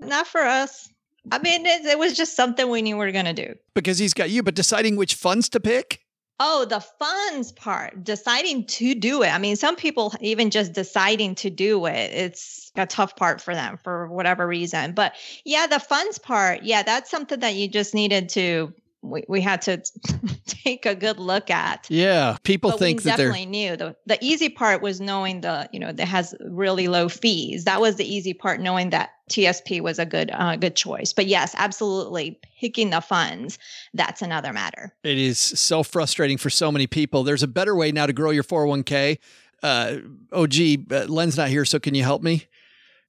not 0.00 0.26
for 0.26 0.40
us. 0.40 0.88
I 1.30 1.38
mean, 1.38 1.66
it, 1.66 1.84
it 1.84 1.98
was 1.98 2.16
just 2.16 2.34
something 2.34 2.70
we 2.70 2.82
knew 2.82 2.96
we 2.96 3.04
were 3.04 3.12
going 3.12 3.26
to 3.26 3.32
do. 3.32 3.54
Because 3.74 3.98
he's 3.98 4.14
got 4.14 4.30
you, 4.30 4.42
but 4.42 4.54
deciding 4.54 4.96
which 4.96 5.14
funds 5.14 5.48
to 5.50 5.60
pick? 5.60 6.00
Oh, 6.38 6.66
the 6.66 6.80
funds 6.80 7.52
part, 7.52 8.04
deciding 8.04 8.66
to 8.66 8.94
do 8.94 9.22
it. 9.22 9.28
I 9.28 9.38
mean, 9.38 9.56
some 9.56 9.74
people 9.74 10.12
even 10.20 10.50
just 10.50 10.72
deciding 10.72 11.34
to 11.36 11.50
do 11.50 11.86
it, 11.86 12.12
it's 12.12 12.70
a 12.76 12.86
tough 12.86 13.16
part 13.16 13.40
for 13.40 13.54
them 13.54 13.78
for 13.82 14.06
whatever 14.08 14.46
reason. 14.46 14.92
But 14.92 15.14
yeah, 15.44 15.66
the 15.66 15.80
funds 15.80 16.18
part, 16.18 16.62
yeah, 16.62 16.82
that's 16.82 17.10
something 17.10 17.40
that 17.40 17.54
you 17.54 17.68
just 17.68 17.94
needed 17.94 18.28
to 18.30 18.72
we, 19.02 19.24
we 19.28 19.40
had 19.40 19.62
to 19.62 19.82
take 20.46 20.86
a 20.86 20.94
good 20.94 21.18
look 21.18 21.50
at. 21.50 21.86
Yeah, 21.88 22.36
people 22.42 22.70
but 22.70 22.78
think 22.78 23.00
we 23.00 23.04
that 23.04 23.16
definitely 23.16 23.46
knew 23.46 23.76
the 23.76 23.96
the 24.06 24.18
easy 24.20 24.48
part 24.48 24.82
was 24.82 25.00
knowing 25.00 25.40
the 25.42 25.68
you 25.72 25.80
know 25.80 25.92
that 25.92 26.06
has 26.08 26.34
really 26.40 26.88
low 26.88 27.08
fees. 27.08 27.64
That 27.64 27.80
was 27.80 27.96
the 27.96 28.04
easy 28.04 28.34
part, 28.34 28.60
knowing 28.60 28.90
that 28.90 29.10
TSP 29.30 29.80
was 29.80 29.98
a 29.98 30.06
good 30.06 30.30
uh, 30.32 30.56
good 30.56 30.76
choice. 30.76 31.12
But 31.12 31.26
yes, 31.26 31.54
absolutely, 31.56 32.40
picking 32.60 32.90
the 32.90 33.00
funds 33.00 33.58
that's 33.94 34.22
another 34.22 34.52
matter. 34.52 34.94
It 35.02 35.18
is 35.18 35.38
so 35.38 35.82
frustrating 35.82 36.38
for 36.38 36.50
so 36.50 36.72
many 36.72 36.86
people. 36.86 37.22
There's 37.22 37.42
a 37.42 37.48
better 37.48 37.74
way 37.74 37.92
now 37.92 38.06
to 38.06 38.12
grow 38.12 38.30
your 38.30 38.44
401k. 38.44 39.18
Uh, 39.62 39.96
oh, 40.32 40.46
gee, 40.46 40.84
uh, 40.90 41.06
Len's 41.08 41.36
not 41.36 41.48
here, 41.48 41.64
so 41.64 41.78
can 41.78 41.94
you 41.94 42.02
help 42.02 42.22
me? 42.22 42.46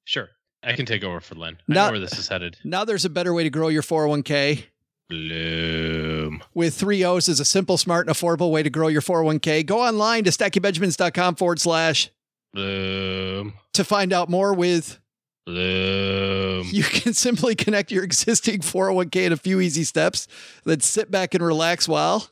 Sure, 0.05 0.29
I 0.63 0.73
can 0.73 0.85
take 0.85 1.03
over 1.03 1.19
for 1.19 1.35
Len. 1.35 1.57
I 1.69 1.73
Now- 1.73 1.85
know 1.87 1.91
where 1.91 1.99
this 1.99 2.17
is 2.17 2.27
headed. 2.29 2.57
Now 2.63 2.85
there's 2.85 3.05
a 3.05 3.09
better 3.09 3.33
way 3.33 3.43
to 3.43 3.49
grow 3.49 3.67
your 3.67 3.83
401k. 3.83 4.63
Blooom. 5.09 6.43
with 6.53 6.75
three 6.75 7.03
O's 7.03 7.29
is 7.29 7.39
a 7.39 7.45
simple, 7.45 7.77
smart, 7.77 8.07
and 8.07 8.15
affordable 8.15 8.51
way 8.51 8.61
to 8.61 8.69
grow 8.69 8.87
your 8.89 9.01
401k. 9.01 9.65
Go 9.65 9.79
online 9.79 10.25
to 10.25 10.31
stackingbenjamins.com 10.31 11.35
forward 11.35 11.59
slash 11.61 12.09
Blooom. 12.53 13.53
to 13.73 13.83
find 13.85 14.11
out 14.11 14.29
more 14.29 14.53
with 14.53 14.99
Blooom. 15.45 16.67
you 16.71 16.83
can 16.83 17.13
simply 17.13 17.55
connect 17.55 17.89
your 17.91 18.03
existing 18.03 18.59
401k 18.59 19.27
in 19.27 19.31
a 19.31 19.37
few 19.37 19.61
easy 19.61 19.83
steps 19.85 20.27
then 20.65 20.81
sit 20.81 21.09
back 21.09 21.33
and 21.33 21.41
relax 21.43 21.87
while 21.87 22.29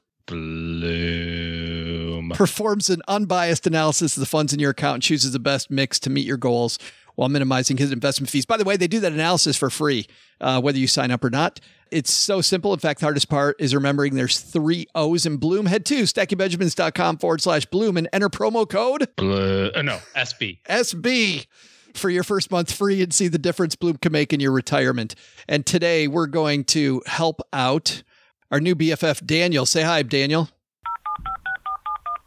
Blooom. 0.96 2.32
performs 2.32 2.90
an 2.90 3.02
unbiased 3.08 3.66
analysis 3.68 4.18
of 4.18 4.20
the 4.22 4.26
funds 4.26 4.52
in 4.54 4.60
your 4.60 4.72
account 4.72 4.96
and 4.96 5.04
chooses 5.04 5.32
the 5.32 5.40
best 5.40 5.72
mix 5.72 5.98
to 6.00 6.10
meet 6.10 6.26
your 6.26 6.36
goals 6.38 6.78
while 7.16 7.30
minimizing 7.30 7.78
his 7.78 7.92
investment 7.94 8.30
fees 8.30 8.46
by 8.46 8.58
the 8.58 8.66
way 8.66 8.76
they 8.76 8.88
do 8.88 9.00
that 9.00 9.14
analysis 9.14 9.56
for 9.56 9.70
free 9.70 10.06
uh, 10.42 10.60
whether 10.60 10.78
you 10.78 10.88
sign 10.88 11.12
up 11.12 11.24
or 11.24 11.30
not 11.30 11.62
it's 11.92 12.12
so 12.12 12.42
simple 12.42 12.74
in 12.74 12.80
fact 12.80 13.00
the 13.00 13.06
hardest 13.06 13.30
part 13.30 13.56
is 13.60 13.74
remembering 13.74 14.16
there's 14.16 14.40
three 14.40 14.88
o's 14.96 15.26
in 15.26 15.38
Blooom 15.38 15.66
head 15.66 15.86
to 15.86 16.04
stackingbenjamins.com 16.04 17.18
forward 17.18 17.42
slash 17.42 17.66
blooom 17.66 17.98
and 17.98 18.08
enter 18.14 18.30
promo 18.30 18.68
code 18.70 19.08
Blue. 19.16 19.72
Uh, 19.76 19.82
no, 19.82 20.00
SB. 20.16 20.60
SB 20.70 21.48
for 21.94 22.10
your 22.10 22.24
first 22.24 22.52
month 22.52 22.72
free 22.74 23.02
and 23.02 23.14
see 23.14 23.28
the 23.28 23.38
difference 23.38 23.76
Blooom 23.76 23.98
can 23.98 24.12
make 24.12 24.34
in 24.34 24.40
your 24.40 24.52
retirement. 24.52 25.16
And 25.48 25.66
today 25.66 26.08
we're 26.08 26.28
going 26.28 26.64
to 26.66 27.02
help 27.06 27.42
out 27.54 28.04
our 28.52 28.60
new 28.60 28.76
BFF, 28.76 29.26
Daniel. 29.26 29.66
Say 29.66 29.84
hi, 29.84 30.02
Daniel. 30.02 30.50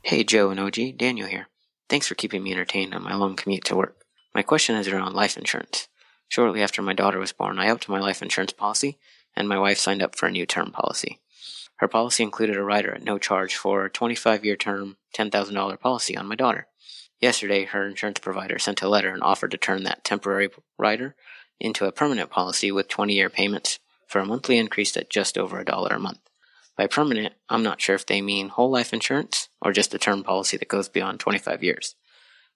Hey 0.02 0.24
Joe 0.24 0.50
and 0.50 0.58
OG, 0.58 0.96
Daniel 0.96 1.28
here. 1.28 1.48
Thanks 1.88 2.06
for 2.06 2.14
keeping 2.14 2.42
me 2.42 2.52
entertained 2.52 2.94
on 2.94 3.02
my 3.02 3.14
long 3.14 3.36
commute 3.36 3.64
to 3.64 3.76
work. 3.76 4.04
My 4.34 4.42
question 4.42 4.76
is 4.76 4.88
around 4.88 5.14
life 5.14 5.36
insurance. 5.36 5.88
Shortly 6.28 6.62
after 6.62 6.82
my 6.82 6.92
daughter 6.92 7.18
was 7.18 7.32
born, 7.32 7.58
I 7.58 7.68
upped 7.70 7.88
my 7.88 7.98
life 7.98 8.22
insurance 8.22 8.52
policy, 8.52 8.98
and 9.38 9.48
my 9.48 9.58
wife 9.58 9.78
signed 9.78 10.02
up 10.02 10.16
for 10.16 10.26
a 10.26 10.32
new 10.32 10.44
term 10.44 10.72
policy. 10.72 11.20
Her 11.76 11.86
policy 11.86 12.24
included 12.24 12.56
a 12.56 12.64
rider 12.64 12.92
at 12.92 13.04
no 13.04 13.18
charge 13.18 13.54
for 13.54 13.84
a 13.84 13.90
25 13.90 14.44
year 14.44 14.56
term, 14.56 14.96
$10,000 15.16 15.80
policy 15.80 16.16
on 16.16 16.26
my 16.26 16.34
daughter. 16.34 16.66
Yesterday, 17.20 17.64
her 17.64 17.86
insurance 17.86 18.18
provider 18.18 18.58
sent 18.58 18.82
a 18.82 18.88
letter 18.88 19.10
and 19.10 19.22
offered 19.22 19.52
to 19.52 19.56
turn 19.56 19.84
that 19.84 20.02
temporary 20.02 20.50
rider 20.76 21.14
into 21.60 21.86
a 21.86 21.92
permanent 21.92 22.30
policy 22.30 22.72
with 22.72 22.88
20 22.88 23.14
year 23.14 23.30
payments 23.30 23.78
for 24.08 24.18
a 24.18 24.26
monthly 24.26 24.58
increase 24.58 24.96
at 24.96 25.08
just 25.08 25.38
over 25.38 25.60
a 25.60 25.64
dollar 25.64 25.94
a 25.94 26.00
month. 26.00 26.20
By 26.76 26.88
permanent, 26.88 27.34
I'm 27.48 27.62
not 27.62 27.80
sure 27.80 27.94
if 27.94 28.06
they 28.06 28.20
mean 28.20 28.48
whole 28.48 28.70
life 28.70 28.92
insurance 28.92 29.48
or 29.62 29.72
just 29.72 29.94
a 29.94 29.98
term 29.98 30.24
policy 30.24 30.56
that 30.56 30.68
goes 30.68 30.88
beyond 30.88 31.20
25 31.20 31.62
years. 31.62 31.94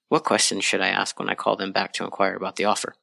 What 0.09 0.25
questions 0.25 0.65
should 0.65 0.81
I 0.81 0.89
ask 0.89 1.19
when 1.19 1.31
I 1.31 1.35
call 1.35 1.57
them 1.57 1.73
back 1.73 1.93
to 1.95 2.05
inquire 2.05 2.35
about 2.35 2.57
the 2.57 2.65
offer? 2.65 2.95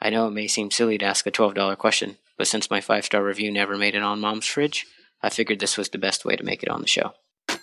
I 0.00 0.10
know 0.10 0.28
it 0.28 0.32
may 0.32 0.46
seem 0.46 0.70
silly 0.70 0.96
to 0.98 1.04
ask 1.04 1.26
a 1.26 1.30
$12 1.30 1.76
question, 1.76 2.16
but 2.38 2.46
since 2.46 2.70
my 2.70 2.80
5 2.80 3.04
star 3.04 3.22
review 3.22 3.52
never 3.52 3.76
made 3.76 3.94
it 3.94 4.02
on 4.02 4.20
mom's 4.20 4.46
fridge, 4.46 4.86
I 5.22 5.28
figured 5.28 5.58
this 5.58 5.76
was 5.76 5.90
the 5.90 5.98
best 5.98 6.24
way 6.24 6.36
to 6.36 6.44
make 6.44 6.62
it 6.62 6.70
on 6.70 6.80
the 6.80 6.86
show. 6.86 7.12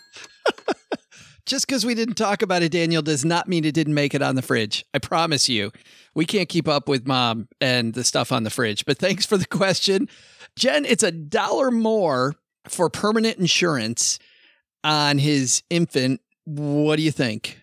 Just 1.46 1.68
because 1.68 1.86
we 1.86 1.94
didn't 1.96 2.16
talk 2.16 2.42
about 2.42 2.64
it, 2.64 2.72
Daniel, 2.72 3.02
does 3.02 3.24
not 3.24 3.48
mean 3.48 3.66
it 3.66 3.76
didn't 3.76 3.94
make 3.94 4.16
it 4.16 4.22
on 4.22 4.36
the 4.36 4.42
fridge. 4.42 4.84
I 4.94 5.00
promise 5.00 5.48
you. 5.48 5.72
We 6.16 6.26
can't 6.26 6.50
keep 6.50 6.68
up 6.68 6.90
with 6.90 7.08
mom 7.08 7.48
and 7.62 7.94
the 7.94 8.04
stuff 8.04 8.32
on 8.32 8.44
the 8.44 8.50
fridge. 8.50 8.86
But 8.86 8.98
thanks 8.98 9.26
for 9.26 9.38
the 9.38 9.46
question. 9.50 10.10
Jen, 10.56 10.86
it's 10.86 11.04
a 11.04 11.12
dollar 11.12 11.72
more 11.72 12.36
for 12.68 12.90
permanent 12.90 13.38
insurance 13.38 14.18
on 14.84 15.20
his 15.20 15.62
infant. 15.70 16.22
What 16.46 16.96
do 16.96 17.04
you 17.04 17.12
think? 17.12 17.60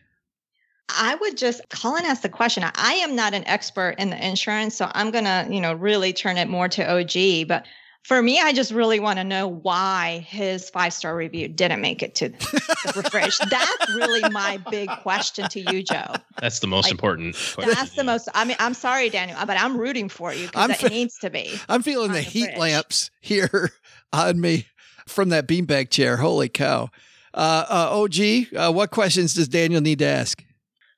I 0.88 1.14
would 1.14 1.36
just 1.36 1.62
call 1.70 1.96
and 1.96 2.06
ask 2.06 2.22
the 2.22 2.28
question. 2.28 2.64
I 2.74 2.94
am 2.94 3.16
not 3.16 3.34
an 3.34 3.46
expert 3.46 3.94
in 3.98 4.10
the 4.10 4.26
insurance, 4.26 4.74
so 4.76 4.90
I'm 4.94 5.10
gonna, 5.10 5.46
you 5.50 5.60
know, 5.60 5.72
really 5.74 6.12
turn 6.12 6.36
it 6.36 6.48
more 6.48 6.68
to 6.68 6.82
OG. 6.90 7.48
But 7.48 7.66
for 8.02 8.20
me, 8.20 8.40
I 8.40 8.52
just 8.52 8.72
really 8.72 8.98
want 8.98 9.18
to 9.20 9.24
know 9.24 9.46
why 9.46 10.26
his 10.28 10.68
five 10.68 10.92
star 10.92 11.14
review 11.16 11.46
didn't 11.48 11.80
make 11.80 12.02
it 12.02 12.14
to 12.16 12.28
the 12.30 13.08
fridge. 13.10 13.38
That's 13.38 13.94
really 13.94 14.28
my 14.30 14.58
big 14.70 14.90
question 15.02 15.48
to 15.50 15.60
you, 15.60 15.82
Joe. 15.84 16.14
That's 16.40 16.58
the 16.58 16.66
most 16.66 16.86
Like, 16.86 16.92
important. 16.92 17.36
question. 17.54 17.72
That's 17.74 17.92
the 17.92 18.04
most. 18.04 18.28
I 18.34 18.44
mean, 18.44 18.56
I'm 18.58 18.74
sorry, 18.74 19.08
Daniel, 19.08 19.38
but 19.46 19.56
I'm 19.56 19.76
rooting 19.78 20.08
for 20.08 20.34
you 20.34 20.48
I'm 20.54 20.68
because 20.68 20.82
it 20.84 20.88
fe- 20.88 20.94
needs 20.94 21.16
to 21.20 21.30
be. 21.30 21.58
I'm 21.68 21.82
feeling 21.82 22.08
the 22.10 22.18
the 22.18 22.22
heat 22.22 22.46
fridge. 22.46 22.58
lamps 22.58 23.10
here 23.20 23.70
on 24.12 24.40
me 24.40 24.66
from 25.06 25.28
that 25.30 25.46
beanbag 25.46 25.90
chair. 25.90 26.16
Holy 26.16 26.48
cow. 26.48 26.90
Uh, 27.32 27.64
uh, 27.70 27.88
OG, 28.02 28.54
uh, 28.56 28.72
what 28.72 28.90
questions 28.90 29.32
does 29.34 29.48
Daniel 29.48 29.80
need 29.80 30.00
to 30.00 30.04
ask? 30.06 30.44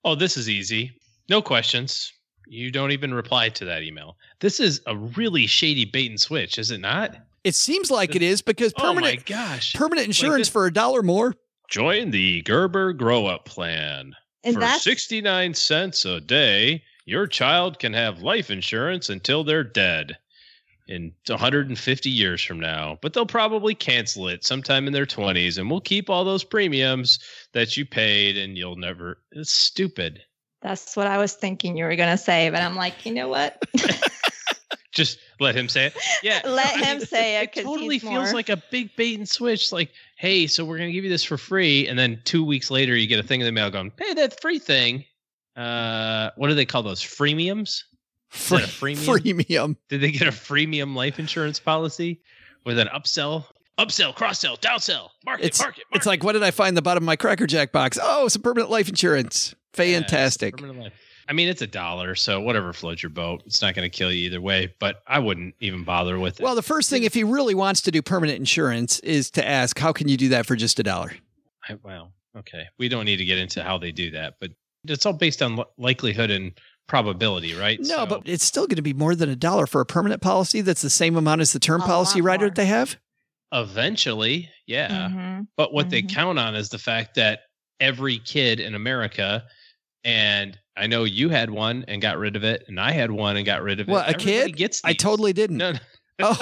Oh, 0.05 0.15
this 0.15 0.37
is 0.37 0.49
easy. 0.49 0.93
No 1.29 1.41
questions. 1.41 2.13
You 2.47 2.71
don't 2.71 2.91
even 2.93 3.15
reply 3.15 3.49
to 3.51 3.65
that 3.65 3.83
email. 3.83 4.17
This 4.41 4.61
is 4.61 4.81
a 4.87 4.97
really 4.97 5.47
shady 5.47 5.85
bait 5.87 6.11
and 6.11 6.21
switch, 6.21 6.59
is 6.59 6.71
it 6.71 6.81
not? 6.81 7.17
It 7.43 7.55
seems 7.55 7.91
like 7.91 8.15
it 8.15 8.23
is 8.23 8.43
because 8.43 8.73
permanent 8.75 8.97
Oh 8.99 9.01
my 9.01 9.01
permanent 9.17 9.27
gosh. 9.27 9.73
permanent 9.75 10.07
insurance 10.07 10.49
this- 10.49 10.53
for 10.53 10.67
a 10.67 10.73
dollar 10.73 11.03
more. 11.03 11.35
Join 11.71 12.11
the 12.11 12.43
Gerber 12.43 12.93
Grow 12.93 13.27
Up 13.27 13.47
Plan. 13.47 14.15
And 14.45 14.57
For 14.57 14.67
69 14.79 15.55
cents 15.55 16.05
a 16.05 16.21
day, 16.21 16.83
your 17.07 17.27
child 17.27 17.79
can 17.79 17.95
have 17.95 18.21
life 18.21 18.51
insurance 18.51 19.09
until 19.09 19.43
they're 19.45 19.65
dead 19.65 20.19
in 20.87 21.13
150 21.27 22.11
years 22.11 22.43
from 22.43 22.61
now. 22.61 22.99
But 23.01 23.13
they'll 23.13 23.27
probably 23.27 23.75
cancel 23.75 24.29
it 24.29 24.45
sometime 24.45 24.87
in 24.87 24.93
their 24.93 25.07
20s 25.07 25.59
and 25.59 25.71
we'll 25.71 25.81
keep 25.81 26.11
all 26.11 26.25
those 26.25 26.45
premiums 26.45 27.19
that 27.53 27.77
you 27.77 27.85
paid 27.87 28.37
and 28.37 28.57
you'll 28.57 28.77
never. 28.77 29.19
It's 29.33 29.53
stupid. 29.53 30.21
that's 30.63 30.97
what 30.97 31.07
I 31.07 31.19
was 31.19 31.35
thinking 31.35 31.77
you 31.77 31.85
were 31.85 31.97
gonna 31.97 32.19
say, 32.19 32.51
but 32.51 32.63
I'm 32.63 32.77
like, 32.77 33.05
you 33.07 33.13
know 33.13 33.29
what? 33.29 33.63
Just 34.93 35.19
let 35.41 35.57
him 35.57 35.69
say 35.69 35.87
it. 35.87 35.97
Yeah. 36.23 36.41
Let 36.45 36.77
I 36.77 36.85
him 36.85 37.01
say 37.01 37.43
it. 37.43 37.51
It 37.57 37.65
totally 37.65 37.99
feels 37.99 38.13
more- 38.13 38.33
like 38.33 38.49
a 38.49 38.63
big 38.71 38.95
bait 38.95 39.19
and 39.19 39.29
switch. 39.29 39.73
Like, 39.73 39.91
hey, 40.17 40.47
so 40.47 40.65
we're 40.65 40.79
going 40.79 40.89
to 40.89 40.93
give 40.93 41.03
you 41.03 41.11
this 41.11 41.25
for 41.25 41.37
free. 41.37 41.89
And 41.89 41.99
then 41.99 42.21
two 42.25 42.45
weeks 42.45 42.71
later, 42.71 42.95
you 42.95 43.09
get 43.09 43.19
a 43.19 43.25
thing 43.25 43.41
in 43.41 43.45
the 43.47 43.51
mail 43.51 43.71
going, 43.71 43.91
hey, 43.99 44.15
that 44.15 44.41
free 44.41 44.61
thing. 44.61 45.05
Uh, 45.57 46.31
what 46.37 46.47
do 46.47 46.55
they 46.55 46.65
call 46.65 46.85
those? 46.85 47.03
Freemiums? 47.03 47.83
A 48.35 48.67
freemium? 48.67 49.21
Freemium. 49.47 49.77
Did 49.89 50.01
they 50.01 50.11
get 50.11 50.29
a 50.29 50.33
freemium 50.33 50.95
life 50.95 51.19
insurance 51.19 51.61
policy 51.61 52.21
with 52.65 52.79
an 52.79 52.89
upsell, 52.89 53.45
upsell, 53.79 54.15
cross 54.15 54.41
sell, 54.41 54.57
downsell, 54.57 55.11
market, 55.25 55.47
It's 55.47 55.61
market, 55.61 55.85
it's 55.93 56.07
like 56.07 56.23
what 56.25 56.33
did 56.33 56.43
I 56.43 56.51
find 56.51 56.69
in 56.71 56.75
the 56.75 56.83
bottom 56.83 57.03
of 57.03 57.07
my 57.07 57.17
Cracker 57.17 57.47
Jack 57.47 57.73
box? 57.73 57.99
Oh, 58.03 58.29
some 58.29 58.43
permanent 58.43 58.71
life 58.71 58.89
insurance. 58.89 59.55
Fantastic. 59.73 60.57
permanent 60.57 60.81
life. 60.81 60.93
I 61.29 61.33
mean, 61.33 61.49
it's 61.49 61.63
a 61.63 61.67
dollar, 61.67 62.15
so 62.15 62.41
whatever 62.41 62.73
floats 62.73 63.03
your 63.03 63.11
boat. 63.11 63.43
It's 63.47 63.63
not 63.63 63.75
going 63.75 63.89
to 63.89 63.97
kill 63.97 64.13
you 64.13 64.27
either 64.27 64.41
way, 64.41 64.75
but 64.79 65.03
I 65.07 65.19
wouldn't 65.19 65.55
even 65.61 65.83
bother 65.85 66.19
with 66.19 66.39
it. 66.39 66.43
well, 66.45 66.55
the 66.55 66.63
first 66.63 66.91
thing, 66.91 67.05
if 67.05 67.15
he 67.15 67.25
really 67.25 67.55
wants 67.55 67.81
to 67.83 67.91
do 67.91 68.03
permanent 68.03 68.39
insurance, 68.39 68.99
is 69.01 69.31
to 69.33 69.47
ask, 69.47 69.79
how 69.79 69.93
can 69.93 70.09
you 70.09 70.19
do 70.19 70.29
that 70.31 70.45
for 70.45 70.55
just 70.55 70.79
a 70.81 70.83
dollar? 70.83 71.13
I, 71.67 71.79
well, 71.83 72.13
okay. 72.37 72.67
We 72.79 72.91
don't 72.91 73.07
need 73.07 73.17
to 73.17 73.25
get 73.25 73.39
into 73.39 73.63
how 73.63 73.79
they 73.79 73.91
do 73.91 74.11
that, 74.11 74.35
but 74.39 74.51
it's 74.87 75.07
all 75.07 75.15
based 75.15 75.41
on 75.41 75.65
likelihood 75.79 76.31
and 76.31 76.53
probability, 76.87 77.55
right? 77.55 77.79
No, 77.81 77.87
So- 77.87 78.07
but 78.07 78.23
it's 78.25 78.45
still 78.45 78.67
going 78.67 78.77
to 78.77 78.83
be 78.83 78.93
more 78.95 79.15
than 79.15 79.29
a 79.29 79.37
dollar 79.37 79.67
for 79.67 79.81
a 79.81 79.87
permanent 79.87 80.21
policy. 80.23 80.61
That's 80.61 80.83
the 80.83 80.91
same 80.91 81.17
amount 81.17 81.41
as 81.41 81.53
the 81.53 81.59
term 81.61 81.81
A 81.83 81.87
policy 81.87 82.21
lot 82.21 82.27
rider 82.27 82.45
more. 82.45 82.49
that 82.51 82.57
they 82.57 82.67
have. 82.67 82.97
eventually, 83.53 84.51
yeah. 84.67 85.09
Mhm. 85.09 85.47
But 85.57 85.73
what 85.73 85.89
they 85.91 86.03
Mhm. 86.03 86.13
count 86.13 86.39
on 86.39 86.55
is 86.57 86.69
the 86.71 86.79
fact 86.79 87.15
that 87.15 87.41
every 87.81 88.19
kid 88.19 88.59
in 88.61 88.75
America 88.75 89.45
and 90.05 90.59
I 90.77 90.87
know 90.89 91.05
you 91.05 91.29
had 91.29 91.51
one 91.51 91.85
and 91.87 92.03
got 92.03 92.19
rid 92.19 92.35
of 92.37 92.43
it, 92.45 92.65
and 92.67 92.79
I 92.81 92.91
had 92.91 93.11
one 93.13 93.37
and 93.37 93.47
got 93.47 93.63
rid 93.63 93.79
of 93.81 93.89
it. 93.89 93.93
Well, 93.93 94.01
a 94.03 94.09
Everybody 94.09 94.25
kid? 94.25 94.57
gets 94.57 94.81
I 94.85 94.93
totally 94.93 95.33
didn't. 95.33 95.57
No, 95.59 95.73
no. 95.73 95.79
Oh, 96.21 96.39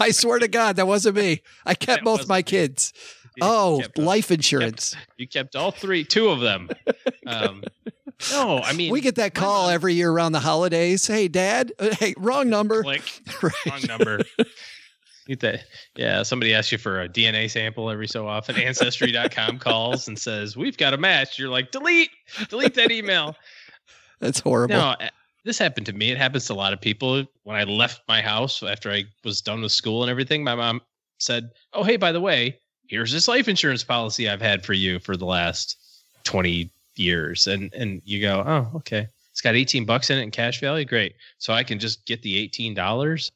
I 0.00 0.10
swear 0.12 0.38
to 0.40 0.48
God, 0.48 0.76
that 0.76 0.86
wasn't 0.86 1.16
me. 1.16 1.42
I 1.64 1.74
kept 1.74 2.00
That 2.00 2.04
both 2.04 2.28
my 2.28 2.38
you. 2.38 2.42
kids. 2.44 2.92
You 3.36 3.42
Oh, 3.42 3.78
kept 3.82 3.96
them. 3.96 4.04
life 4.04 4.30
insurance. 4.32 4.94
You 5.16 5.28
kept 5.28 5.54
all 5.56 5.70
three, 5.72 6.04
two 6.04 6.28
of 6.28 6.40
them. 6.40 6.68
Um, 7.26 7.62
no, 8.32 8.58
I 8.62 8.72
mean 8.74 8.92
we 8.92 9.00
get 9.00 9.16
that 9.16 9.34
call 9.34 9.68
every 9.68 9.94
year 9.94 10.10
around 10.10 10.32
the 10.32 10.40
holidays. 10.40 11.06
Hey, 11.06 11.28
Dad. 11.28 11.72
Uh, 11.78 11.94
Hey, 11.98 12.14
wrong 12.16 12.48
number. 12.48 12.82
click 12.82 13.02
Right. 13.42 13.52
wrong 13.70 13.82
number. 13.86 14.20
Get 15.26 15.40
that. 15.40 15.64
Yeah, 15.96 16.22
somebody 16.22 16.54
asks 16.54 16.70
you 16.70 16.78
for 16.78 17.00
a 17.02 17.08
DNA 17.08 17.50
sample 17.50 17.90
every 17.90 18.06
so 18.06 18.28
often. 18.28 18.54
Ancestry.com 18.54 19.58
calls 19.58 20.06
and 20.06 20.16
says, 20.16 20.56
We've 20.56 20.76
got 20.76 20.94
a 20.94 20.96
match. 20.96 21.36
You're 21.36 21.48
like, 21.48 21.72
delete, 21.72 22.10
delete 22.48 22.74
that 22.74 22.92
email. 22.92 23.34
That's 24.20 24.38
horrible. 24.38 24.76
No, 24.76 24.94
this 25.44 25.58
happened 25.58 25.86
to 25.86 25.92
me. 25.92 26.12
It 26.12 26.16
happens 26.16 26.46
to 26.46 26.52
a 26.52 26.54
lot 26.54 26.72
of 26.72 26.80
people. 26.80 27.24
When 27.42 27.56
I 27.56 27.64
left 27.64 28.02
my 28.06 28.22
house 28.22 28.62
after 28.62 28.88
I 28.88 29.02
was 29.24 29.40
done 29.40 29.62
with 29.62 29.72
school 29.72 30.04
and 30.04 30.10
everything, 30.10 30.44
my 30.44 30.54
mom 30.54 30.80
said, 31.18 31.50
Oh, 31.72 31.82
hey, 31.82 31.96
by 31.96 32.12
the 32.12 32.20
way, 32.20 32.60
here's 32.86 33.10
this 33.10 33.26
life 33.26 33.48
insurance 33.48 33.82
policy 33.82 34.28
I've 34.28 34.40
had 34.40 34.64
for 34.64 34.74
you 34.74 35.00
for 35.00 35.16
the 35.16 35.26
last 35.26 35.76
20 36.22 36.70
years. 36.98 37.46
And 37.46 37.72
and 37.74 38.02
you 38.04 38.20
go, 38.20 38.42
Oh, 38.46 38.76
okay. 38.78 39.08
It's 39.32 39.42
got 39.42 39.54
18 39.54 39.84
bucks 39.84 40.08
in 40.08 40.18
it 40.18 40.22
in 40.22 40.30
cash 40.30 40.60
value. 40.60 40.86
Great. 40.86 41.14
So 41.36 41.52
I 41.52 41.62
can 41.62 41.78
just 41.78 42.06
get 42.06 42.22
the 42.22 42.48
$18. 42.48 43.30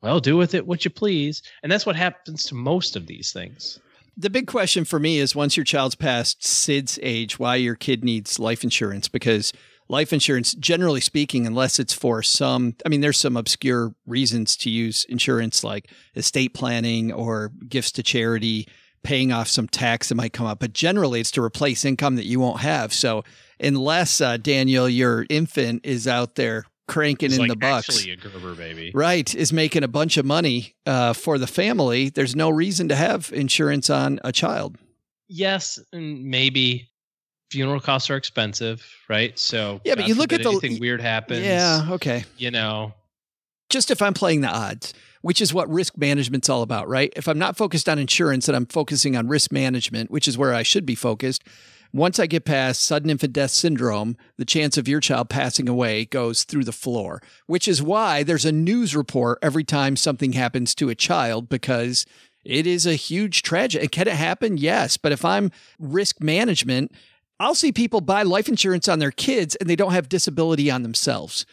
Well, 0.00 0.18
do 0.18 0.36
with 0.38 0.54
it 0.54 0.66
what 0.66 0.84
you 0.84 0.90
please. 0.90 1.42
And 1.62 1.70
that's 1.70 1.84
what 1.84 1.94
happens 1.94 2.44
to 2.44 2.54
most 2.54 2.96
of 2.96 3.06
these 3.06 3.32
things. 3.32 3.78
The 4.16 4.30
big 4.30 4.46
question 4.46 4.84
for 4.84 4.98
me 4.98 5.18
is 5.18 5.34
once 5.34 5.56
your 5.56 5.64
child's 5.64 5.94
past 5.94 6.40
SIDS 6.42 6.98
age, 7.02 7.38
why 7.38 7.56
your 7.56 7.74
kid 7.74 8.02
needs 8.02 8.38
life 8.38 8.64
insurance? 8.64 9.08
Because 9.08 9.52
life 9.88 10.12
insurance, 10.12 10.54
generally 10.54 11.00
speaking, 11.00 11.46
unless 11.46 11.78
it's 11.78 11.94
for 11.94 12.22
some, 12.22 12.74
I 12.84 12.88
mean, 12.88 13.00
there's 13.00 13.18
some 13.18 13.36
obscure 13.36 13.94
reasons 14.06 14.56
to 14.58 14.70
use 14.70 15.04
insurance 15.04 15.62
like 15.64 15.90
estate 16.14 16.52
planning 16.54 17.12
or 17.12 17.52
gifts 17.68 17.92
to 17.92 18.02
charity, 18.02 18.68
paying 19.02 19.32
off 19.32 19.48
some 19.48 19.66
tax 19.68 20.08
that 20.08 20.14
might 20.14 20.32
come 20.32 20.46
up. 20.46 20.60
But 20.60 20.72
generally, 20.72 21.20
it's 21.20 21.30
to 21.32 21.42
replace 21.42 21.84
income 21.84 22.16
that 22.16 22.26
you 22.26 22.38
won't 22.40 22.60
have. 22.60 22.92
So 22.92 23.24
unless, 23.60 24.20
uh, 24.20 24.36
Daniel, 24.36 24.88
your 24.88 25.26
infant 25.28 25.84
is 25.84 26.06
out 26.08 26.34
there 26.36 26.64
cranking 26.88 27.26
It's 27.26 27.34
in 27.36 27.40
like 27.42 27.50
the 27.50 27.56
bucks. 27.56 27.88
actually 27.88 28.12
a 28.12 28.16
Gerber 28.16 28.54
baby. 28.54 28.90
Right, 28.94 29.32
is 29.34 29.52
making 29.52 29.82
a 29.84 29.88
bunch 29.88 30.16
of 30.16 30.24
money 30.26 30.74
uh, 30.86 31.12
for 31.14 31.38
the 31.38 31.46
family. 31.46 32.08
There's 32.10 32.36
no 32.36 32.50
reason 32.50 32.88
to 32.88 32.96
have 32.96 33.30
insurance 33.34 33.88
on 33.90 34.20
a 34.24 34.32
child. 34.32 34.76
yes, 35.28 35.78
and 35.92 36.24
maybe 36.24 36.88
funeral 37.50 37.80
costs 37.80 38.08
are 38.10 38.16
expensive, 38.16 38.84
right? 39.08 39.38
So 39.38 39.80
Yeah, 39.84 39.94
but 39.94 40.08
you 40.08 40.14
look 40.14 40.32
at 40.32 40.42
the- 40.42 40.78
weird 40.80 41.00
happens. 41.00 41.44
Yeah, 41.44 41.86
okay. 41.92 42.24
you 42.36 42.50
know, 42.50 42.94
Just 43.72 43.90
if 43.90 44.02
I'm 44.02 44.12
playing 44.12 44.42
the 44.42 44.48
odds, 44.48 44.92
which 45.22 45.40
is 45.40 45.54
what 45.54 45.66
risk 45.70 45.96
management's 45.96 46.50
all 46.50 46.60
about, 46.60 46.90
right? 46.90 47.10
If 47.16 47.26
I'm 47.26 47.38
not 47.38 47.56
focused 47.56 47.88
on 47.88 47.98
insurance 47.98 48.46
and 48.46 48.54
I'm 48.54 48.66
focusing 48.66 49.16
on 49.16 49.28
risk 49.28 49.50
management, 49.50 50.10
which 50.10 50.28
is 50.28 50.36
where 50.36 50.52
I 50.52 50.62
should 50.62 50.84
be 50.84 50.94
focused, 50.94 51.42
once 51.90 52.18
I 52.18 52.26
get 52.26 52.44
past 52.44 52.84
sudden 52.84 53.08
infant 53.08 53.32
death 53.32 53.50
syndrome, 53.50 54.18
the 54.36 54.44
chance 54.44 54.76
of 54.76 54.88
your 54.88 55.00
child 55.00 55.30
passing 55.30 55.70
away 55.70 56.04
goes 56.04 56.44
through 56.44 56.64
the 56.64 56.70
floor, 56.70 57.22
which 57.46 57.66
is 57.66 57.82
why 57.82 58.22
there's 58.22 58.44
a 58.44 58.52
news 58.52 58.94
report 58.94 59.38
every 59.40 59.64
time 59.64 59.96
something 59.96 60.34
happens 60.34 60.74
to 60.74 60.90
a 60.90 60.94
child 60.94 61.48
because 61.48 62.04
it 62.44 62.66
is 62.66 62.84
a 62.84 62.94
huge 62.94 63.40
tragedy. 63.40 63.88
Can 63.88 64.06
it 64.06 64.16
happen? 64.16 64.58
Yes. 64.58 64.98
But 64.98 65.12
if 65.12 65.24
I'm 65.24 65.50
risk 65.78 66.22
management, 66.22 66.92
I'll 67.40 67.54
see 67.54 67.72
people 67.72 68.02
buy 68.02 68.22
life 68.22 68.50
insurance 68.50 68.86
on 68.86 68.98
their 68.98 69.12
kids 69.12 69.56
and 69.56 69.70
they 69.70 69.76
don't 69.76 69.92
have 69.92 70.10
disability 70.10 70.70
on 70.70 70.82
themselves. 70.82 71.46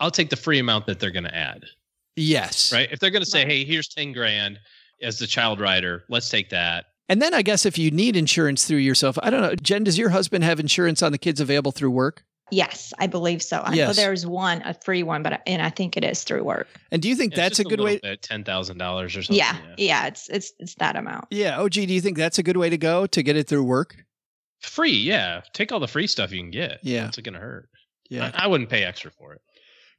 I'll 0.00 0.10
take 0.10 0.30
the 0.30 0.36
free 0.36 0.58
amount 0.58 0.86
that 0.86 1.00
they're 1.00 1.10
going 1.10 1.24
to 1.24 1.34
add, 1.34 1.64
Yes. 2.16 2.72
right? 2.72 2.88
If 2.90 3.00
they're 3.00 3.10
going 3.10 3.22
to 3.24 3.30
say, 3.30 3.40
Right. 3.44 3.48
"Hey, 3.52 3.64
here's 3.64 3.88
10 3.88 4.12
grand 4.12 4.58
as 5.02 5.18
the 5.18 5.26
child 5.26 5.60
rider, 5.60 6.04
let's 6.08 6.28
take 6.28 6.50
that." 6.50 6.86
And 7.08 7.22
then 7.22 7.32
I 7.34 7.42
guess 7.42 7.64
if 7.64 7.78
you 7.78 7.90
need 7.90 8.16
insurance 8.16 8.64
through 8.66 8.78
yourself, 8.78 9.16
I 9.22 9.30
don't 9.30 9.40
know. 9.40 9.54
Jen, 9.54 9.84
does 9.84 9.96
your 9.96 10.10
husband 10.10 10.42
have 10.44 10.58
insurance 10.58 11.02
on 11.02 11.12
the 11.12 11.18
kids 11.18 11.40
available 11.40 11.72
through 11.72 11.92
work? 11.92 12.24
Yes, 12.52 12.92
I 12.98 13.06
believe 13.08 13.42
so. 13.42 13.60
I 13.64 13.70
know 13.70 13.76
Yes. 13.76 13.96
there's 13.96 14.24
one, 14.26 14.62
a 14.64 14.72
free 14.74 15.02
one, 15.02 15.22
but 15.24 15.40
and 15.46 15.60
I 15.62 15.70
think 15.70 15.96
it 15.96 16.04
is 16.04 16.22
through 16.22 16.44
work. 16.44 16.68
And 16.92 17.02
do 17.02 17.08
you 17.08 17.16
think 17.16 17.32
It's 17.32 17.40
that's 17.40 17.58
a 17.58 17.62
just 17.62 17.70
good 17.70 17.80
way? 17.80 17.94
little 17.94 18.10
bit, 18.10 18.22
$10,000 18.22 19.04
or 19.04 19.08
something. 19.10 19.34
Yeah, 19.36 19.56
yeah, 19.76 20.06
it's 20.06 20.28
it's 20.28 20.52
it's 20.60 20.74
that 20.76 20.94
amount. 20.96 21.24
Yeah. 21.30 21.58
Oh, 21.58 21.64
OG, 21.64 21.72
do 21.72 21.82
you 21.94 22.00
think 22.00 22.16
that's 22.16 22.38
a 22.38 22.42
good 22.44 22.56
way 22.56 22.70
to 22.70 22.78
go 22.78 23.06
to 23.06 23.22
get 23.22 23.36
it 23.36 23.48
through 23.48 23.64
work? 23.64 23.96
Free, 24.62 24.92
yeah. 24.92 25.40
Take 25.54 25.72
all 25.72 25.80
the 25.80 25.88
free 25.88 26.06
stuff 26.06 26.30
you 26.32 26.40
can 26.40 26.50
get. 26.52 26.78
Yeah. 26.82 27.04
What's 27.04 27.18
it 27.18 27.22
going 27.22 27.34
to 27.34 27.40
hurt? 27.40 27.68
Yeah. 28.10 28.30
I, 28.34 28.44
I 28.44 28.46
wouldn't 28.46 28.70
pay 28.70 28.84
extra 28.84 29.10
for 29.10 29.32
it. 29.34 29.40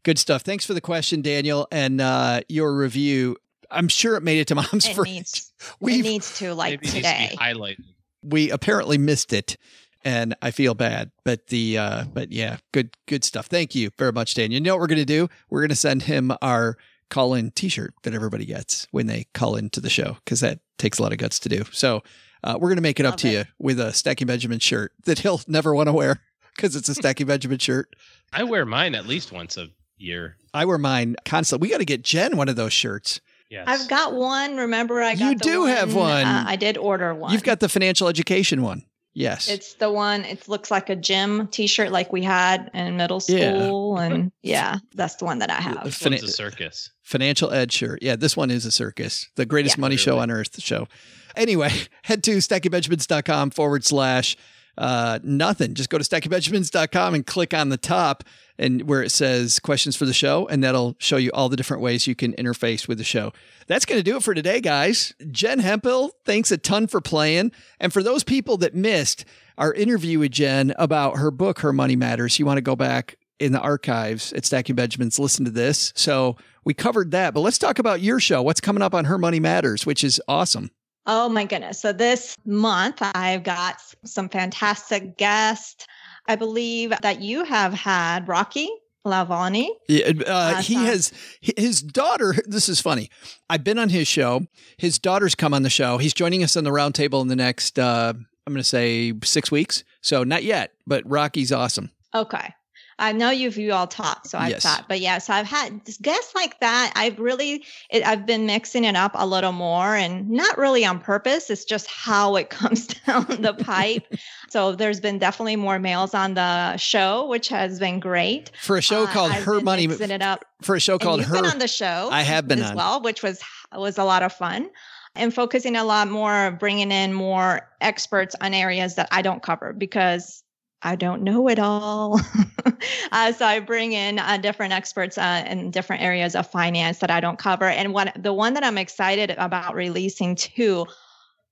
Good 0.08 0.18
stuff. 0.18 0.42
Thanks 0.44 0.66
for 0.66 0.74
the 0.74 0.80
question, 0.80 1.22
Daniel, 1.22 1.68
and 1.70 2.00
uh, 2.00 2.40
your 2.48 2.74
review. 2.74 3.36
I'm 3.70 3.90
sure 3.90 4.16
it 4.16 4.24
made 4.24 4.40
it 4.40 4.48
to 4.48 4.56
mom's 4.56 4.88
It 4.88 4.96
fridge. 4.96 5.10
needs 5.12 5.52
it 5.60 5.76
We've 5.82 6.04
needs 6.06 6.40
to 6.40 6.54
like 6.56 6.72
Maybe 6.82 6.88
it 6.88 6.94
needs 6.94 6.94
to 6.94 7.02
today. 7.02 7.28
be 7.32 7.38
highlighted. 7.38 7.84
we 8.24 8.50
apparently 8.50 8.98
missed 8.98 9.34
it, 9.34 9.58
and 10.06 10.34
I 10.42 10.52
feel 10.52 10.76
bad. 10.76 11.12
But 11.26 11.48
the 11.48 11.78
uh, 11.78 12.04
but 12.14 12.32
yeah, 12.32 12.56
good 12.72 12.96
good 13.06 13.26
stuff. 13.26 13.48
Thank 13.48 13.76
you 13.76 13.90
very 13.98 14.14
much, 14.14 14.34
Daniel. 14.34 14.54
You 14.54 14.62
know 14.62 14.76
what 14.76 14.80
we're 14.80 14.88
gonna 14.88 15.04
do? 15.04 15.28
We're 15.50 15.60
gonna 15.60 15.76
send 15.76 16.04
him 16.04 16.32
our 16.42 16.78
call 17.10 17.34
in 17.34 17.52
T-shirt 17.52 17.94
that 18.04 18.14
everybody 18.14 18.46
gets 18.46 18.88
when 18.92 19.08
they 19.08 19.26
call 19.34 19.58
into 19.58 19.82
the 19.82 19.90
show 19.90 20.16
because 20.24 20.40
that 20.40 20.60
takes 20.78 21.00
a 21.00 21.04
lot 21.04 21.12
of 21.12 21.18
guts 21.18 21.38
to 21.40 21.50
do. 21.50 21.66
So 21.74 22.02
uh, 22.46 22.58
we're 22.58 22.70
gonna 22.70 22.80
make 22.80 23.02
it 23.02 23.06
up 23.06 23.18
to 23.18 23.28
it. 23.28 23.34
you 23.34 23.44
with 23.60 23.78
a 23.78 23.92
Stacking 23.92 24.28
Benjamin 24.28 24.60
shirt 24.60 24.94
that 25.04 25.20
he'll 25.20 25.42
never 25.50 25.76
want 25.76 25.88
to 25.88 25.94
wear 25.94 26.22
because 26.56 26.78
it's 26.78 26.88
a 26.88 26.96
Stacking 26.96 27.28
Benjamin 27.28 27.58
shirt. 27.58 27.94
I 28.32 28.44
wear 28.46 28.66
mine 28.66 28.96
at 28.96 29.06
least 29.06 29.34
once 29.34 29.58
a 29.58 29.68
year. 29.98 30.38
I 30.54 30.66
wear 30.66 30.78
mine 30.78 31.16
constantly. 31.26 31.68
We 31.68 31.72
got 31.72 31.80
to 31.80 31.86
get 31.86 32.04
Jen 32.04 32.38
one 32.38 32.50
of 32.50 32.56
those 32.56 32.74
shirts. 32.74 33.22
Yes. 33.50 33.64
I've 33.68 33.88
got 33.90 34.14
one. 34.14 34.58
Remember, 34.58 35.02
I 35.02 35.16
got 35.16 35.32
You 35.32 35.38
the 35.38 35.44
do 35.44 35.66
have 35.66 35.94
one. 35.96 36.26
Uh, 36.26 36.44
I 36.48 36.56
did 36.58 36.78
order 36.78 37.14
one. 37.16 37.32
You've 37.32 37.44
got 37.44 37.60
the 37.62 37.70
financial 37.70 38.08
education 38.08 38.62
one. 38.62 38.84
Yes. 39.14 39.48
It's 39.48 39.74
the 39.76 39.92
one. 39.92 40.26
It 40.26 40.48
looks 40.48 40.70
like 40.70 40.90
a 40.92 40.96
gym 40.96 41.48
T-shirt, 41.48 41.92
like 41.92 42.12
we 42.14 42.22
had 42.24 42.70
in 42.76 42.98
middle 42.98 43.20
Yeah. 43.28 43.54
school, 43.54 43.98
and 43.98 44.32
yeah, 44.44 44.78
that's 44.94 45.16
the 45.16 45.26
one 45.26 45.40
that 45.40 45.50
I 45.50 45.56
have. 45.62 45.86
This 45.86 45.96
Fina- 45.98 46.18
one's 46.18 46.24
a 46.24 46.28
circus. 46.32 46.92
Financial 47.02 47.52
Ed 47.52 47.72
shirt. 47.72 48.04
Yeah, 48.04 48.16
this 48.16 48.38
one 48.38 48.52
is 48.52 48.66
a 48.68 48.72
circus, 48.72 49.28
the 49.36 49.46
greatest 49.46 49.78
Yeah. 49.78 49.82
money 49.82 49.96
show 49.98 50.20
on 50.20 50.30
earth 50.30 50.62
show. 50.62 50.88
Anyway, 51.36 51.72
head 52.04 52.24
to 52.26 52.38
stackingbenjamins.com 52.38 53.50
forward 53.52 53.84
slash 53.86 54.38
uh, 54.78 55.20
nothing. 55.24 55.74
Just 55.74 55.90
go 55.90 55.98
to 55.98 56.04
stackingbenjamins.com 56.04 57.14
and 57.14 57.26
click 57.26 57.54
on 57.54 57.70
the 57.70 57.78
top 57.78 58.24
and 58.60 58.88
where 58.88 59.04
it 59.04 59.12
says 59.12 59.60
questions 59.60 59.96
for 59.96 60.06
the 60.06 60.14
show, 60.14 60.48
and 60.48 60.64
that'll 60.64 60.96
show 61.00 61.18
you 61.18 61.32
all 61.34 61.50
the 61.50 61.56
different 61.56 61.84
ways 61.84 62.08
you 62.08 62.16
can 62.16 62.34
interface 62.34 62.88
with 62.88 62.98
the 62.98 63.04
show. 63.04 63.32
That's 63.68 63.86
going 63.86 64.00
to 64.00 64.04
do 64.04 64.18
it 64.18 64.24
for 64.24 64.34
today, 64.34 64.62
guys. 64.62 65.14
Jen 65.32 65.60
Hemphill, 65.60 66.12
thanks 66.26 66.52
a 66.52 66.58
ton 66.58 66.88
for 66.88 67.02
playing. 67.02 67.52
And 67.80 67.94
for 67.94 68.02
those 68.02 68.24
people 68.24 68.58
that 68.58 68.74
missed 68.74 69.26
our 69.58 69.74
interview 69.74 70.20
with 70.20 70.32
Jen 70.32 70.74
about 70.78 71.18
her 71.18 71.32
book, 71.32 71.60
Her 71.60 71.74
Money 71.74 71.96
Matters, 71.96 72.40
you 72.40 72.46
want 72.46 72.58
to 72.58 72.62
go 72.62 72.76
back 72.76 73.18
in 73.40 73.52
the 73.52 73.60
archives 73.60 74.34
at 74.34 74.46
Stacking 74.46 74.76
Benjamins, 74.76 75.20
listen 75.20 75.46
to 75.46 75.52
this. 75.52 75.94
So 75.96 76.38
we 76.64 76.74
covered 76.74 77.12
that, 77.12 77.34
but 77.34 77.42
let's 77.42 77.60
talk 77.60 77.78
about 77.80 78.02
your 78.02 78.20
show. 78.20 78.42
What's 78.42 78.62
coming 78.62 78.82
up 78.82 78.96
on 78.96 79.06
Her 79.06 79.18
Money 79.18 79.40
Matters, 79.40 79.86
which 79.86 80.04
is 80.04 80.22
awesome. 80.28 80.72
Oh 81.08 81.30
my 81.30 81.46
goodness. 81.46 81.80
So 81.82 81.94
this 81.94 82.36
month 82.46 82.98
I've 83.02 83.44
got 83.44 83.82
some 84.04 84.28
fantastic 84.30 85.18
guests. 85.18 85.88
I 86.28 86.36
believe 86.36 86.94
that 87.02 87.22
you 87.22 87.46
have 87.46 87.74
had 87.74 88.28
Rocky 88.28 88.70
Lalvani. 89.06 89.70
Yeah, 89.88 90.12
uh, 90.28 90.62
he 90.62 90.76
Awesome. 90.76 90.86
has 90.86 91.14
his 91.40 91.82
daughter. 91.82 92.36
This 92.46 92.68
is 92.68 92.82
funny. 92.82 93.10
I've 93.50 93.64
been 93.64 93.80
on 93.80 93.88
his 93.90 94.08
show. 94.08 94.48
His 94.78 95.00
daughter's 95.00 95.34
come 95.36 95.54
on 95.54 95.64
the 95.64 95.70
show. 95.70 95.98
He's 95.98 96.14
joining 96.14 96.44
us 96.44 96.58
on 96.58 96.66
the 96.66 96.72
roundtable 96.72 97.22
in 97.22 97.30
the 97.30 97.36
next, 97.38 97.80
uh, 97.80 98.14
I'm 98.16 98.54
going 98.54 98.58
to 98.58 98.64
say 98.64 99.14
six 99.24 99.50
weeks. 99.50 99.86
So 100.02 100.26
not 100.26 100.44
yet, 100.44 100.74
but 100.86 101.10
Rocky's 101.10 101.54
awesome. 101.54 101.92
Okay. 102.14 102.54
I 103.00 103.12
know 103.12 103.30
you've 103.30 103.58
you 103.58 103.74
all 103.74 103.86
talked, 103.88 104.28
so 104.28 104.38
I've 104.40 104.50
Yes. 104.50 104.64
thought, 104.64 104.86
but 104.88 105.00
yeah, 105.00 105.20
so 105.20 105.34
I've 105.34 105.46
had 105.46 105.82
guests 106.02 106.34
like 106.34 106.60
that. 106.62 106.92
I've 106.96 107.20
really, 107.20 107.64
it, 107.92 108.04
I've 108.06 108.26
been 108.26 108.46
mixing 108.48 108.84
it 108.86 108.96
up 108.96 109.12
a 109.14 109.26
little 109.28 109.52
more, 109.52 109.96
and 109.96 110.30
not 110.30 110.58
really 110.58 110.84
on 110.84 111.00
purpose. 111.00 111.50
It's 111.52 111.64
just 111.66 111.86
how 111.88 112.36
it 112.38 112.50
comes 112.60 112.88
down 112.88 113.26
the 113.42 113.54
pipe. 113.54 114.06
So 114.50 114.72
there's 114.76 115.02
been 115.02 115.20
definitely 115.20 115.58
more 115.58 115.78
males 115.78 116.14
on 116.14 116.34
the 116.36 116.78
show, 116.78 117.28
which 117.28 117.50
has 117.50 117.80
been 117.80 118.00
great. 118.00 118.50
For 118.62 118.78
a 118.78 118.82
show 118.82 119.04
Uh, 119.04 119.08
called 119.12 119.32
I've 119.34 119.44
Her 119.44 119.60
Money, 119.60 119.88
mixing 119.88 120.10
it 120.10 120.22
up. 120.22 120.46
for 120.62 120.76
a 120.76 120.80
show 120.80 120.98
called 120.98 121.22
Her. 121.22 121.34
been 121.36 121.46
on 121.46 121.60
the 121.60 121.68
show. 121.68 122.08
I 122.14 122.22
have 122.22 122.48
been 122.48 122.60
as 122.62 122.70
on. 122.72 122.78
well, 122.78 123.02
which 123.02 123.22
was 123.22 123.42
was 123.76 123.98
a 123.98 124.06
lot 124.06 124.24
of 124.24 124.32
fun, 124.32 124.70
and 125.16 125.34
focusing 125.34 125.76
a 125.76 125.84
lot 125.84 126.08
more, 126.08 126.52
bringing 126.52 126.94
in 126.94 127.14
more 127.14 127.70
experts 127.82 128.38
on 128.40 128.54
areas 128.54 128.96
that 128.96 129.10
I 129.12 129.22
don't 129.22 129.44
cover 129.44 129.74
because 129.74 130.44
I 130.82 130.96
don't 130.96 131.24
know 131.24 131.48
it 131.50 131.60
all. 131.60 132.20
uh, 133.12 133.32
so 133.32 133.46
I 133.46 133.60
bring 133.60 133.94
in 133.94 134.20
uh, 134.20 134.38
different 134.38 134.74
experts 134.74 135.18
uh, 135.18 135.44
in 135.48 135.72
different 135.72 136.04
areas 136.04 136.36
of 136.36 136.50
finance 136.50 137.00
that 137.00 137.10
I 137.10 137.20
don't 137.20 137.40
cover, 137.40 137.66
and 137.66 137.94
what 137.94 138.16
the 138.22 138.34
one 138.34 138.54
that 138.54 138.64
I'm 138.64 138.78
excited 138.78 139.32
about 139.32 139.76
releasing 139.76 140.36
too. 140.36 140.86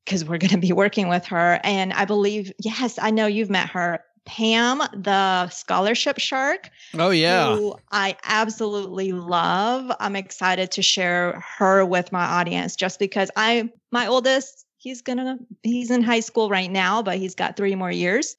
Because 0.04 0.24
we're 0.24 0.38
going 0.38 0.52
to 0.52 0.60
be 0.60 0.72
working 0.72 1.08
with 1.08 1.26
her. 1.26 1.60
And 1.64 1.92
I 1.92 2.06
believe, 2.06 2.52
yes, 2.60 3.00
I 3.02 3.10
know 3.10 3.26
you've 3.26 3.50
met 3.50 3.70
her, 3.70 4.02
Pam, 4.26 4.80
the 4.94 5.50
scholarship 5.50 6.20
shark. 6.20 6.70
Oh 6.98 7.12
yeah. 7.12 7.56
Who 7.56 7.76
I 7.92 8.16
absolutely 8.24 9.14
love. 9.14 9.92
I'm 10.00 10.16
excited 10.16 10.72
to 10.74 10.82
share 10.82 11.44
her 11.58 11.86
with 11.86 12.12
my 12.12 12.24
audience 12.24 12.76
just 12.76 13.00
because 13.00 13.30
I 13.36 13.70
my 13.92 14.08
oldest, 14.08 14.66
he's 14.78 15.02
gonna 15.02 15.38
he's 15.64 15.92
in 15.92 16.02
high 16.02 16.20
school 16.20 16.50
right 16.50 16.72
now, 16.72 17.04
but 17.04 17.18
he's 17.18 17.36
got 17.36 17.56
three 17.56 17.76
more 17.76 17.92
years. 17.92 18.36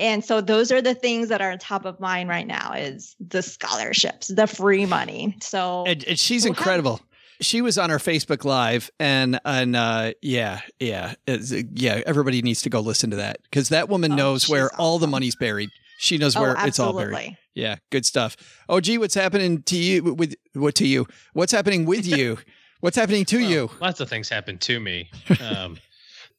And 0.00 0.24
so 0.24 0.40
those 0.40 0.72
are 0.72 0.82
the 0.82 0.94
things 0.94 1.28
that 1.28 1.40
are 1.40 1.56
top 1.56 1.84
of 1.84 2.00
mind 2.00 2.28
right 2.28 2.46
now 2.46 2.72
is 2.72 3.14
the 3.20 3.42
scholarships, 3.42 4.28
the 4.28 4.46
free 4.46 4.86
money. 4.86 5.36
So 5.40 5.84
and, 5.86 6.04
and 6.04 6.18
she's 6.18 6.44
incredible. 6.44 7.00
She 7.40 7.60
was 7.60 7.76
on 7.76 7.90
our 7.90 7.98
Facebook 7.98 8.44
Live, 8.44 8.90
and 9.00 9.40
and 9.44 9.74
uh, 9.74 10.12
yeah, 10.22 10.60
yeah, 10.78 11.14
yeah. 11.26 12.00
Everybody 12.06 12.40
needs 12.40 12.62
to 12.62 12.70
go 12.70 12.80
listen 12.80 13.10
to 13.10 13.16
that 13.16 13.38
because 13.42 13.70
that 13.70 13.88
woman 13.88 14.12
oh, 14.12 14.16
knows 14.16 14.48
where 14.48 14.66
awesome. 14.66 14.80
all 14.80 14.98
the 14.98 15.08
money's 15.08 15.34
buried. 15.34 15.70
She 15.98 16.18
knows 16.18 16.36
where 16.36 16.56
oh, 16.58 16.64
it's 16.64 16.78
all 16.78 16.92
buried. 16.92 17.36
Yeah, 17.54 17.76
good 17.90 18.06
stuff. 18.06 18.36
Oh, 18.68 18.80
gee, 18.80 18.96
what's 18.96 19.14
happening 19.14 19.62
to 19.64 19.76
you? 19.76 20.14
With 20.14 20.34
what 20.54 20.76
to 20.76 20.86
you? 20.86 21.06
What's 21.32 21.52
happening 21.52 21.84
with 21.84 22.06
you? 22.06 22.38
what's 22.80 22.96
happening 22.96 23.24
to 23.26 23.38
well, 23.38 23.50
you? 23.50 23.70
Lots 23.80 24.00
of 24.00 24.08
things 24.08 24.28
happen 24.28 24.58
to 24.58 24.80
me. 24.80 25.10
Um, 25.40 25.78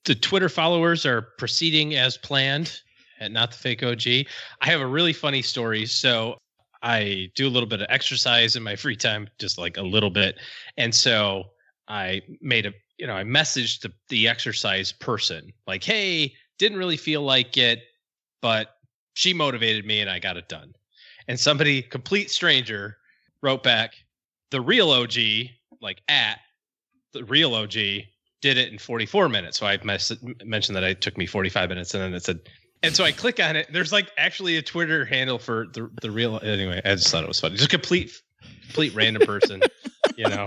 the 0.06 0.16
Twitter 0.16 0.49
followers 0.49 1.06
are 1.06 1.22
proceeding 1.38 1.95
as 1.95 2.18
planned 2.18 2.82
Not 3.22 3.51
the 3.51 3.57
Fake 3.57 3.84
OG. 3.84 4.28
I 4.61 4.70
have 4.70 4.82
a 4.82 4.88
really 4.88 5.14
funny 5.14 5.41
story. 5.41 5.86
So 5.86 6.38
I 6.82 7.30
do 7.36 7.47
a 7.47 7.49
little 7.49 7.70
bit 7.70 7.82
of 7.82 7.88
exercise 7.89 8.55
in 8.55 8.64
my 8.64 8.76
free 8.76 8.95
time, 8.95 9.30
just 9.39 9.57
like 9.57 9.78
a 9.78 9.82
little 9.82 10.09
bit. 10.09 10.38
And 10.78 10.93
so 10.93 11.45
I 11.88 12.22
made 12.41 12.66
a, 12.66 12.74
you 12.97 13.07
know, 13.07 13.16
I 13.16 13.24
messaged 13.24 13.82
the, 13.82 13.93
the 14.09 14.28
exercise 14.28 14.91
person 14.91 15.53
like, 15.66 15.84
hey, 15.84 16.34
didn't 16.59 16.78
really 16.78 16.97
feel 16.97 17.22
like 17.22 17.57
it, 17.57 17.84
but 18.41 18.76
she 19.14 19.34
motivated 19.34 19.86
me 19.86 20.01
and 20.01 20.09
I 20.09 20.20
got 20.20 20.38
it 20.38 20.49
done. 20.49 20.74
And 21.28 21.39
somebody, 21.39 21.82
complete 21.82 22.30
stranger, 22.30 22.97
wrote 23.41 23.64
back, 23.64 23.95
the 24.51 24.59
real 24.59 24.91
OG, 24.91 25.16
like 25.82 26.01
at 26.09 26.39
the 27.14 27.24
real 27.24 27.55
OG, 27.55 27.74
did 28.41 28.57
it 28.57 28.72
in 28.72 28.78
44 28.78 29.30
minutes. 29.30 29.57
So 29.57 29.66
I 29.66 29.80
mess- 29.84 30.11
mentioned 30.43 30.76
that 30.76 30.84
it 30.84 30.99
took 30.99 31.18
me 31.18 31.26
45 31.26 31.70
minutes, 31.70 31.93
and 31.93 32.03
then 32.03 32.14
it 32.14 32.24
said 32.24 32.41
and 32.84 32.95
so 32.95 33.03
I 33.03 33.11
click 33.11 33.39
on 33.39 33.55
it. 33.55 33.67
There's 33.71 33.91
like 33.91 34.11
actually 34.17 34.57
a 34.57 34.61
Twitter 34.61 35.05
handle 35.05 35.39
for 35.39 35.67
the 35.73 35.89
the 36.01 36.11
real. 36.11 36.39
Anyway, 36.43 36.81
I 36.84 36.95
just 36.95 37.09
thought 37.09 37.23
it 37.23 37.27
was 37.27 37.39
funny. 37.39 37.55
Just 37.55 37.69
complete, 37.69 38.11
complete 38.63 38.93
random 38.93 39.25
person, 39.25 39.61
you 40.17 40.27
know. 40.27 40.45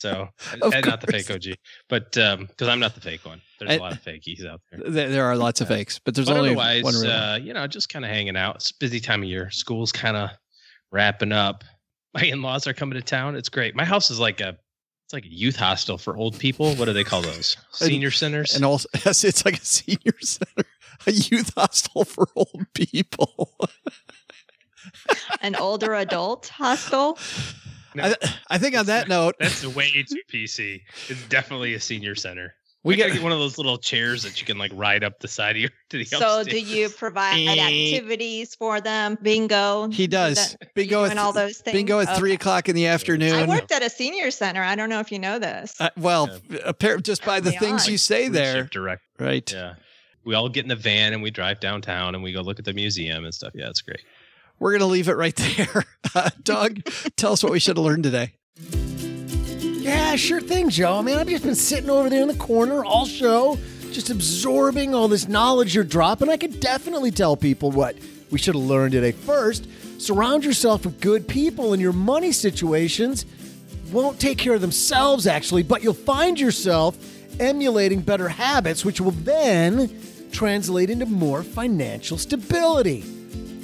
So 0.00 0.28
and 0.50 0.84
not 0.84 1.00
the 1.00 1.06
fake 1.12 1.30
OG, 1.30 1.56
but 1.88 2.18
um, 2.18 2.46
because 2.46 2.66
I'm 2.66 2.80
not 2.80 2.96
the 2.96 3.00
fake 3.00 3.24
one. 3.24 3.40
There's 3.60 3.76
a 3.76 3.80
lot 3.80 3.92
of 3.92 4.02
fakies 4.02 4.44
out 4.44 4.60
there. 4.72 4.90
There, 4.90 5.08
there 5.08 5.24
are 5.26 5.36
lots 5.36 5.60
of 5.60 5.68
fakes, 5.68 6.00
but 6.00 6.16
there's 6.16 6.26
but 6.26 6.38
only 6.38 6.50
otherwise, 6.50 6.82
one. 6.82 7.06
Uh, 7.06 7.38
you 7.40 7.52
know, 7.52 7.64
just 7.68 7.88
kind 7.88 8.04
of 8.04 8.10
hanging 8.10 8.36
out. 8.36 8.56
It's 8.56 8.72
busy 8.72 8.98
time 8.98 9.22
of 9.22 9.28
year. 9.28 9.48
School's 9.50 9.92
kind 9.92 10.16
of 10.16 10.30
wrapping 10.90 11.30
up. 11.30 11.62
My 12.14 12.22
in-laws 12.22 12.66
are 12.66 12.74
coming 12.74 12.98
to 12.98 13.02
town. 13.02 13.36
It's 13.36 13.48
great. 13.48 13.76
My 13.76 13.84
house 13.84 14.10
is 14.10 14.18
like 14.18 14.40
a 14.40 14.58
it's 15.12 15.12
like 15.12 15.24
a 15.24 15.32
youth 15.32 15.56
hostel 15.56 15.98
for 15.98 16.16
old 16.16 16.38
people. 16.38 16.74
What 16.74 16.86
do 16.86 16.92
they 16.92 17.04
call 17.04 17.22
those? 17.22 17.56
Senior 17.72 18.10
centers. 18.10 18.56
And 18.56 18.64
also, 18.64 18.88
it's 18.94 19.44
like 19.44 19.58
a 19.58 19.64
senior 19.64 20.18
center. 20.20 20.64
A 21.06 21.12
youth 21.12 21.52
hostel 21.56 22.04
for 22.04 22.28
old 22.36 22.66
people. 22.74 23.52
An 25.40 25.56
older 25.56 25.94
adult 25.94 26.48
hostel. 26.48 27.18
No, 27.94 28.04
I, 28.04 28.14
I, 28.50 28.58
think 28.58 28.76
on 28.76 28.86
that 28.86 29.08
note, 29.08 29.34
that's 29.38 29.66
way 29.66 30.04
too 30.08 30.16
PC. 30.32 30.80
It's 31.08 31.26
definitely 31.28 31.74
a 31.74 31.80
senior 31.80 32.14
center. 32.14 32.54
We, 32.84 32.96
gotta 32.96 33.12
get 33.12 33.22
one 33.22 33.30
of 33.30 33.38
those 33.38 33.58
little 33.58 33.78
chairs 33.78 34.24
that 34.24 34.40
you 34.40 34.46
can 34.46 34.58
like 34.58 34.72
ride 34.74 35.04
up 35.04 35.20
the 35.20 35.28
side 35.28 35.54
of 35.54 35.62
your 35.62 35.70
to 35.90 35.98
the 35.98 36.04
So 36.04 36.40
upstairs. 36.40 36.46
do 36.46 36.58
you 36.58 36.88
provide 36.88 37.46
activities 37.58 38.56
for 38.56 38.80
them? 38.80 39.16
Bingo. 39.22 39.88
He 39.88 40.08
does. 40.08 40.56
Bingo 40.74 41.04
and 41.04 41.18
all 41.18 41.32
those 41.32 41.58
things. 41.58 41.74
Bingo 41.74 42.00
at 42.00 42.08
okay. 42.08 42.18
three 42.18 42.32
o'clock 42.32 42.68
in 42.68 42.74
the 42.74 42.86
afternoon. 42.86 43.34
I 43.34 43.46
worked 43.46 43.70
at 43.70 43.84
a 43.84 43.90
senior 43.90 44.32
center. 44.32 44.62
I 44.62 44.74
don't 44.74 44.88
know 44.88 44.98
if 44.98 45.12
you 45.12 45.20
know 45.20 45.38
this. 45.38 45.80
Uh, 45.80 45.90
well, 45.96 46.28
yeah. 46.50 46.96
just 46.96 47.24
by 47.24 47.38
the 47.38 47.52
things 47.52 47.86
on. 47.86 47.92
you 47.92 47.98
say 47.98 48.28
there. 48.28 48.64
Direct. 48.64 49.02
Right. 49.20 49.50
Yeah 49.52 49.74
we 50.24 50.34
all 50.34 50.48
get 50.48 50.64
in 50.64 50.68
the 50.68 50.76
van 50.76 51.12
and 51.12 51.22
we 51.22 51.30
drive 51.30 51.60
downtown 51.60 52.14
and 52.14 52.22
we 52.22 52.32
go 52.32 52.40
look 52.40 52.58
at 52.58 52.64
the 52.64 52.72
museum 52.72 53.24
and 53.24 53.34
stuff. 53.34 53.52
Yeah, 53.54 53.68
it's 53.68 53.80
great. 53.80 54.04
We're 54.58 54.72
gonna 54.72 54.86
leave 54.86 55.08
it 55.08 55.16
right 55.16 55.36
there. 55.36 55.84
Uh, 56.14 56.28
Doug, 56.42 56.84
tell 57.16 57.32
us 57.32 57.42
what 57.42 57.52
we 57.52 57.58
should 57.58 57.78
have 57.78 57.86
learned 57.86 58.02
today. 58.02 58.34
Yeah, 59.82 60.14
sure 60.16 60.42
thing, 60.42 60.68
Joe. 60.68 60.98
I 60.98 61.02
mean, 61.02 61.16
I've 61.16 61.26
just 61.26 61.42
been 61.42 61.54
sitting 61.54 61.88
over 61.88 62.10
there 62.10 62.20
in 62.20 62.28
the 62.28 62.34
corner 62.34 62.84
all 62.84 63.06
show, 63.06 63.56
just 63.92 64.10
absorbing 64.10 64.94
all 64.94 65.08
this 65.08 65.26
knowledge 65.26 65.74
you're 65.74 65.84
dropping. 65.84 66.28
I 66.28 66.36
could 66.36 66.60
definitely 66.60 67.12
tell 67.12 67.34
people 67.34 67.70
what 67.70 67.96
we 68.30 68.38
should 68.38 68.54
have 68.54 68.64
learned 68.64 68.92
today. 68.92 69.12
First, 69.12 69.68
surround 69.98 70.44
yourself 70.44 70.84
with 70.84 71.00
good 71.00 71.26
people, 71.26 71.72
and 71.72 71.80
your 71.80 71.94
money 71.94 72.30
situations 72.30 73.24
won't 73.90 74.20
take 74.20 74.36
care 74.36 74.54
of 74.54 74.60
themselves, 74.60 75.26
actually, 75.26 75.62
but 75.62 75.82
you'll 75.82 75.94
find 75.94 76.38
yourself 76.38 76.96
emulating 77.40 78.00
better 78.00 78.28
habits, 78.28 78.84
which 78.84 79.00
will 79.00 79.12
then 79.12 79.88
translate 80.32 80.90
into 80.90 81.06
more 81.06 81.42
financial 81.42 82.18
stability. 82.18 83.02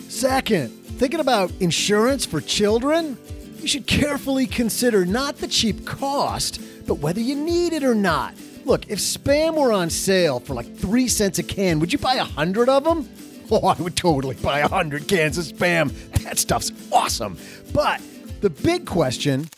Second, 0.08 0.68
thinking 0.70 1.20
about 1.20 1.50
insurance 1.60 2.24
for 2.24 2.40
children, 2.40 3.16
you 3.60 3.66
should 3.66 3.86
carefully 3.86 4.46
consider 4.46 5.04
not 5.04 5.38
the 5.38 5.48
cheap 5.48 5.84
cost, 5.84 6.60
but 6.86 6.96
whether 6.96 7.20
you 7.20 7.34
need 7.34 7.72
it 7.72 7.82
or 7.82 7.94
not. 7.94 8.34
Look, 8.64 8.88
if 8.88 8.98
spam 8.98 9.56
were 9.56 9.72
on 9.72 9.90
sale 9.90 10.40
for 10.40 10.54
like 10.54 10.76
three 10.76 11.08
cents 11.08 11.38
a 11.38 11.42
can, 11.42 11.80
would 11.80 11.92
you 11.92 11.98
buy 11.98 12.14
a 12.14 12.24
hundred 12.24 12.68
of 12.68 12.84
them? 12.84 13.08
Oh, 13.50 13.66
I 13.66 13.80
would 13.80 13.96
totally 13.96 14.36
buy 14.36 14.60
a 14.60 14.68
hundred 14.68 15.08
cans 15.08 15.38
of 15.38 15.44
spam. 15.44 15.92
That 16.24 16.38
stuff's 16.38 16.70
awesome. 16.92 17.38
But 17.72 18.02
the 18.40 18.50
big 18.50 18.86
question 18.86 19.48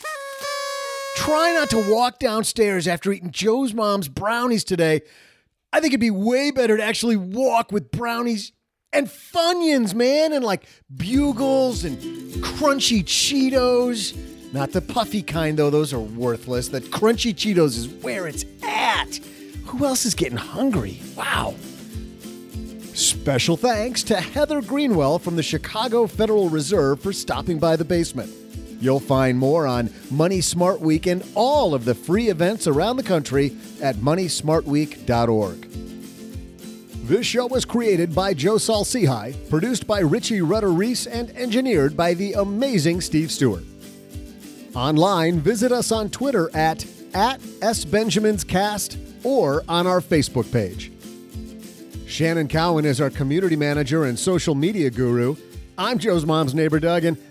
try 1.17 1.53
not 1.53 1.69
to 1.69 1.91
walk 1.91 2.19
downstairs 2.19 2.87
after 2.87 3.11
eating 3.11 3.31
Joe's 3.31 3.73
mom's 3.73 4.07
brownies 4.07 4.63
today 4.63 5.01
I 5.73 5.79
think 5.79 5.93
it'd 5.93 6.01
be 6.01 6.11
way 6.11 6.51
better 6.51 6.77
to 6.77 6.83
actually 6.83 7.15
walk 7.15 7.71
with 7.71 7.91
brownies 7.91 8.51
and 8.93 9.07
Funyuns, 9.07 9.93
man, 9.93 10.33
and 10.33 10.43
like 10.43 10.65
bugles 10.93 11.85
and 11.85 11.97
crunchy 12.43 13.03
Cheetos. 13.03 14.13
Not 14.53 14.73
the 14.73 14.81
puffy 14.81 15.21
kind, 15.21 15.57
though, 15.57 15.69
those 15.69 15.93
are 15.93 15.99
worthless. 15.99 16.67
The 16.67 16.81
crunchy 16.81 17.33
Cheetos 17.33 17.77
is 17.77 17.87
where 17.87 18.27
it's 18.27 18.43
at. 18.63 19.15
Who 19.67 19.85
else 19.85 20.05
is 20.05 20.13
getting 20.13 20.37
hungry? 20.37 20.99
Wow. 21.15 21.55
Special 22.93 23.55
thanks 23.55 24.03
to 24.03 24.19
Heather 24.19 24.61
Greenwell 24.61 25.19
from 25.19 25.37
the 25.37 25.43
Chicago 25.43 26.05
Federal 26.05 26.49
Reserve 26.49 26.99
for 26.99 27.13
stopping 27.13 27.57
by 27.57 27.77
the 27.77 27.85
basement. 27.85 28.29
You'll 28.81 28.99
find 28.99 29.37
more 29.37 29.67
on 29.67 29.91
Money 30.09 30.41
Smart 30.41 30.81
Week 30.81 31.05
and 31.05 31.23
all 31.35 31.75
of 31.75 31.85
the 31.85 31.93
free 31.93 32.29
events 32.29 32.65
around 32.65 32.97
the 32.97 33.03
country 33.03 33.55
at 33.79 33.97
moneysmartweek.org. 33.97 35.67
This 37.03 37.25
show 37.25 37.45
was 37.45 37.63
created 37.63 38.15
by 38.15 38.33
Joe 38.33 38.57
Saul-Sehy, 38.57 39.49
produced 39.49 39.85
by 39.85 39.99
Richie 39.99 40.41
Rudder 40.41 40.71
Reese, 40.71 41.05
and 41.05 41.29
engineered 41.31 41.95
by 41.95 42.15
the 42.15 42.33
amazing 42.33 43.01
Steve 43.01 43.31
Stewart. 43.31 43.63
Online, 44.73 45.39
visit 45.39 45.71
us 45.71 45.91
on 45.91 46.09
Twitter 46.09 46.49
at, 46.55 46.85
at 47.13 47.39
SBenjaminsCast 47.39 49.25
or 49.25 49.63
on 49.67 49.85
our 49.85 50.01
Facebook 50.01 50.51
page. 50.51 50.91
Shannon 52.07 52.47
Cowan 52.47 52.85
is 52.85 52.99
our 52.99 53.09
community 53.09 53.55
manager 53.55 54.05
and 54.05 54.17
social 54.17 54.55
media 54.55 54.89
guru. 54.89 55.35
I'm 55.77 55.97
Joe's 55.97 56.25
mom's 56.25 56.53
neighbor, 56.53 56.79
Doug, 56.79 57.05
and 57.05 57.17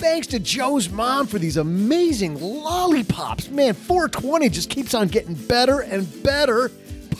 Thanks 0.00 0.28
to 0.28 0.38
Joe's 0.38 0.88
mom 0.88 1.26
for 1.26 1.38
these 1.38 1.58
amazing 1.58 2.40
lollipops. 2.40 3.50
Man, 3.50 3.74
420 3.74 4.48
just 4.48 4.70
keeps 4.70 4.94
on 4.94 5.08
getting 5.08 5.34
better 5.34 5.80
and 5.80 6.22
better. 6.22 6.72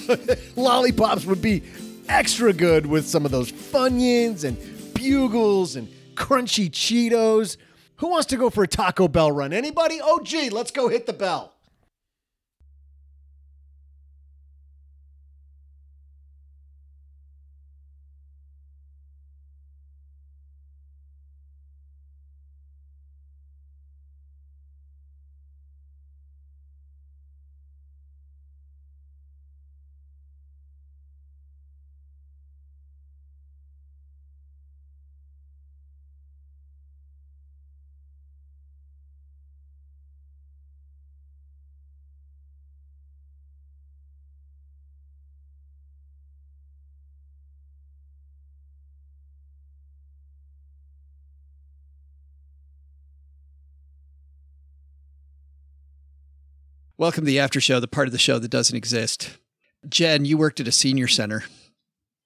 lollipops 0.56 1.26
would 1.26 1.42
be 1.42 1.62
extra 2.08 2.54
good 2.54 2.86
with 2.86 3.06
some 3.06 3.26
of 3.26 3.32
those 3.32 3.52
Funyuns 3.52 4.44
and 4.44 4.56
Bugles 4.94 5.76
and 5.76 5.88
crunchy 6.14 6.70
Cheetos. 6.70 7.58
Who 7.96 8.08
wants 8.08 8.28
to 8.28 8.38
go 8.38 8.48
for 8.48 8.64
a 8.64 8.66
Taco 8.66 9.08
Bell 9.08 9.30
run? 9.30 9.52
Anybody? 9.52 10.00
Oh, 10.02 10.20
gee, 10.24 10.48
let's 10.48 10.70
go 10.70 10.88
hit 10.88 11.04
the 11.04 11.12
bell. 11.12 11.52
Welcome 57.00 57.24
to 57.24 57.28
the 57.28 57.40
after 57.40 57.62
show, 57.62 57.80
the 57.80 57.88
part 57.88 58.08
of 58.08 58.12
the 58.12 58.18
show 58.18 58.38
that 58.38 58.50
doesn't 58.50 58.76
exist. 58.76 59.38
Jen, 59.88 60.26
you 60.26 60.36
worked 60.36 60.60
at 60.60 60.68
a 60.68 60.72
senior 60.72 61.08
center. 61.08 61.42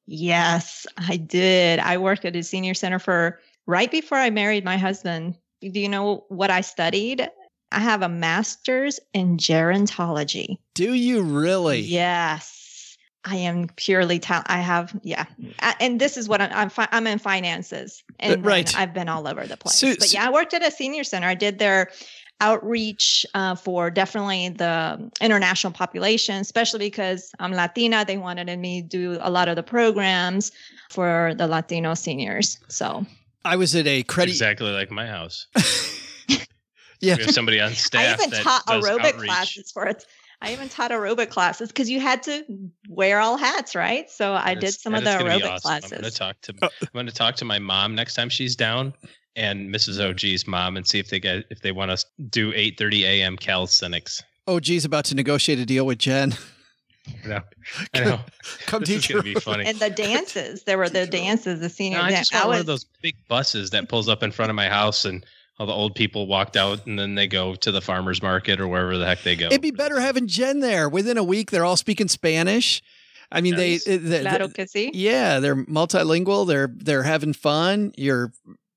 Yes, 0.04 0.84
I 0.98 1.16
did. 1.16 1.78
I 1.78 1.96
worked 1.98 2.24
at 2.24 2.34
a 2.34 2.42
senior 2.42 2.74
center 2.74 2.98
for 2.98 3.38
right 3.68 3.88
before 3.88 4.18
I 4.18 4.30
married 4.30 4.64
my 4.64 4.76
husband. 4.76 5.36
Do 5.60 5.78
you 5.78 5.88
know 5.88 6.24
what 6.26 6.50
I 6.50 6.60
studied? 6.60 7.30
I 7.70 7.78
have 7.78 8.02
a 8.02 8.08
master's 8.08 8.98
in 9.12 9.36
gerontology. 9.36 10.58
Do 10.74 10.92
you 10.94 11.22
really? 11.22 11.78
Yes. 11.78 12.96
I 13.24 13.36
am 13.36 13.68
purely 13.76 14.18
ta- 14.18 14.42
I 14.46 14.58
have 14.60 14.92
yeah, 15.02 15.24
A- 15.62 15.74
and 15.80 16.00
this 16.00 16.16
is 16.16 16.28
what 16.28 16.42
I'm. 16.42 16.52
I'm, 16.52 16.68
fi- 16.68 16.88
I'm 16.92 17.06
in 17.06 17.18
finances, 17.18 18.02
uh, 18.20 18.26
and 18.34 18.44
right. 18.44 18.76
I've 18.76 18.92
been 18.92 19.08
all 19.08 19.26
over 19.26 19.46
the 19.46 19.56
place. 19.56 19.76
So- 19.76 19.94
but 19.98 20.12
yeah, 20.12 20.26
I 20.26 20.30
worked 20.30 20.52
at 20.52 20.62
a 20.62 20.70
senior 20.70 21.04
center. 21.04 21.26
I 21.26 21.34
did 21.34 21.58
their 21.58 21.90
outreach 22.40 23.24
uh, 23.34 23.54
for 23.54 23.90
definitely 23.90 24.48
the 24.50 25.10
international 25.20 25.72
population, 25.72 26.36
especially 26.36 26.80
because 26.80 27.30
I'm 27.38 27.52
Latina. 27.52 28.04
They 28.04 28.18
wanted 28.18 28.56
me 28.58 28.82
to 28.82 28.88
do 28.88 29.18
a 29.20 29.30
lot 29.30 29.48
of 29.48 29.56
the 29.56 29.62
programs 29.62 30.52
for 30.90 31.34
the 31.36 31.46
Latino 31.46 31.94
seniors. 31.94 32.58
So 32.68 33.06
I 33.44 33.56
was 33.56 33.74
at 33.74 33.86
a 33.86 34.02
credit. 34.04 34.32
exactly 34.32 34.70
like 34.70 34.90
my 34.90 35.06
house. 35.06 35.46
Yeah. 37.00 37.16
We 37.16 37.24
have 37.24 37.32
somebody 37.34 37.60
on 37.60 37.72
staff 37.72 38.18
I 38.18 38.22
even 38.22 38.30
that 38.30 38.42
taught 38.42 38.64
does 38.66 38.82
aerobic 38.84 39.04
outreach. 39.14 39.28
classes 39.28 39.70
for 39.72 39.86
it. 39.86 40.06
I 40.40 40.52
even 40.52 40.70
taught 40.70 40.90
aerobic 40.90 41.28
classes 41.28 41.68
because 41.68 41.90
you 41.90 42.00
had 42.00 42.22
to 42.22 42.44
wear 42.88 43.20
all 43.20 43.36
hats, 43.36 43.74
right? 43.74 44.08
So 44.10 44.32
I 44.32 44.54
did 44.54 44.72
some 44.72 44.94
of 44.94 45.00
the 45.00 45.10
that 45.10 45.20
is 45.20 45.42
aerobic 45.42 45.50
awesome. 45.50 45.70
I'm 45.72 45.80
going 45.80 45.90
to 45.90 45.98
classes. 45.98 46.18
talk 46.18 46.40
to 46.42 46.54
Oh. 46.62 46.68
I'm 46.80 46.88
going 46.94 47.06
to 47.06 47.12
talk 47.12 47.36
to 47.36 47.44
my 47.44 47.58
mom 47.58 47.94
next 47.94 48.14
time 48.14 48.30
she's 48.30 48.56
down 48.56 48.94
and 49.36 49.74
Mrs. 49.74 50.00
OG's 50.00 50.46
mom 50.46 50.76
and 50.76 50.86
see 50.86 50.98
if 50.98 51.08
they 51.10 51.20
get 51.20 51.44
if 51.50 51.60
they 51.60 51.72
want 51.72 51.90
us 51.90 52.04
to 52.04 52.10
do 52.30 52.52
8:30 52.52 53.02
a.m. 53.02 53.36
calisthenics. 53.36 54.22
Geez, 54.60 54.84
about 54.84 55.06
to 55.06 55.14
negotiate 55.14 55.58
a 55.58 55.64
deal 55.66 55.86
with 55.86 55.98
Jen. 55.98 56.34
I 57.24 57.28
know. 57.28 57.40
I 57.94 58.00
know. 58.04 58.20
Come 58.66 58.80
this 58.80 58.90
is 58.90 58.96
teach 59.02 59.10
gonna 59.10 59.22
be 59.22 59.34
funny. 59.34 59.64
And 59.66 59.78
the 59.78 59.90
dances, 59.90 60.62
there 60.64 60.78
were 60.78 60.88
the 60.88 61.06
dances, 61.06 61.60
the 61.60 61.68
senior 61.68 61.98
No, 61.98 62.04
I 62.04 62.10
just 62.10 62.32
want 62.32 62.44
I 62.44 62.48
one 62.48 62.58
of 62.60 62.66
those 62.66 62.84
big 63.02 63.14
buses 63.28 63.70
that 63.70 63.88
pulls 63.88 64.08
up 64.08 64.22
in 64.22 64.30
front 64.32 64.50
of 64.50 64.56
my 64.56 64.68
house 64.68 65.04
and 65.04 65.24
all 65.58 65.66
the 65.66 65.72
old 65.72 65.94
people 65.94 66.26
walked 66.26 66.56
out 66.56 66.84
and 66.86 66.98
then 66.98 67.14
they 67.14 67.26
go 67.26 67.54
to 67.56 67.70
the 67.70 67.80
farmer's 67.80 68.22
market 68.22 68.58
or 68.60 68.66
wherever 68.68 68.96
the 68.98 69.06
heck 69.06 69.22
they 69.22 69.36
go. 69.36 69.46
It'd 69.46 69.60
be 69.60 69.70
better 69.70 70.00
having 70.00 70.26
Jen 70.26 70.60
there. 70.60 70.88
Within 70.88 71.16
a 71.18 71.22
week, 71.24 71.50
they're 71.50 71.64
all 71.64 71.76
speaking 71.76 72.08
Spanish. 72.08 72.82
I 73.30 73.40
mean, 73.40 73.54
Yes. 73.56 73.84
they, 73.84 73.94
eh, 73.94 73.98
they, 74.00 74.20
claro 74.22 74.48
que 74.48 74.64
sí. 74.66 74.90
yeah, 74.94 75.40
they're 75.40 75.56
multilingual. 75.56 76.46
They're 76.46 76.70
they're 76.74 77.02
having 77.02 77.32
fun. 77.34 77.92
You're 77.96 78.32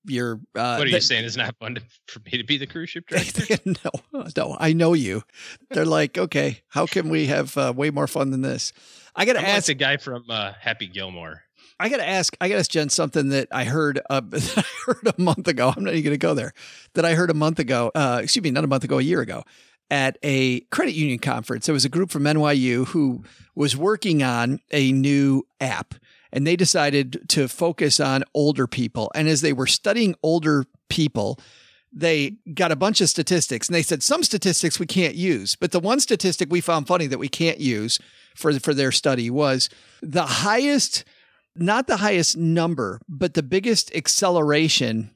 you're. 0.08 0.40
Uh, 0.56 0.76
What 0.78 0.88
are 0.88 0.90
you 0.90 1.02
saying? 1.02 1.26
It's 1.26 1.36
not 1.38 1.56
fun 1.60 1.76
to, 1.76 1.82
for 2.08 2.20
me 2.26 2.32
to 2.38 2.44
be 2.44 2.58
the 2.58 2.68
cruise 2.68 2.90
ship 2.90 3.06
director? 3.10 3.58
no, 3.66 4.24
no, 4.36 4.58
I 4.60 4.74
know 4.74 4.94
you. 4.94 5.24
They're 5.70 5.86
like, 5.86 6.18
okay, 6.18 6.62
how 6.70 6.86
can 6.86 7.10
we 7.10 7.28
have 7.28 7.58
uh, 7.58 7.74
way 7.76 7.90
more 7.90 8.08
fun 8.08 8.32
than 8.32 8.42
this? 8.42 8.74
I 9.16 9.26
got 9.26 9.34
to 9.34 9.40
I'm 9.40 9.46
like 9.46 9.54
ask. 9.56 9.68
the 9.68 9.74
guy 9.74 9.98
from 9.98 10.26
uh, 10.30 10.54
Happy 10.60 10.88
Gilmore. 10.88 11.44
I 11.80 11.90
got 11.90 11.98
to 11.98 12.08
ask. 12.08 12.36
I 12.42 12.48
got 12.50 12.56
to 12.56 12.60
ask 12.60 12.72
Jen 12.72 12.90
something 12.90 13.30
that 13.30 13.48
I 13.52 13.64
heard. 13.66 14.00
Uh, 14.10 14.22
that 14.22 14.58
I 14.58 14.64
heard 14.92 15.14
a 15.16 15.22
month 15.22 15.48
ago. 15.48 15.72
I'm 15.76 15.84
not 15.84 15.94
even 15.94 16.06
going 16.06 16.14
to 16.14 16.18
go 16.18 16.34
there. 16.34 16.54
That 16.96 17.06
I 17.06 17.14
heard 17.14 17.30
a 17.30 17.36
month 17.36 17.60
ago. 17.60 17.92
Uh, 17.94 18.20
excuse 18.24 18.44
me, 18.44 18.50
not 18.52 18.64
a 18.64 18.68
month 18.68 18.84
ago, 18.84 18.98
a 18.98 19.02
year 19.04 19.22
ago, 19.22 19.44
at 19.92 20.18
a 20.24 20.62
credit 20.72 20.96
union 20.96 21.20
conference. 21.20 21.68
There 21.68 21.74
was 21.74 21.86
a 21.86 21.90
group 21.90 22.10
from 22.10 22.24
NYU 22.24 22.88
who 22.88 23.24
was 23.54 23.78
working 23.78 24.24
on 24.24 24.60
a 24.72 24.92
new 24.92 25.46
app, 25.62 25.94
and 26.32 26.46
they 26.46 26.56
decided 26.56 27.28
to 27.30 27.48
focus 27.48 28.00
on 28.00 28.24
older 28.34 28.68
people. 28.68 29.12
And 29.16 29.28
as 29.28 29.42
they 29.42 29.54
were 29.54 29.68
studying 29.68 30.16
older 30.24 30.66
people, 30.90 31.40
they 31.92 32.36
got 32.54 32.72
a 32.72 32.76
bunch 32.76 33.02
of 33.02 33.10
statistics, 33.10 33.68
and 33.68 33.76
they 33.76 33.82
said 33.82 34.04
some 34.04 34.24
statistics 34.24 34.80
we 34.80 34.86
can't 34.86 35.16
use, 35.16 35.56
but 35.56 35.72
the 35.72 35.80
one 35.80 36.00
statistic 36.00 36.50
we 36.52 36.62
found 36.62 36.88
funny 36.88 37.08
that 37.08 37.18
we 37.18 37.30
can't 37.30 37.60
use 37.60 38.00
for 38.36 38.60
for 38.60 38.74
their 38.74 38.92
study 38.92 39.30
was 39.30 39.70
the 40.02 40.26
highest 40.26 41.06
not 41.56 41.88
the 41.88 41.98
highest 41.98 42.38
number, 42.38 43.02
but 43.10 43.34
the 43.34 43.42
biggest 43.42 43.94
acceleration 43.96 45.12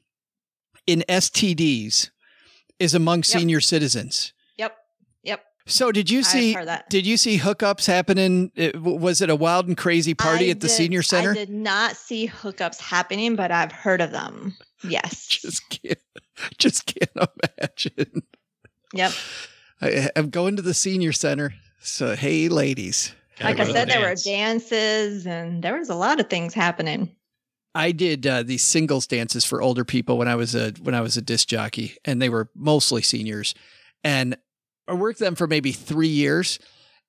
in 0.86 1.04
STDs 1.08 2.10
is 2.78 2.94
among 2.94 3.22
senior 3.22 3.60
citizens. 3.60 4.32
Yep. 5.64 5.66
Yep. 5.66 5.72
So 5.72 5.92
did 5.92 6.10
you 6.10 6.22
see 6.22 6.54
that. 6.54 6.88
did 6.90 7.06
you 7.06 7.16
see 7.16 7.38
hookups 7.38 7.86
happening? 7.86 8.50
It- 8.54 8.80
Was 8.80 9.20
it 9.20 9.30
a 9.30 9.36
wild 9.36 9.68
and 9.68 9.76
crazy 9.76 10.14
party 10.14 10.48
I 10.48 10.50
at 10.50 10.60
the 10.60 10.66
did- 10.68 10.74
senior 10.74 11.02
center? 11.02 11.30
I 11.32 11.34
did 11.34 11.50
not 11.50 11.96
see 11.96 12.28
hookups 12.28 12.80
happening, 12.80 13.36
but 13.36 13.50
I've 13.52 13.72
heard 13.72 14.00
of 14.00 14.10
them. 14.12 14.56
Yes. 14.88 15.26
Just 15.42 15.68
can't 15.70 15.98
just 16.58 16.86
can't 16.86 17.28
imagine. 17.60 18.22
Yep. 18.94 19.12
I, 19.80 20.10
I'm 20.16 20.30
going 20.30 20.56
to 20.56 20.62
the 20.62 20.74
senior 20.74 21.12
center. 21.12 21.54
So 21.80 22.16
hey 22.16 22.48
ladies. 22.48 23.14
Gotta 23.38 23.54
Like 23.54 23.60
I 23.68 23.72
said, 23.72 23.88
the 23.88 23.92
there 23.92 24.00
were 24.08 24.14
dances 24.14 25.26
and 25.26 25.62
there 25.62 25.78
was 25.78 25.88
a 25.90 25.94
lot 25.94 26.18
of 26.20 26.28
things 26.28 26.54
happening. 26.54 27.14
I 27.74 27.92
did 27.92 28.26
uh, 28.26 28.42
these 28.42 28.62
singles 28.64 29.06
dances 29.06 29.44
for 29.44 29.62
older 29.62 29.84
people 29.84 30.18
when 30.18 30.28
I 30.28 30.34
was 30.34 30.54
a 30.54 30.72
when 30.82 30.94
I 30.94 31.00
was 31.00 31.16
a 31.16 31.22
disc 31.22 31.48
jockey, 31.48 31.96
and 32.04 32.20
they 32.20 32.28
were 32.28 32.50
mostly 32.54 33.00
seniors. 33.02 33.54
And 34.04 34.36
I 34.88 34.94
worked 34.94 35.18
them 35.18 35.34
for 35.34 35.46
maybe 35.46 35.72
three 35.72 36.08
years. 36.08 36.58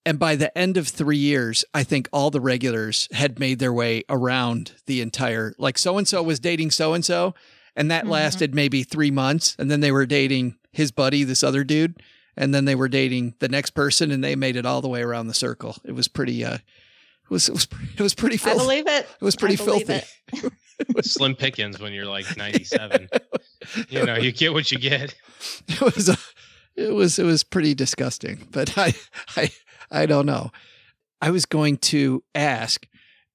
And 0.05 0.19
by 0.19 0.35
the 0.35 0.55
end 0.57 0.75
of 0.75 0.87
three 0.89 1.17
years, 1.17 1.63
I 1.73 1.83
think 1.85 2.09
all 2.11 2.29
the 2.29 2.41
regulars 2.41 3.07
had 3.13 3.39
made 3.39 3.59
their 3.59 3.71
way 3.71 4.03
around 4.09 4.73
the 4.85 4.99
entire. 5.01 5.53
Like 5.57 5.77
so 5.77 5.97
and 5.97 6.05
so 6.07 6.21
was 6.21 6.41
dating 6.41 6.71
so 6.71 6.93
and 6.93 7.05
so, 7.05 7.33
and 7.75 7.89
that 7.89 8.03
Mhm. 8.03 8.09
lasted 8.09 8.53
maybe 8.53 8.83
three 8.83 9.11
months, 9.11 9.55
and 9.57 9.71
then 9.71 9.79
they 9.79 9.93
were 9.93 10.05
dating 10.05 10.57
his 10.73 10.91
buddy, 10.91 11.23
this 11.23 11.41
other 11.41 11.63
dude, 11.63 11.95
and 12.35 12.53
then 12.53 12.65
they 12.65 12.75
were 12.75 12.89
dating 12.89 13.35
the 13.39 13.47
next 13.47 13.69
person, 13.71 14.11
and 14.11 14.21
they 14.21 14.35
made 14.35 14.57
it 14.57 14.65
all 14.65 14.81
the 14.81 14.89
way 14.89 15.01
around 15.01 15.27
the 15.27 15.33
circle. 15.33 15.77
It 15.85 15.93
was 15.93 16.09
pretty. 16.09 16.43
Uh, 16.43 16.55
it 16.55 17.29
was 17.29 17.47
it 17.47 17.53
was 17.53 17.65
pretty 17.65 17.93
it 17.97 18.01
was 18.01 18.13
pretty 18.13 18.35
filthy. 18.37 18.59
I 18.59 18.59
filthy. 18.59 18.83
believe 18.83 18.87
it. 18.99 19.07
It 19.21 19.23
was 19.23 19.35
pretty 19.37 19.55
filthy. 19.55 20.01
it. 20.33 21.05
Slim 21.05 21.35
Pickens 21.35 21.79
when 21.79 21.93
you're 21.93 22.05
like 22.05 22.35
97. 22.35 23.07
you 23.89 24.05
know, 24.05 24.15
you 24.17 24.33
get 24.33 24.51
what 24.51 24.69
you 24.69 24.79
get. 24.79 25.15
it 25.69 25.95
was 25.95 26.09
a, 26.09 26.17
it 26.75 26.93
was 26.93 27.19
it 27.19 27.23
was 27.25 27.43
pretty 27.43 27.73
disgusting 27.75 28.47
but 28.51 28.77
i 28.77 28.93
i 29.35 29.51
i 29.91 30.05
don't 30.05 30.25
know 30.25 30.51
i 31.21 31.29
was 31.29 31.45
going 31.45 31.77
to 31.77 32.23
ask 32.35 32.87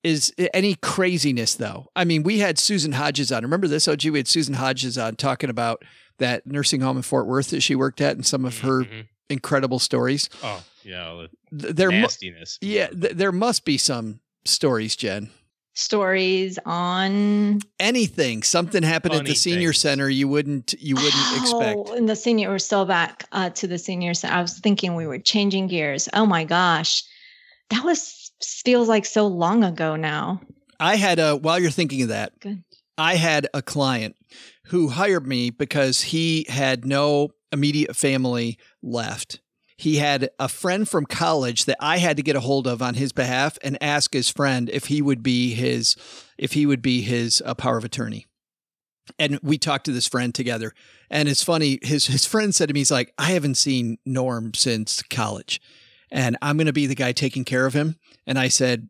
is 0.05 0.33
any 0.55 0.75
craziness 0.77 1.55
though 1.57 1.87
i 1.97 2.05
mean 2.05 2.23
we 2.23 2.39
had 2.39 2.59
susan 2.59 2.93
hodges 2.93 3.33
on 3.33 3.43
remember 3.43 3.67
this 3.69 3.89
og 3.89 4.03
we 4.05 4.19
had 4.19 4.29
susan 4.29 4.55
hodges 4.55 4.97
on 4.99 5.17
talking 5.17 5.51
about 5.51 5.85
that 6.19 6.47
nursing 6.47 6.81
home 6.81 6.97
in 6.97 7.03
fort 7.03 7.27
worth 7.27 7.51
that 7.51 7.61
she 7.63 7.75
worked 7.75 8.01
at 8.01 8.15
and 8.17 8.27
some 8.27 8.45
of 8.45 8.59
her 8.61 8.85
Mhm. 8.85 9.07
incredible 9.31 9.79
stories 9.79 10.29
Oh, 10.43 10.63
yeah. 10.85 11.27
the 11.53 11.63
Th- 11.65 11.75
there 11.77 11.91
mu- 11.91 12.01
nastiness. 12.03 12.59
yeah 12.61 12.87
th- 12.89 13.15
there 13.15 13.33
must 13.33 13.65
be 13.65 13.77
some 13.79 14.21
stories 14.45 14.97
jen 14.97 15.31
Stories 15.79 16.59
on 16.67 17.61
anything 17.79 18.43
something 18.43 18.83
happened 18.83 19.15
at 19.15 19.25
the 19.25 19.35
senior 19.37 19.69
things. 19.69 19.79
center 19.79 20.09
you 20.09 20.27
wouldn't 20.27 20.75
you 20.81 20.97
wouldn't 20.97 21.37
expect 21.37 21.79
Oh, 21.79 21.95
and 21.95 22.09
the 22.09 22.17
senior, 22.17 22.49
we're 22.49 22.59
still 22.59 22.85
back 22.85 23.27
uh, 23.31 23.51
to 23.51 23.69
the 23.69 23.79
senior 23.79 24.13
center. 24.13 24.35
I 24.35 24.43
was 24.43 24.59
thinking 24.59 24.97
we 24.97 25.07
were 25.07 25.21
changing 25.21 25.69
gears. 25.69 26.09
Oh 26.15 26.27
my 26.27 26.43
gosh. 26.43 27.05
That 27.71 27.85
was 27.85 28.33
feels 28.43 28.89
like 28.89 29.07
so 29.07 29.29
long 29.29 29.63
ago 29.63 29.95
now. 29.95 30.41
I 30.81 30.97
had 30.97 31.21
a 31.21 31.37
while 31.37 31.61
you're 31.61 31.71
thinking 31.71 32.03
of 32.03 32.09
that. 32.09 32.39
Good. 32.41 32.65
I 32.99 33.15
had 33.15 33.47
a 33.55 33.63
client 33.63 34.17
who 34.65 34.89
hired 34.89 35.29
me 35.29 35.51
because 35.51 36.01
he 36.01 36.45
had 36.49 36.85
no 36.85 37.29
immediate 37.53 37.95
family 37.95 38.59
left. 38.83 39.39
He 39.79 39.99
had 39.99 40.31
a 40.41 40.49
friend 40.49 40.89
from 40.89 41.07
college 41.07 41.67
that 41.67 41.77
I 41.79 41.99
had 41.99 42.17
to 42.17 42.23
get 42.25 42.35
a 42.35 42.41
hold 42.41 42.67
of 42.67 42.83
on 42.83 42.95
his 42.95 43.13
behalf 43.13 43.59
and 43.63 43.81
ask 43.81 44.13
his 44.13 44.29
friend 44.29 44.69
if 44.69 44.87
he 44.87 45.01
would 45.01 45.23
be 45.23 45.55
his 45.55 45.95
if 46.37 46.53
he 46.53 46.67
would 46.67 46.83
be 46.83 47.01
his 47.01 47.41
uh, 47.47 47.55
power 47.55 47.79
of 47.79 47.85
attorney. 47.85 48.27
And 49.21 49.39
we 49.41 49.57
talked 49.57 49.85
to 49.87 49.93
this 49.93 50.09
friend 50.09 50.35
together. 50.35 50.75
And 51.11 51.29
it's 51.29 51.45
funny, 51.45 51.79
his 51.81 52.09
his 52.09 52.27
friend 52.27 52.53
said 52.53 52.67
to 52.69 52.75
me, 52.75 52.81
he's 52.81 52.91
like, 52.91 53.15
I 53.19 53.27
haven't 53.27 53.55
seen 53.55 53.99
Norm 54.05 54.53
since 54.53 55.01
college. 55.03 55.61
And 56.11 56.37
I'm 56.43 56.59
gonna 56.59 56.73
be 56.73 56.89
the 56.89 56.97
guy 56.97 57.13
taking 57.13 57.45
care 57.45 57.65
of 57.65 57.75
him. 57.75 58.01
And 58.27 58.37
I 58.37 58.49
said, 58.49 58.89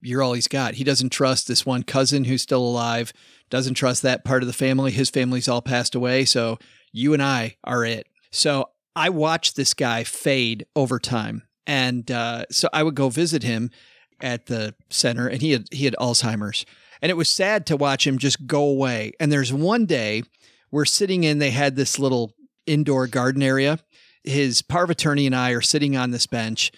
you're 0.00 0.24
all 0.24 0.32
he's 0.32 0.48
got. 0.48 0.74
He 0.74 0.84
doesn't 0.84 1.10
trust 1.10 1.46
this 1.46 1.64
one 1.64 1.84
cousin 1.84 2.24
who's 2.24 2.42
still 2.42 2.62
alive, 2.62 3.12
doesn't 3.48 3.74
trust 3.74 4.02
that 4.02 4.24
part 4.24 4.42
of 4.42 4.48
the 4.48 4.52
family. 4.52 4.90
His 4.90 5.08
family's 5.08 5.46
all 5.46 5.62
passed 5.62 5.94
away. 5.94 6.24
So 6.24 6.58
you 6.90 7.14
and 7.14 7.22
I 7.22 7.56
are 7.62 7.84
it. 7.84 8.08
So 8.32 8.70
I 8.96 9.10
watched 9.10 9.54
this 9.54 9.74
guy 9.74 10.02
fade 10.02 10.66
over 10.74 10.98
time. 10.98 11.42
And 11.66 12.10
uh, 12.10 12.46
so 12.50 12.68
I 12.72 12.82
would 12.82 12.94
go 12.94 13.08
visit 13.08 13.42
him 13.42 13.70
at 14.20 14.46
the 14.46 14.74
center 14.88 15.28
and 15.28 15.42
he 15.42 15.52
had 15.52 15.68
he 15.70 15.84
had 15.84 15.94
Alzheimer's. 16.00 16.64
And 17.02 17.10
it 17.10 17.16
was 17.16 17.28
sad 17.28 17.66
to 17.66 17.76
watch 17.76 18.06
him 18.06 18.18
just 18.18 18.46
go 18.46 18.64
away. 18.64 19.12
And 19.20 19.30
there's 19.30 19.52
one 19.52 19.86
day 19.86 20.22
we're 20.70 20.86
sitting 20.86 21.24
in, 21.24 21.38
they 21.38 21.50
had 21.50 21.76
this 21.76 21.98
little 21.98 22.34
indoor 22.66 23.06
garden 23.06 23.42
area. 23.42 23.78
His 24.24 24.62
power 24.62 24.84
of 24.84 24.90
attorney 24.90 25.26
and 25.26 25.36
I 25.36 25.50
are 25.50 25.60
sitting 25.60 25.96
on 25.96 26.10
this 26.10 26.26
bench 26.26 26.72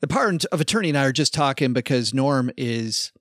the 0.00 0.06
power 0.06 0.32
of 0.52 0.60
attorney 0.60 0.90
and 0.90 0.98
I 0.98 1.04
are 1.04 1.12
just 1.12 1.34
talking 1.34 1.72
because 1.72 2.12
Norm 2.12 2.50
is 2.56 3.12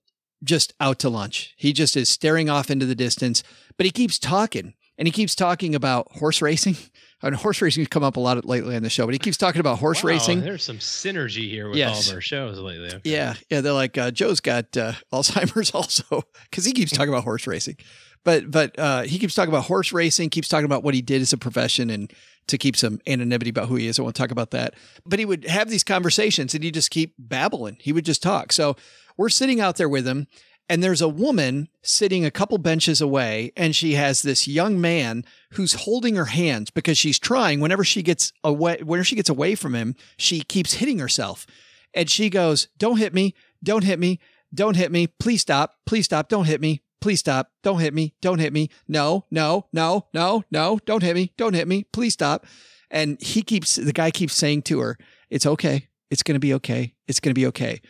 just 0.43 0.74
out 0.80 0.99
to 0.99 1.09
lunch. 1.09 1.53
He 1.57 1.74
just 1.74 1.95
is 1.95 2.09
staring 2.09 2.49
off 2.49 2.70
into 2.70 2.86
the 2.86 2.95
distance, 2.95 3.43
but 3.78 3.86
he 3.86 3.91
keeps 3.91 4.20
talking 4.20 4.74
and 4.97 5.07
he 5.07 5.11
keeps 5.11 5.36
talking 5.36 5.74
about 5.74 6.11
horse 6.13 6.41
racing. 6.41 6.78
And 7.24 7.34
horse 7.36 7.61
racing 7.61 7.82
has 7.82 7.88
come 7.88 8.03
up 8.03 8.18
a 8.18 8.20
lot 8.20 8.43
lately 8.45 8.76
on 8.76 8.84
the 8.84 8.89
show, 8.89 9.05
but 9.05 9.13
he 9.13 9.20
keeps 9.20 9.38
talking 9.38 9.59
about 9.59 9.80
horse 9.80 10.03
Wow, 10.03 10.09
racing. 10.09 10.41
There's 10.41 10.63
some 10.63 10.78
synergy 10.78 11.49
here 11.49 11.68
with 11.70 11.78
Yes. 11.78 12.05
all 12.07 12.11
of 12.11 12.16
our 12.18 12.22
shows 12.22 12.59
lately. 12.59 12.88
Okay. 12.88 12.99
Yeah, 13.03 13.34
yeah. 13.49 13.61
They're 13.61 13.74
like 13.74 13.97
uh, 13.97 14.11
Joe's 14.11 14.39
got 14.41 14.76
uh, 14.78 14.93
Alzheimer's 15.13 15.72
also 15.74 16.24
because 16.49 16.66
he 16.66 16.74
keeps 16.74 16.91
talking 16.91 17.09
about 17.09 17.24
horse 17.24 17.47
racing, 17.47 17.78
but 18.24 18.51
but 18.51 18.78
uh, 18.78 19.01
he 19.03 19.18
keeps 19.18 19.34
talking 19.34 19.49
about 19.53 19.63
horse 19.66 19.91
racing, 19.93 20.30
keeps 20.30 20.47
talking 20.47 20.66
about 20.66 20.84
what 20.84 20.93
he 20.93 21.01
did 21.01 21.22
as 21.22 21.34
a 21.34 21.38
profession, 21.38 21.89
and 21.89 22.11
to 22.47 22.57
keep 22.59 22.76
some 22.78 22.99
anonymity 23.07 23.49
about 23.49 23.70
who 23.70 23.76
he 23.76 23.88
is. 23.88 23.97
I 23.97 24.03
won't 24.03 24.16
talk 24.16 24.30
about 24.30 24.51
that. 24.51 24.76
But 25.03 25.18
he 25.18 25.26
would 25.26 25.45
have 25.45 25.68
these 25.70 25.84
conversations, 25.84 26.53
and 26.53 26.63
he 26.63 26.70
just 26.70 26.91
keep 26.91 27.16
babbling. 27.18 27.78
He 27.80 27.91
would 27.91 28.05
just 28.05 28.22
talk. 28.22 28.51
So 28.53 28.76
we're 29.18 29.30
sitting 29.30 29.59
out 29.61 29.78
there 29.78 29.89
with 29.89 30.05
him, 30.07 30.28
and 30.68 30.82
there's 30.84 31.01
a 31.01 31.09
woman 31.09 31.70
sitting 31.84 32.26
a 32.26 32.32
couple 32.32 32.57
benches 32.57 33.01
away, 33.01 33.51
and 33.55 33.76
she 33.76 33.93
has 33.93 34.22
this 34.22 34.47
young 34.47 34.82
man 34.82 35.24
who's 35.51 35.74
holding 35.74 36.16
her 36.16 36.26
hands 36.26 36.70
because 36.72 36.97
she's 36.97 37.20
trying. 37.20 37.59
Whenever 37.59 37.84
she 37.84 38.01
gets 38.01 38.34
away, 38.43 38.80
whenever 38.82 39.03
she 39.03 39.16
gets 39.16 39.30
away 39.30 39.55
from 39.55 39.76
him, 39.76 39.95
she 40.18 40.41
keeps 40.41 40.76
hitting 40.76 40.99
herself. 40.99 41.45
And 41.93 42.09
she 42.09 42.30
goes, 42.30 42.68
Don't 42.78 42.97
hit 42.97 43.13
me. 43.13 43.36
Don't 43.63 43.84
hit 43.84 43.99
me. 43.99 44.20
Don't 44.53 44.76
hit 44.76 44.91
me. 44.91 45.07
Please 45.07 45.41
stop. 45.41 45.76
Please 45.86 46.05
stop. 46.05 46.30
Don't 46.30 46.45
hit 46.45 46.61
me. 46.61 46.82
Please 46.99 47.20
stop. 47.20 47.51
Don't 47.61 47.80
hit 47.80 47.93
me. 47.93 48.16
Don't 48.22 48.39
hit 48.39 48.51
me. 48.51 48.70
No, 48.88 49.26
no, 49.30 49.68
no, 49.72 50.07
no, 50.13 50.43
no. 50.49 50.80
Don't 50.86 51.03
hit 51.03 51.16
me. 51.16 51.32
Don't 51.38 51.53
hit 51.53 51.68
me. 51.68 51.86
Please 51.93 52.13
stop. 52.13 52.45
And 52.89 53.22
he 53.22 53.41
keeps, 53.43 53.76
the 53.76 53.93
guy 53.93 54.11
keeps 54.11 54.34
saying 54.34 54.63
to 54.63 54.80
her, 54.80 54.97
It's 55.30 55.45
okay. 55.45 55.89
It's 56.09 56.24
going 56.24 56.36
to 56.36 56.39
be 56.39 56.53
okay. 56.55 56.95
It's 57.07 57.20
going 57.20 57.34
to 57.34 57.39
be 57.39 57.47
okay. 57.47 57.82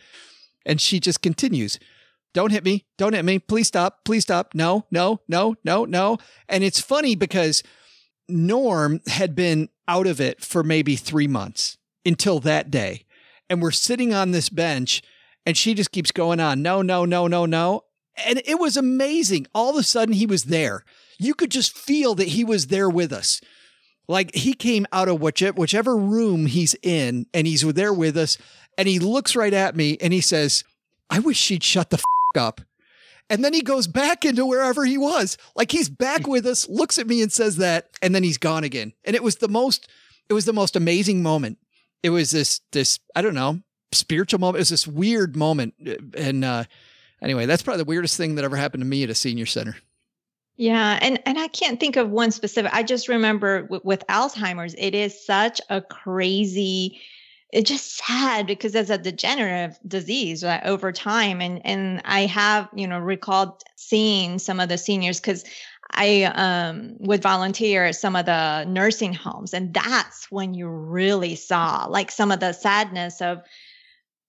And 0.64 0.80
she 0.80 1.00
just 1.00 1.22
continues, 1.22 1.78
Don't 2.36 2.52
hit 2.52 2.66
me. 2.66 2.84
Don't 2.98 3.14
hit 3.14 3.24
me. 3.24 3.38
Please 3.38 3.66
stop. 3.66 4.04
Please 4.04 4.24
stop. 4.24 4.54
No, 4.54 4.84
no, 4.90 5.20
no, 5.26 5.56
no, 5.64 5.86
no. 5.86 6.18
And 6.50 6.62
it's 6.62 6.82
funny 6.82 7.16
because 7.16 7.62
Norm 8.28 9.00
had 9.06 9.34
been 9.34 9.70
out 9.88 10.06
of 10.06 10.20
it 10.20 10.44
for 10.44 10.62
maybe 10.62 10.96
three 10.96 11.26
months 11.26 11.78
until 12.04 12.38
that 12.40 12.70
day. 12.70 13.06
And 13.48 13.62
we're 13.62 13.70
sitting 13.70 14.12
on 14.12 14.32
this 14.32 14.50
bench 14.50 15.02
and 15.46 15.56
she 15.56 15.72
just 15.72 15.92
keeps 15.92 16.12
going 16.12 16.38
on, 16.38 16.60
no, 16.60 16.82
no, 16.82 17.06
no, 17.06 17.26
no, 17.26 17.46
no. 17.46 17.84
And 18.26 18.42
it 18.44 18.60
was 18.60 18.76
amazing. 18.76 19.46
All 19.54 19.70
of 19.70 19.76
a 19.76 19.82
sudden, 19.82 20.12
he 20.12 20.26
was 20.26 20.44
there. 20.44 20.84
You 21.18 21.32
could 21.32 21.50
just 21.50 21.74
feel 21.74 22.14
that 22.16 22.28
he 22.28 22.44
was 22.44 22.66
there 22.66 22.90
with 22.90 23.14
us. 23.14 23.40
Like 24.08 24.34
he 24.34 24.52
came 24.52 24.86
out 24.92 25.08
of 25.08 25.22
whichever, 25.22 25.96
room 25.96 26.44
he's 26.44 26.76
in 26.82 27.28
and 27.32 27.46
he's 27.46 27.62
there 27.62 27.94
with 27.94 28.14
us. 28.18 28.36
And 28.76 28.86
he 28.86 28.98
looks 28.98 29.34
right 29.34 29.54
at 29.54 29.74
me 29.74 29.96
and 30.02 30.12
he 30.12 30.20
says, 30.20 30.64
I 31.08 31.20
wish 31.20 31.38
she'd 31.38 31.64
shut 31.64 31.88
the 31.88 31.96
f- 31.96 32.04
up. 32.36 32.60
And 33.28 33.44
then 33.44 33.52
he 33.52 33.62
goes 33.62 33.86
back 33.86 34.24
into 34.24 34.46
wherever 34.46 34.84
he 34.84 34.96
was. 34.96 35.36
Like 35.56 35.72
he's 35.72 35.88
back 35.88 36.26
with 36.26 36.46
us, 36.46 36.68
looks 36.68 36.98
at 36.98 37.08
me 37.08 37.22
and 37.22 37.32
says 37.32 37.56
that, 37.56 37.90
and 38.00 38.14
then 38.14 38.22
he's 38.22 38.38
gone 38.38 38.62
again. 38.62 38.92
And 39.04 39.16
it 39.16 39.22
was 39.22 39.36
the 39.36 39.48
most, 39.48 39.88
it 40.28 40.32
was 40.32 40.44
the 40.44 40.52
most 40.52 40.76
amazing 40.76 41.22
moment. 41.22 41.58
It 42.02 42.10
was 42.10 42.30
this, 42.30 42.60
this, 42.70 43.00
I 43.16 43.22
don't 43.22 43.34
know, 43.34 43.60
spiritual 43.90 44.38
moment. 44.38 44.58
It 44.58 44.60
was 44.60 44.68
this 44.68 44.86
weird 44.86 45.34
moment. 45.34 45.74
And 46.16 46.44
uh 46.44 46.64
anyway, 47.20 47.46
that's 47.46 47.62
probably 47.62 47.82
the 47.82 47.88
weirdest 47.88 48.16
thing 48.16 48.34
that 48.36 48.44
ever 48.44 48.56
happened 48.56 48.82
to 48.82 48.86
me 48.86 49.02
at 49.02 49.10
a 49.10 49.14
senior 49.14 49.46
center. 49.46 49.76
Yeah, 50.56 50.98
and 51.02 51.20
and 51.26 51.38
I 51.38 51.48
can't 51.48 51.78
think 51.78 51.96
of 51.96 52.10
one 52.10 52.30
specific. 52.30 52.72
I 52.72 52.82
just 52.82 53.08
remember 53.08 53.62
w- 53.62 53.82
with 53.84 54.06
Alzheimer's, 54.08 54.74
it 54.78 54.94
is 54.94 55.24
such 55.24 55.60
a 55.68 55.82
crazy. 55.82 57.00
It's 57.52 57.70
just 57.70 57.96
sad 57.96 58.46
because 58.46 58.74
it's 58.74 58.90
a 58.90 58.98
degenerative 58.98 59.78
disease 59.86 60.42
right, 60.42 60.62
over 60.64 60.90
time, 60.92 61.40
and 61.40 61.64
and 61.64 62.02
I 62.04 62.26
have 62.26 62.68
you 62.74 62.88
know 62.88 62.98
recalled 62.98 63.62
seeing 63.76 64.38
some 64.38 64.58
of 64.58 64.68
the 64.68 64.78
seniors 64.78 65.20
because 65.20 65.44
I 65.92 66.24
um, 66.24 66.96
would 66.98 67.22
volunteer 67.22 67.84
at 67.84 67.94
some 67.94 68.16
of 68.16 68.26
the 68.26 68.64
nursing 68.64 69.14
homes, 69.14 69.54
and 69.54 69.72
that's 69.72 70.30
when 70.30 70.54
you 70.54 70.68
really 70.68 71.36
saw 71.36 71.86
like 71.86 72.10
some 72.10 72.32
of 72.32 72.40
the 72.40 72.52
sadness 72.52 73.22
of 73.22 73.42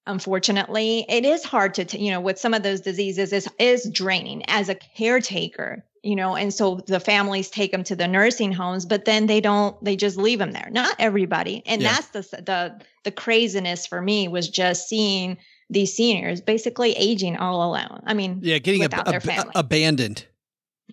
unfortunately 0.05 1.05
it 1.09 1.25
is 1.25 1.43
hard 1.43 1.73
to 1.73 1.83
t- 1.85 1.99
you 1.99 2.11
know 2.11 2.21
with 2.21 2.39
some 2.39 2.53
of 2.53 2.63
those 2.63 2.81
diseases 2.81 3.33
is 3.33 3.49
is 3.59 3.89
draining. 3.89 4.43
As 4.47 4.69
a 4.69 4.75
caretaker 4.75 5.83
you 6.07 6.15
know 6.15 6.35
and 6.35 6.53
so 6.53 6.75
the 6.87 6.99
families 6.99 7.49
take 7.49 7.71
them 7.71 7.83
to 7.83 7.95
the 7.95 8.07
nursing 8.07 8.51
homes 8.53 8.85
but 8.85 9.03
then 9.05 9.25
they 9.27 9.41
don't 9.41 9.75
they 9.83 9.95
just 9.95 10.17
leave 10.17 10.39
them 10.39 10.51
there 10.53 10.69
not 10.71 10.95
everybody 10.99 11.61
and 11.65 11.81
Yeah. 11.81 11.93
that's 11.93 12.07
the 12.31 12.41
the 12.41 12.81
the 13.03 13.11
craziness 13.11 13.85
for 13.85 14.01
me 14.01 14.27
was 14.27 14.47
just 14.49 14.87
seeing 14.87 15.37
these 15.69 15.93
seniors 15.93 16.39
basically 16.39 16.93
aging 16.93 17.35
all 17.37 17.63
alone 17.69 18.01
i 18.05 18.13
mean 18.13 18.39
Yeah, 18.41 18.59
getting 18.59 18.83
ab- 18.83 18.91
without 18.91 19.05
their 19.07 19.21
ab- 19.39 19.51
abandoned. 19.55 20.25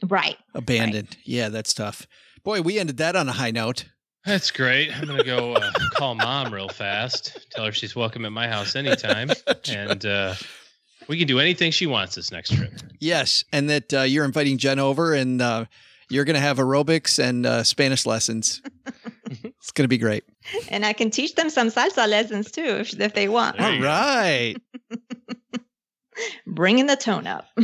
right 0.09 0.37
Abandoned. 0.55 1.17
Yeah, 1.25 1.49
that's 1.49 1.75
tough. 1.75 2.07
Boy, 2.45 2.61
we 2.61 2.79
ended 2.79 2.97
that 2.99 3.17
on 3.17 3.29
a 3.29 3.33
high 3.33 3.51
note. 3.51 3.87
That's 4.25 4.51
great. 4.51 4.97
I'm 4.97 5.07
gonna 5.07 5.25
go 5.25 5.55
uh, 5.55 5.71
call 5.93 6.15
mom 6.15 6.53
real 6.55 6.69
fast. 6.69 7.47
Tell 7.51 7.65
her 7.67 7.73
she's 7.73 7.95
welcome 7.97 8.25
at 8.25 8.33
my 8.33 8.47
house 8.49 8.77
anytime, 8.77 9.31
and 9.69 10.05
uh, 10.07 10.35
we 11.09 11.19
can 11.19 11.27
do 11.27 11.39
anything 11.41 11.71
she 11.71 11.87
wants 11.87 12.15
this 12.15 12.31
next 12.33 12.55
trip. 12.55 12.73
Yes, 13.01 13.45
and 13.53 13.69
that 13.71 13.93
uh, 13.93 14.01
you're 14.03 14.25
inviting 14.25 14.59
Jen 14.59 14.79
over 14.79 15.15
and 15.15 15.41
uh, 15.43 15.65
you're 16.11 16.25
going 16.25 16.35
to 16.35 16.41
have 16.41 16.59
aerobics 16.59 17.19
and 17.23 17.47
uh, 17.47 17.63
Spanish 17.65 18.07
lessons. 18.07 18.63
it's 19.31 19.71
going 19.73 19.85
to 19.85 19.89
be 19.89 19.99
great. 19.99 20.25
and 20.69 20.85
i 20.85 20.93
can 20.93 21.11
teach 21.11 21.35
them 21.35 21.49
some 21.49 21.69
salsa 21.69 22.07
lessons 22.07 22.51
too 22.51 22.63
if, 22.63 23.01
if 23.01 23.15
they 23.15 23.27
want 23.29 23.59
All 23.59 23.81
right. 23.81 24.55
All 24.91 24.97
you 24.99 25.61
bringing 26.47 26.87
the 26.87 26.97
tone 26.97 27.27
up 27.27 27.47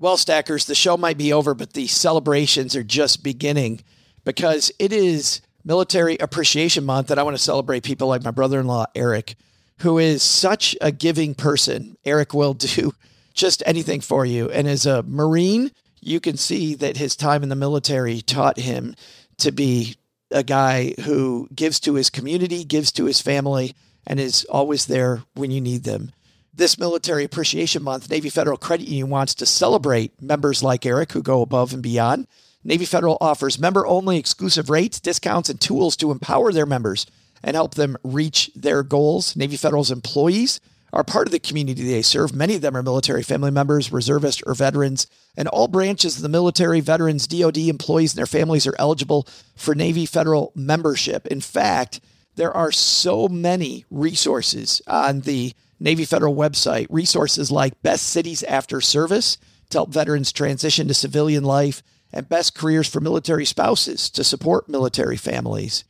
Well, 0.00 0.16
Stackers, 0.16 0.66
the 0.66 0.76
show 0.76 0.96
might 0.96 1.18
be 1.18 1.32
over, 1.32 1.54
but 1.54 1.72
the 1.72 1.88
celebrations 1.88 2.76
are 2.76 2.84
just 2.84 3.24
beginning 3.24 3.80
because 4.24 4.70
it 4.78 4.92
is 4.92 5.40
Military 5.64 6.16
Appreciation 6.18 6.84
Month, 6.84 7.10
and 7.10 7.18
I 7.18 7.24
want 7.24 7.36
to 7.36 7.42
celebrate 7.42 7.82
people 7.82 8.06
like 8.06 8.22
my 8.22 8.30
brother 8.30 8.60
in 8.60 8.68
law, 8.68 8.86
Eric, 8.94 9.34
who 9.80 9.98
is 9.98 10.22
such 10.22 10.76
a 10.80 10.92
giving 10.92 11.34
person. 11.34 11.96
Eric 12.04 12.34
will 12.34 12.54
do 12.54 12.92
just 13.34 13.62
anything 13.66 14.00
for 14.00 14.26
you. 14.26 14.50
And 14.50 14.66
as 14.68 14.86
a 14.86 15.02
Marine, 15.04 15.70
you 16.00 16.20
can 16.20 16.36
see 16.36 16.74
that 16.76 16.96
his 16.96 17.16
time 17.16 17.42
in 17.42 17.48
the 17.48 17.56
military 17.56 18.20
taught 18.20 18.58
him 18.58 18.94
to 19.38 19.52
be 19.52 19.96
a 20.30 20.42
guy 20.42 20.94
who 21.04 21.48
gives 21.54 21.80
to 21.80 21.94
his 21.94 22.10
community, 22.10 22.64
gives 22.64 22.92
to 22.92 23.04
his 23.04 23.20
family, 23.20 23.74
and 24.06 24.20
is 24.20 24.44
always 24.46 24.86
there 24.86 25.22
when 25.34 25.50
you 25.50 25.60
need 25.60 25.84
them. 25.84 26.12
This 26.52 26.78
Military 26.78 27.24
Appreciation 27.24 27.84
Month, 27.84 28.10
Navy 28.10 28.30
Federal 28.30 28.56
Credit 28.56 28.88
Union 28.88 29.10
wants 29.10 29.34
to 29.36 29.46
celebrate 29.46 30.20
members 30.20 30.62
like 30.62 30.84
Eric 30.84 31.12
who 31.12 31.22
go 31.22 31.40
above 31.40 31.72
and 31.72 31.82
beyond. 31.82 32.26
Navy 32.64 32.84
Federal 32.84 33.16
offers 33.20 33.60
member 33.60 33.86
only 33.86 34.18
exclusive 34.18 34.68
rates, 34.68 34.98
discounts, 34.98 35.48
and 35.48 35.60
tools 35.60 35.96
to 35.96 36.10
empower 36.10 36.52
their 36.52 36.66
members 36.66 37.06
and 37.42 37.54
help 37.54 37.74
them 37.74 37.96
reach 38.02 38.50
their 38.54 38.82
goals. 38.82 39.36
Navy 39.36 39.56
Federal's 39.56 39.90
employees 39.90 40.60
are 40.92 41.04
part 41.04 41.26
of 41.26 41.32
the 41.32 41.38
community 41.38 41.84
they 41.84 42.02
serve. 42.02 42.34
Many 42.34 42.54
of 42.54 42.62
them 42.62 42.76
are 42.76 42.82
military 42.82 43.22
family 43.22 43.50
members, 43.50 43.92
reservists, 43.92 44.42
or 44.46 44.54
veterans, 44.54 45.06
and 45.36 45.46
all 45.48 45.68
branches 45.68 46.16
of 46.16 46.22
the 46.22 46.28
military, 46.28 46.80
veterans, 46.80 47.26
DoD 47.26 47.58
employees, 47.58 48.12
and 48.12 48.18
their 48.18 48.26
families 48.26 48.66
are 48.66 48.74
eligible 48.78 49.26
for 49.54 49.74
Navy 49.74 50.06
Federal 50.06 50.52
membership. 50.54 51.26
In 51.26 51.40
fact, 51.40 52.00
there 52.36 52.52
are 52.52 52.72
so 52.72 53.28
many 53.28 53.84
resources 53.90 54.80
on 54.86 55.20
the 55.20 55.52
Navy 55.80 56.04
Federal 56.04 56.34
website, 56.34 56.86
resources 56.90 57.50
like 57.50 57.82
Best 57.82 58.06
Cities 58.06 58.42
After 58.44 58.80
Service 58.80 59.38
to 59.70 59.78
help 59.78 59.92
veterans 59.92 60.32
transition 60.32 60.88
to 60.88 60.94
civilian 60.94 61.44
life, 61.44 61.82
and 62.12 62.28
Best 62.28 62.54
Careers 62.54 62.88
for 62.88 63.00
Military 63.00 63.44
Spouses 63.44 64.08
to 64.10 64.24
support 64.24 64.68
military 64.68 65.16
families. 65.16 65.84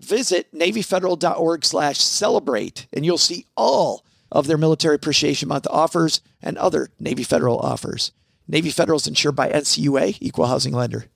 Visit 0.00 0.52
NavyFederal.org 0.54 1.64
slash 1.64 1.98
celebrate, 1.98 2.86
and 2.92 3.04
you'll 3.04 3.18
see 3.18 3.46
all 3.56 4.04
of 4.32 4.46
their 4.46 4.58
Military 4.58 4.94
Appreciation 4.94 5.48
Month 5.48 5.66
offers 5.70 6.20
and 6.42 6.56
other 6.58 6.88
Navy 6.98 7.22
Federal 7.22 7.58
offers. 7.58 8.12
Navy 8.48 8.70
Federal 8.70 8.96
is 8.96 9.06
insured 9.06 9.36
by 9.36 9.50
NCUA, 9.50 10.18
Equal 10.20 10.46
Housing 10.46 10.72
Lender. 10.72 11.06